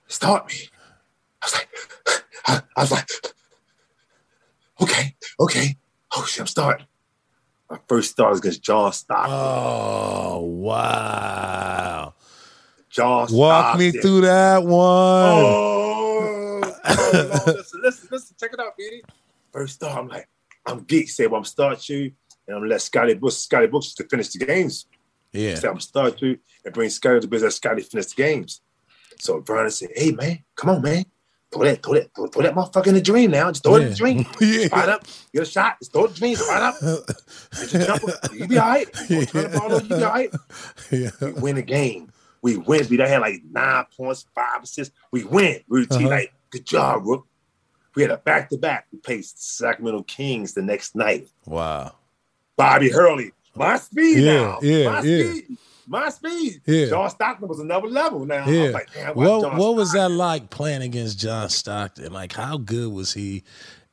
start 0.07 0.47
me. 0.47 0.69
I 1.41 1.45
was 1.45 1.53
like, 1.53 1.69
I, 2.47 2.61
I 2.77 2.81
was 2.81 2.91
like, 2.91 3.09
okay, 4.81 5.15
okay. 5.39 5.77
Oh 6.15 6.25
shit, 6.25 6.41
I'm 6.41 6.47
starting. 6.47 6.85
My 7.69 7.79
first 7.87 8.11
start 8.11 8.31
was 8.31 8.39
against 8.39 8.61
John 8.61 8.91
Stockton. 8.91 9.33
Oh 9.33 10.41
wow. 10.41 12.13
John 12.89 13.27
Walk 13.31 13.79
me 13.79 13.91
through 13.91 14.21
that 14.21 14.61
one. 14.61 14.73
Oh, 14.73 16.61
oh 16.85 17.43
listen, 17.47 17.81
listen, 17.81 18.09
listen, 18.11 18.35
check 18.37 18.51
it 18.53 18.59
out, 18.59 18.73
BD. 18.77 19.01
First 19.53 19.75
start, 19.75 19.97
I'm 19.97 20.07
like, 20.09 20.27
I'm 20.65 20.83
geek. 20.83 21.09
Say, 21.09 21.27
well, 21.27 21.37
I'm 21.37 21.45
start 21.45 21.87
you, 21.87 22.11
and 22.47 22.55
I'm 22.55 22.61
gonna 22.61 22.71
let 22.71 22.81
Scotty 22.81 23.13
Bush, 23.13 23.35
Scotty 23.35 23.67
Bush 23.67 23.93
to 23.93 24.03
finish 24.03 24.29
the 24.29 24.45
games. 24.45 24.85
Yeah. 25.33 25.55
Say, 25.55 25.67
I'm 25.67 25.79
start 25.79 26.21
you 26.21 26.37
and 26.65 26.73
bring 26.73 26.89
Scotty 26.89 27.19
to 27.19 27.27
business. 27.27 27.55
Scotty 27.55 27.81
finish 27.81 28.07
the 28.07 28.15
games. 28.15 28.61
So 29.19 29.39
Vernon 29.39 29.71
said, 29.71 29.89
Hey 29.95 30.11
man, 30.11 30.39
come 30.55 30.71
on, 30.71 30.81
man. 30.81 31.05
Throw 31.51 31.63
that, 31.63 31.83
throw 31.83 31.93
that, 31.95 32.15
throw, 32.15 32.27
throw 32.27 32.43
that 32.43 32.55
motherfucker 32.55 32.87
in 32.87 32.93
the 32.93 33.01
dream 33.01 33.31
now. 33.31 33.51
Just 33.51 33.63
throw 33.63 33.75
it 33.75 33.83
in 33.83 33.89
the 33.89 33.95
dream. 33.95 34.25
Yeah. 34.41 34.67
Spot 34.67 34.89
up, 34.89 35.03
get 35.33 35.43
a 35.43 35.45
shot, 35.45 35.79
just 35.79 35.91
throw 35.91 36.05
it 36.05 36.07
in 36.07 36.13
the 36.13 36.19
dream, 36.19 36.35
spot 36.35 36.61
up. 36.61 36.75
Your 37.71 37.85
jumper. 37.85 38.19
You 38.33 38.47
be 38.47 38.57
all 38.57 38.69
right. 38.69 38.87
Don't 39.09 39.29
turn 39.29 39.51
the 39.51 39.59
ball 39.59 39.73
over, 39.73 39.83
you 39.83 39.89
be 39.89 40.03
all 40.03 40.11
right. 40.11 40.29
yeah. 40.91 41.09
We 41.21 41.31
win 41.33 41.55
the 41.55 41.61
game. 41.61 42.11
We 42.41 42.57
win. 42.57 42.87
We 42.89 42.97
had 42.97 43.19
like 43.19 43.41
nine 43.49 43.85
points, 43.95 44.25
five 44.33 44.63
assists. 44.63 44.95
We 45.11 45.23
win. 45.23 45.59
We 45.67 45.81
were 45.81 45.87
uh-huh. 45.91 46.07
like, 46.07 46.33
good 46.49 46.65
job, 46.65 47.05
Rook. 47.05 47.27
We 47.95 48.03
had 48.03 48.11
a 48.11 48.17
back 48.17 48.49
to 48.49 48.57
back. 48.57 48.87
We 48.91 48.99
played 48.99 49.25
Sacramento 49.25 50.03
Kings 50.03 50.53
the 50.53 50.61
next 50.61 50.95
night. 50.95 51.27
Wow. 51.45 51.95
Bobby 52.55 52.89
Hurley, 52.89 53.33
my 53.55 53.77
speed 53.77 54.19
yeah, 54.19 54.33
now. 54.33 54.59
Yeah, 54.61 54.91
my 54.91 55.01
yeah. 55.01 55.31
speed. 55.31 55.57
My 55.87 56.09
speed. 56.09 56.61
Yeah. 56.65 56.85
John 56.85 57.09
Stockton 57.09 57.47
was 57.47 57.59
another 57.59 57.87
level 57.87 58.25
now. 58.25 58.47
Yeah. 58.47 58.69
Like, 58.69 58.89
what 59.15 59.55
what 59.55 59.75
was 59.75 59.91
that 59.93 60.09
like 60.09 60.49
playing 60.49 60.83
against 60.83 61.19
John 61.19 61.49
Stockton? 61.49 62.13
Like 62.13 62.33
how 62.33 62.57
good 62.57 62.91
was 62.93 63.13
he 63.13 63.43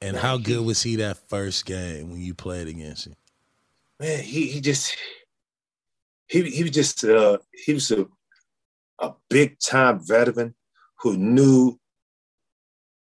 and 0.01 0.17
how 0.17 0.39
good 0.39 0.65
was 0.65 0.83
he 0.83 0.97
that 0.97 1.19
first 1.29 1.67
game 1.67 2.11
when 2.11 2.21
you 2.21 2.35
played 2.35 2.69
against 2.69 3.07
him? 3.07 3.17
Man, 3.99 4.23
he 4.23 4.47
he 4.47 4.61
just 4.61 4.97
he 6.29 6.43
he 6.51 6.63
was 6.63 6.73
just 6.73 7.05
uh 7.05 7.39
he 7.53 7.75
was 7.75 7.91
a 7.91 8.07
a 9.01 9.13
big 9.29 9.59
time 9.59 9.99
veteran 9.99 10.55
who 11.01 11.17
knew 11.17 11.79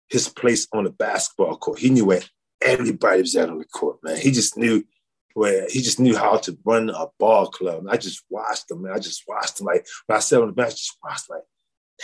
his 0.08 0.28
place 0.28 0.66
on 0.72 0.84
the 0.84 0.90
basketball 0.90 1.56
court. 1.56 1.78
He 1.78 1.90
knew 1.90 2.06
where 2.06 2.22
everybody 2.60 3.20
was 3.20 3.36
at 3.36 3.50
on 3.50 3.58
the 3.58 3.64
court, 3.64 3.98
man. 4.02 4.16
He 4.16 4.30
just 4.30 4.56
knew 4.56 4.84
where 5.34 5.66
he 5.68 5.80
just 5.80 6.00
knew 6.00 6.16
how 6.16 6.36
to 6.36 6.58
run 6.64 6.90
a 6.90 7.06
ball 7.18 7.46
club. 7.48 7.80
And 7.80 7.90
I 7.90 7.96
just 7.96 8.24
watched 8.28 8.70
him, 8.70 8.82
man. 8.82 8.92
I 8.92 8.98
just 8.98 9.24
watched 9.28 9.60
him. 9.60 9.66
Like 9.66 9.86
when 10.06 10.16
I 10.16 10.20
sat 10.20 10.40
on 10.40 10.48
the 10.48 10.52
bench, 10.52 10.76
just 10.76 10.98
watched 11.02 11.30
like, 11.30 11.42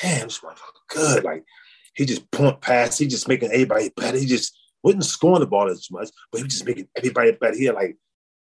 damn, 0.00 0.26
this 0.26 0.40
motherfucker 0.40 0.88
good. 0.88 1.24
Like 1.24 1.44
he 1.94 2.04
just 2.04 2.30
point 2.30 2.60
pass. 2.60 2.98
He 2.98 3.06
just 3.06 3.28
making 3.28 3.50
everybody 3.52 3.90
better. 3.96 4.18
He 4.18 4.26
just 4.26 4.56
wasn't 4.82 5.04
scoring 5.04 5.40
the 5.40 5.46
ball 5.46 5.68
as 5.68 5.90
much, 5.90 6.10
but 6.30 6.38
he 6.38 6.44
was 6.44 6.52
just 6.52 6.66
making 6.66 6.88
everybody 6.96 7.32
better. 7.32 7.56
He 7.56 7.64
had 7.64 7.74
like 7.74 7.96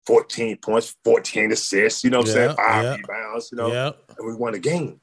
14 0.06 0.58
points, 0.58 0.94
14 1.04 1.52
assists, 1.52 2.04
you 2.04 2.10
know 2.10 2.18
what 2.18 2.28
I'm 2.28 2.34
saying? 2.34 2.56
Five 2.56 2.84
yeah. 2.84 2.96
rebounds, 2.96 3.48
you 3.50 3.58
know. 3.58 3.72
Yeah. 3.72 3.92
And 4.18 4.26
we 4.26 4.34
won 4.34 4.52
the 4.52 4.58
game. 4.58 5.00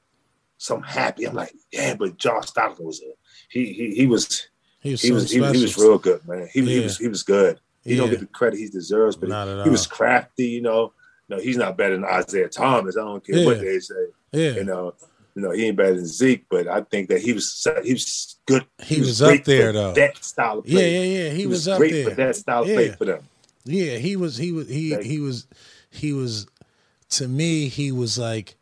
So 0.58 0.76
I'm 0.76 0.84
happy. 0.84 1.26
I'm 1.26 1.34
like, 1.34 1.54
yeah, 1.72 1.96
but 1.96 2.18
John 2.18 2.44
Stockton 2.44 2.86
was 2.86 3.02
a, 3.02 3.12
he 3.50 3.74
he 3.74 3.96
he 3.96 4.06
was 4.06 4.48
he 4.80 4.92
was 4.92 5.02
he, 5.02 5.12
was, 5.12 5.32
he, 5.32 5.38
he, 5.38 5.42
was 5.42 5.76
real 5.76 5.98
good, 5.98 6.22
man. 6.28 6.48
He, 6.54 6.62
yeah. 6.62 6.74
he 6.74 6.80
was 6.82 6.98
he 7.00 7.08
was 7.08 7.24
good. 7.24 7.60
He 7.84 7.92
yeah. 7.92 7.98
don't 7.98 8.10
get 8.12 8.20
the 8.20 8.28
credit 8.28 8.60
he 8.60 8.70
deserves, 8.70 9.16
but 9.16 9.30
he, 9.30 9.64
he, 9.64 9.70
was 9.70 9.88
crafty, 9.88 10.48
you 10.48 10.62
know. 10.62 10.94
No, 11.30 11.40
he's 11.40 11.58
not 11.58 11.78
better 11.78 11.98
than 11.98 12.06
Isiah 12.06 12.50
Thomas. 12.50 12.98
I 12.98 13.02
don't 13.02 13.26
care 13.26 13.38
yeah. 13.38 13.46
what 13.46 13.60
they 13.60 13.80
say. 13.80 14.06
Yeah. 14.32 14.52
You 14.52 14.64
know, 14.66 14.94
you 15.36 15.42
know, 15.42 15.52
he 15.52 15.68
ain't 15.68 15.78
better 15.78 15.96
than 15.96 16.06
Zeke, 16.06 16.46
but 16.50 16.68
I 16.68 16.82
think 16.82 17.10
that 17.10 17.22
he 17.22 17.34
was 17.34 17.68
he 17.84 17.94
was 17.94 18.38
good. 18.46 18.66
He, 18.82 18.96
he 18.96 19.02
was, 19.02 19.10
was 19.10 19.22
up 19.22 19.44
there 19.46 19.72
though. 19.72 19.94
That 19.94 20.24
style 20.24 20.60
of 20.60 20.66
play. 20.66 20.74
Yeah, 20.74 21.00
yeah, 21.04 21.24
yeah. 21.24 21.30
He, 21.32 21.38
he 21.42 21.48
was, 21.48 21.60
was, 21.60 21.68
up 21.70 21.78
great 21.78 21.92
there. 21.92 22.10
for 22.10 22.16
that 22.16 22.36
style 22.36 22.64
of 22.64 22.68
play 22.68 22.90
for 22.90 23.06
them. 23.06 23.24
Yeah, 23.64 23.98
he 23.98 24.16
was. 24.16 24.38
He 24.38 24.52
was. 24.52 24.68
He 24.68 24.96
he 25.02 25.20
was. 25.20 25.48
He 25.90 26.14
was. 26.14 26.48
To 27.12 27.28
me, 27.28 27.68
he 27.68 27.92
was 27.92 28.18
like 28.18 28.58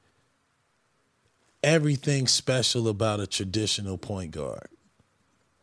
everything 1.64 2.28
special 2.28 2.88
about 2.88 3.20
a 3.20 3.28
traditional 3.28 3.98
point 3.98 4.32
guard. 4.32 4.70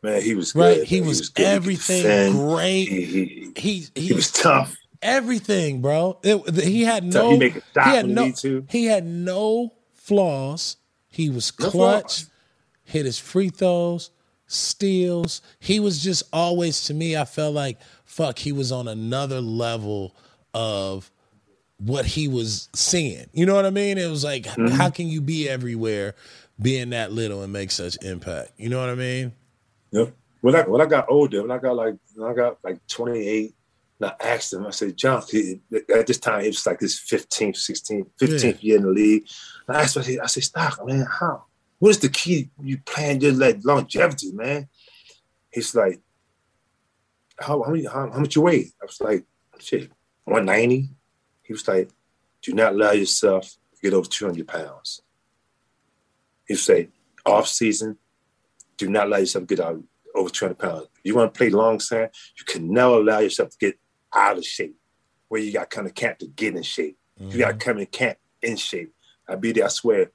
Man, 0.06 0.22
he 0.22 0.34
was 0.34 0.54
right. 0.54 0.78
Good, 0.78 0.86
he, 0.86 1.00
was 1.00 1.18
he, 1.18 1.20
was 1.20 1.32
everything 1.36 2.32
he 2.32 2.38
great. 2.38 2.88
He, 2.88 3.04
he, 3.56 3.86
he, 3.94 4.00
he, 4.00 4.12
was 4.12 4.30
tough. 4.30 4.76
Everything, 5.02 5.82
bro. 5.82 6.18
It, 6.22 6.62
he 6.64 6.82
had 6.82 7.04
no. 7.04 7.30
He, 7.30 7.38
make 7.38 7.56
a 7.56 7.84
he 7.84 7.90
had 7.96 8.08
no. 8.08 8.32
He 8.68 8.86
had 8.86 9.06
no 9.06 9.74
flaws. 9.94 10.76
He 11.08 11.30
was 11.30 11.50
clutch. 11.50 12.22
No 12.22 12.28
hit 12.86 13.04
his 13.04 13.18
free 13.18 13.50
throws, 13.50 14.10
steals. 14.46 15.42
He 15.58 15.78
was 15.80 16.02
just 16.02 16.22
always 16.32 16.84
to 16.84 16.94
me. 16.94 17.16
I 17.16 17.24
felt 17.24 17.54
like 17.54 17.78
fuck. 18.04 18.38
He 18.38 18.52
was 18.52 18.72
on 18.72 18.88
another 18.88 19.40
level 19.40 20.16
of 20.54 21.10
what 21.78 22.06
he 22.06 22.28
was 22.28 22.70
seeing. 22.74 23.26
You 23.32 23.44
know 23.44 23.54
what 23.54 23.66
I 23.66 23.70
mean? 23.70 23.98
It 23.98 24.08
was 24.08 24.24
like, 24.24 24.44
mm-hmm. 24.44 24.68
how 24.68 24.88
can 24.88 25.08
you 25.08 25.20
be 25.20 25.48
everywhere, 25.48 26.14
being 26.60 26.90
that 26.90 27.12
little 27.12 27.42
and 27.42 27.52
make 27.52 27.70
such 27.70 28.02
impact? 28.02 28.52
You 28.56 28.70
know 28.70 28.80
what 28.80 28.88
I 28.88 28.94
mean? 28.94 29.32
Yep. 29.96 30.14
When 30.42 30.54
I 30.54 30.62
when 30.62 30.80
I 30.80 30.86
got 30.86 31.06
older, 31.08 31.42
when 31.42 31.50
I 31.50 31.58
got 31.58 31.76
like 31.76 31.96
when 32.14 32.30
I 32.30 32.34
got 32.34 32.58
like 32.62 32.86
28, 32.86 33.54
and 34.00 34.10
I 34.10 34.14
asked 34.20 34.52
him, 34.52 34.66
I 34.66 34.70
said, 34.70 34.96
John, 34.96 35.22
at 35.94 36.06
this 36.06 36.18
time 36.18 36.44
it 36.44 36.48
was 36.48 36.66
like 36.66 36.78
this 36.78 37.00
15th, 37.00 37.56
16th, 37.56 38.06
15th 38.20 38.42
yeah. 38.44 38.52
year 38.60 38.76
in 38.76 38.82
the 38.82 38.90
league. 38.90 39.26
And 39.66 39.76
I 39.76 39.82
asked 39.82 39.96
him, 39.96 40.20
I 40.22 40.26
said, 40.26 40.42
Stock, 40.42 40.86
man, 40.86 41.06
how? 41.10 41.44
What 41.78 41.90
is 41.90 41.98
the 41.98 42.10
key 42.10 42.50
you 42.62 42.78
plan 42.78 43.20
your 43.20 43.32
like 43.32 43.60
longevity, 43.64 44.32
man? 44.32 44.68
He's 45.50 45.74
like, 45.74 46.00
how 47.38 47.62
how, 47.62 47.70
many, 47.70 47.84
how, 47.86 48.10
how 48.10 48.18
much 48.18 48.36
you 48.36 48.42
weigh? 48.42 48.72
I 48.82 48.84
was 48.84 49.00
like, 49.00 49.24
shit, 49.58 49.90
190. 50.24 50.90
He 51.42 51.52
was 51.52 51.66
like, 51.66 51.90
do 52.42 52.52
not 52.52 52.72
allow 52.72 52.92
yourself 52.92 53.56
to 53.74 53.80
get 53.82 53.94
over 53.94 54.08
200 54.08 54.46
pounds. 54.46 55.00
He 56.46 56.54
say, 56.54 56.88
off 57.24 57.48
season, 57.48 57.98
do 58.78 58.88
not 58.88 59.06
allow 59.06 59.18
yourself 59.18 59.46
to 59.46 59.54
get 59.54 59.64
out 59.64 59.82
over 60.14 60.30
200 60.30 60.58
pounds. 60.58 60.86
You 61.04 61.14
want 61.14 61.32
to 61.32 61.38
play 61.38 61.50
long 61.50 61.80
sand, 61.80 62.10
you 62.38 62.44
can 62.44 62.72
never 62.72 62.94
allow 62.94 63.18
yourself 63.18 63.50
to 63.50 63.56
get 63.58 63.78
out 64.14 64.38
of 64.38 64.44
shape 64.44 64.76
where 65.28 65.40
you 65.40 65.52
got 65.52 65.70
kind 65.70 65.86
of 65.86 65.94
camp 65.94 66.18
to 66.18 66.26
get 66.26 66.54
in 66.54 66.62
shape. 66.62 66.96
Mm-hmm. 67.20 67.32
You 67.32 67.38
got 67.38 67.58
to 67.58 67.64
come 67.64 67.78
in 67.78 67.86
camp 67.86 68.18
in 68.42 68.56
shape. 68.56 68.92
I 69.28 69.34
be 69.36 69.52
there, 69.52 69.64
I 69.64 69.68
swear. 69.68 70.10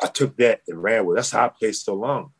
I 0.00 0.06
took 0.06 0.36
that 0.36 0.60
and 0.68 0.82
ran 0.82 1.06
with 1.06 1.14
it. 1.14 1.18
That's 1.18 1.30
how 1.32 1.46
I 1.46 1.48
played 1.48 1.74
so 1.74 1.94
long. 1.94 2.32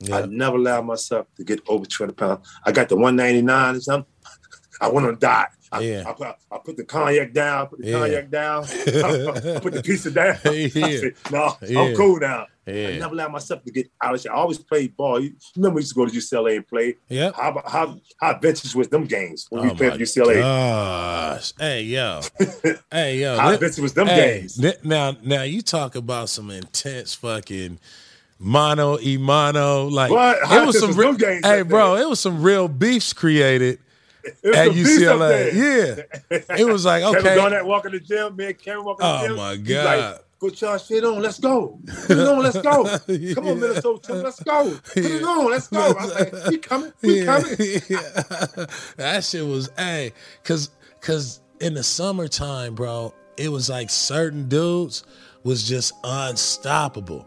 Yeah. 0.00 0.18
I 0.18 0.26
never 0.26 0.56
allowed 0.56 0.86
myself 0.86 1.26
to 1.36 1.44
get 1.44 1.60
over 1.68 1.86
200 1.86 2.16
pounds. 2.16 2.48
I 2.64 2.72
got 2.72 2.88
the 2.88 2.96
199 2.96 3.76
or 3.76 3.80
something. 3.80 4.12
I 4.80 4.88
went 4.88 5.06
on 5.06 5.18
diet. 5.18 5.50
I, 5.74 5.80
yeah. 5.80 6.04
I, 6.06 6.12
put, 6.12 6.26
I 6.52 6.58
put 6.58 6.76
the 6.76 6.84
cognac 6.84 7.32
down, 7.32 7.66
put 7.66 7.80
the 7.80 7.88
yeah. 7.88 7.98
cognac 7.98 8.30
down, 8.30 8.64
I, 8.64 8.68
put 9.62 9.72
the 9.72 9.82
pizza 9.84 10.10
down. 10.10 10.36
Yeah. 10.44 10.86
I 10.86 10.96
said, 10.96 11.14
no, 11.30 11.56
yeah. 11.62 11.80
I'm 11.80 11.96
cool 11.96 12.18
now. 12.18 12.46
Yeah. 12.66 12.88
I 12.88 12.98
never 12.98 13.14
allowed 13.14 13.32
myself 13.32 13.62
to 13.64 13.72
get 13.72 13.90
out 14.00 14.14
of 14.14 14.20
shit. 14.20 14.30
I 14.30 14.34
always 14.34 14.58
played 14.58 14.96
ball. 14.96 15.20
You 15.20 15.34
remember 15.56 15.76
we 15.76 15.82
used 15.82 15.92
to 15.92 15.96
go 15.96 16.06
to 16.06 16.12
UCLA 16.12 16.56
and 16.56 16.66
play? 16.66 16.96
Yeah. 17.08 17.32
How 17.34 17.62
how 17.66 18.00
how 18.18 18.30
adventures 18.30 18.74
was 18.74 18.88
them 18.88 19.04
games 19.04 19.46
when 19.50 19.62
oh 19.62 19.64
we 19.64 19.74
played 19.74 19.92
at 19.92 19.98
UCLA? 19.98 20.40
Gosh. 20.40 21.52
Hey 21.58 21.82
yo. 21.82 22.20
hey 22.90 23.20
yo. 23.20 23.36
how 23.36 23.50
adventures 23.52 23.80
was 23.80 23.94
them 23.94 24.06
hey, 24.06 24.40
games? 24.40 24.58
Now 24.82 25.16
now 25.22 25.42
you 25.42 25.60
talk 25.60 25.94
about 25.94 26.30
some 26.30 26.50
intense 26.50 27.14
fucking 27.14 27.78
mono 28.38 28.96
imano 28.98 29.90
like 29.90 30.10
what? 30.10 30.36
it 30.38 30.66
was 30.66 30.78
some 30.78 30.88
was 30.88 30.96
real 30.96 31.14
games 31.14 31.46
hey 31.46 31.62
bro 31.62 31.94
it 31.94 32.06
was 32.06 32.18
some 32.18 32.42
real 32.42 32.66
beefs 32.66 33.12
created 33.12 33.78
at 34.26 34.68
UCLA. 34.70 35.52
Yeah, 35.52 36.56
it 36.56 36.66
was 36.66 36.84
like 36.84 37.02
okay. 37.02 37.22
Kevin 37.22 37.38
Garnett 37.38 37.66
walking 37.66 37.92
the 37.92 38.00
gym, 38.00 38.36
man. 38.36 38.54
Kevin 38.54 38.84
walking 38.84 39.06
oh 39.06 39.22
the 39.22 39.28
gym. 39.28 39.32
Oh 39.32 39.36
my 39.36 39.56
god! 39.56 39.84
Like, 39.84 40.24
Put 40.44 40.60
y'all 40.60 40.76
shit 40.76 41.02
on. 41.02 41.22
Let's 41.22 41.40
go. 41.40 41.80
Put 42.06 42.18
it 42.18 42.28
on. 42.28 42.42
Let's 42.42 42.60
go. 42.60 42.84
Come 43.34 43.48
on, 43.48 43.60
Minnesota. 43.60 44.12
Let's 44.12 44.42
go. 44.42 44.78
Put 44.92 44.96
it 44.98 45.22
on. 45.22 45.50
Let's 45.50 45.68
go. 45.68 45.80
I 45.80 45.92
was 45.92 46.14
like, 46.32 46.46
we 46.48 46.58
coming. 46.58 46.92
We 47.00 47.20
yeah. 47.20 47.24
coming. 47.24 47.56
that 48.96 49.24
shit 49.24 49.46
was 49.46 49.70
hey, 49.78 50.12
cause 50.42 50.68
cause 51.00 51.40
in 51.60 51.72
the 51.72 51.82
summertime, 51.82 52.74
bro, 52.74 53.14
it 53.38 53.48
was 53.48 53.70
like 53.70 53.88
certain 53.88 54.46
dudes 54.46 55.04
was 55.44 55.66
just 55.66 55.94
unstoppable. 56.04 57.26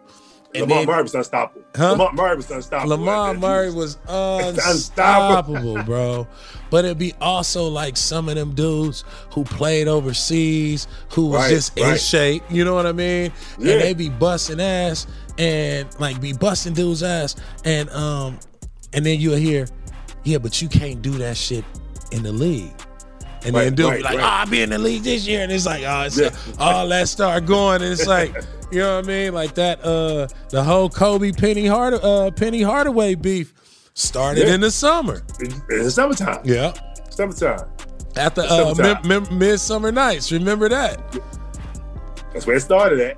And 0.62 0.70
Lamar 0.70 0.78
then, 0.78 0.88
Murray 0.88 1.04
was 1.04 1.16
unstoppable. 1.16 1.62
Huh? 1.76 1.92
Lamond 1.94 2.16
Murray 2.16 2.36
was 2.36 2.52
unstoppable. 2.52 2.98
Lamond 2.98 3.40
Murray 3.40 3.72
was 3.72 3.98
unstoppable, 4.08 5.84
bro. 5.84 6.28
But 6.70 6.86
it'd 6.86 6.98
be 6.98 7.14
also 7.22 7.68
like 7.68 7.96
some 7.98 8.30
of 8.30 8.36
them 8.36 8.54
dudes 8.54 9.04
who 9.34 9.44
played 9.44 9.88
overseas, 9.88 10.88
who 11.12 11.28
was 11.28 11.42
right, 11.42 11.50
just 11.50 11.80
right. 11.80 11.94
in 11.94 11.98
shape. 11.98 12.44
You 12.50 12.66
know 12.66 12.76
what 12.76 12.86
I 12.86 12.92
mean? 12.92 13.32
Yeah. 13.58 13.74
And 13.74 13.82
they 13.82 13.94
be 13.94 14.10
busting 14.10 14.60
ass 14.60 15.08
and 15.38 15.88
like 16.00 16.20
be 16.20 16.34
busting 16.34 16.74
dudes 16.74 17.04
ass, 17.04 17.36
and 17.64 17.90
um, 17.92 18.40
and 18.94 19.06
then 19.06 19.20
you'll 19.20 19.36
hear, 19.38 19.68
yeah, 20.24 20.40
but 20.40 20.62
you 20.62 20.68
can't 20.68 21.02
do 21.02 21.12
that 21.12 21.38
shit 21.38 21.64
in 22.12 22.24
the 22.24 22.32
league. 22.32 22.74
And 23.46 23.56
right, 23.56 23.66
then 23.66 23.76
dude 23.76 23.86
right, 23.86 23.98
be 23.98 24.04
like, 24.04 24.18
right. 24.18 24.24
oh, 24.24 24.28
I'll 24.28 24.48
be 24.48 24.62
in 24.62 24.72
the 24.72 24.78
league 24.78 25.04
this 25.04 25.28
year. 25.28 25.42
And 25.42 25.52
it's 25.52 25.66
like, 25.66 25.84
oh, 25.86 26.02
it's 26.04 26.18
Yeah. 26.18 26.32
all 26.60 26.88
that 26.90 27.08
start 27.08 27.46
going. 27.46 27.82
And 27.82 27.92
it's 27.92 28.08
like, 28.08 28.36
you 28.72 28.80
know 28.80 28.98
what 28.98 29.06
I 29.06 29.08
mean? 29.08 29.34
Like 29.34 29.56
that, 29.56 29.84
uh, 29.84 30.28
the 30.50 30.64
whole 30.64 30.90
Kobe 30.90 31.32
Penny 31.32 31.66
Hard 31.68 31.94
uh 31.96 32.32
Penny 32.32 32.62
Hardaway 32.62 33.16
beef 33.16 33.54
started 33.94 34.48
Yeah. 34.48 34.56
in 34.56 34.62
the 34.62 34.72
summer. 34.72 35.24
In, 35.40 35.50
the 35.84 35.90
summertime. 35.92 36.42
Yeah. 36.44 36.74
Summertime. 37.10 37.68
At 38.16 38.36
the 38.36 38.44
uh, 38.44 38.74
Summertime. 38.76 39.08
mid, 39.08 39.30
mid, 39.30 39.32
midsummer 39.40 39.92
nights. 39.92 40.32
Remember 40.32 40.70
that? 40.70 41.00
That's 42.34 42.46
where 42.46 42.56
it 42.58 42.62
started 42.62 43.00
at. 43.00 43.18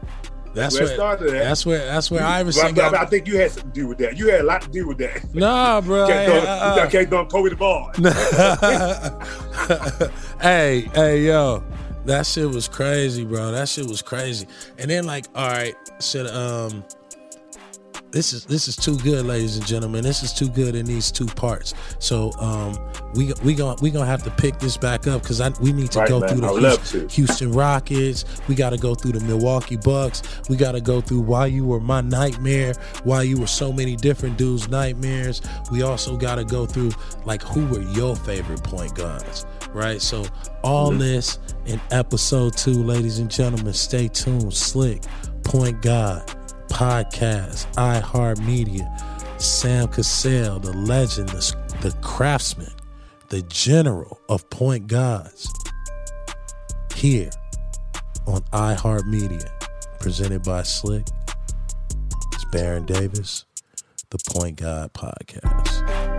That's 0.54 0.74
Where 0.80 0.90
it 0.90 0.96
started 0.96 1.28
at. 1.36 1.44
that's 1.44 1.64
where 1.64 1.86
that's 1.86 2.10
where 2.10 2.24
Iverson 2.24 2.74
but 2.74 2.86
I 2.86 2.92
got 2.92 3.10
think 3.12 3.28
you 3.28 3.38
had 3.38 3.52
something 3.52 3.72
to 3.72 3.80
do 3.82 3.88
with 3.88 4.00
that. 4.00 4.18
You 4.18 4.30
had 4.32 4.42
a 4.42 4.44
lot 4.44 4.64
to 4.64 4.70
do 4.70 4.88
with 4.88 4.98
that. 4.98 5.34
Nah, 5.36 5.80
bro. 5.80 6.08
Can't 6.10 6.44
throw, 6.44 6.52
I- 6.52 6.88
can't 6.90 7.10
throw 7.10 7.26
Kobe 7.28 7.50
the 7.52 7.56
ball. 7.56 7.92
hey, 10.42 10.90
hey, 10.96 11.22
yo, 11.26 11.64
that 12.06 12.26
shit 12.26 12.50
was 12.50 12.68
crazy, 12.68 13.26
bro. 13.26 13.52
That 13.52 13.68
shit 13.70 13.88
was 13.88 14.02
crazy. 14.02 14.48
And 14.78 14.90
then 14.90 15.06
like, 15.06 15.26
all 15.36 15.48
right, 15.48 15.76
said 16.00 16.28
um, 16.28 16.84
this 18.12 18.34
is 18.34 18.44
this 18.46 18.68
is 18.68 18.76
too 18.76 18.98
good, 19.00 19.26
ladies 19.26 19.58
and 19.58 19.66
gentlemen. 19.68 20.04
This 20.04 20.24
is 20.24 20.34
too 20.34 20.50
good 20.50 20.74
in 20.74 20.86
these 20.88 21.12
two 21.12 21.28
parts. 21.28 21.76
So 22.00 22.32
um, 22.40 22.76
we 23.14 23.34
we 23.44 23.54
gonna 23.54 23.76
we 23.84 23.92
gonna 23.92 24.08
have 24.08 24.24
to 24.24 24.32
pick 24.32 24.58
this 24.58 24.78
back 24.78 25.06
up 25.06 25.22
because 25.22 25.40
we 25.60 25.72
need 25.72 25.92
to 25.92 26.00
Right, 26.00 26.10
go 26.10 26.20
man. 26.22 26.30
through 26.30 26.42
the 26.42 26.70
Houston, 26.72 27.08
to. 27.08 27.14
Houston 27.16 27.52
Rockets. 27.52 28.26
We 28.48 28.56
got 28.56 28.72
to 28.72 28.78
go 28.78 28.96
through 28.96 29.12
the 29.12 29.20
Milwaukee 29.26 29.78
Bucks. 29.78 30.24
We 30.50 30.56
got 30.56 30.72
to 30.72 30.82
go 30.82 31.02
through 31.02 31.22
why 31.22 31.46
you 31.48 31.66
were 31.66 31.80
my 31.80 32.02
nightmare, 32.02 32.74
why 33.04 33.22
you 33.24 33.38
were 33.40 33.48
so 33.48 33.72
many 33.72 33.96
different 33.96 34.38
dudes' 34.38 34.68
nightmares. 34.70 35.42
We 35.72 35.84
also 35.84 36.18
got 36.18 36.36
to 36.36 36.46
go 36.46 36.66
through 36.66 36.92
like 37.26 37.44
who 37.44 37.68
were 37.68 37.84
your 37.92 38.16
favorite 38.16 38.64
point 38.64 38.96
guards, 38.96 39.46
right? 39.72 40.02
So 40.02 40.26
all 40.64 40.90
this 40.90 41.38
in 41.70 41.80
episode 41.92 42.58
two, 42.58 42.84
ladies 42.84 43.20
and 43.20 43.30
gentlemen. 43.30 43.74
Stay 43.74 44.08
tuned. 44.08 44.52
SLIC 44.52 45.06
Point 45.44 45.82
God 45.82 46.26
podcast, 46.70 47.72
iHeartMedia, 47.74 49.42
Sam 49.42 49.88
Cassell, 49.88 50.60
the 50.60 50.74
legend, 50.74 51.30
the, 51.30 51.56
the 51.82 51.92
craftsman, 52.02 52.72
the 53.30 53.42
general 53.44 54.20
of 54.30 54.50
point 54.50 54.88
guards, 54.88 55.52
here 56.96 57.32
on 58.28 58.42
iHeartMedia, 58.54 59.50
presented 60.00 60.44
by 60.44 60.62
SLIC. 60.62 61.08
It's 62.34 62.46
Baron 62.46 62.86
Davis, 62.86 63.46
the 64.10 64.20
Point 64.34 64.58
God 64.58 64.94
Podcast. 64.94 66.19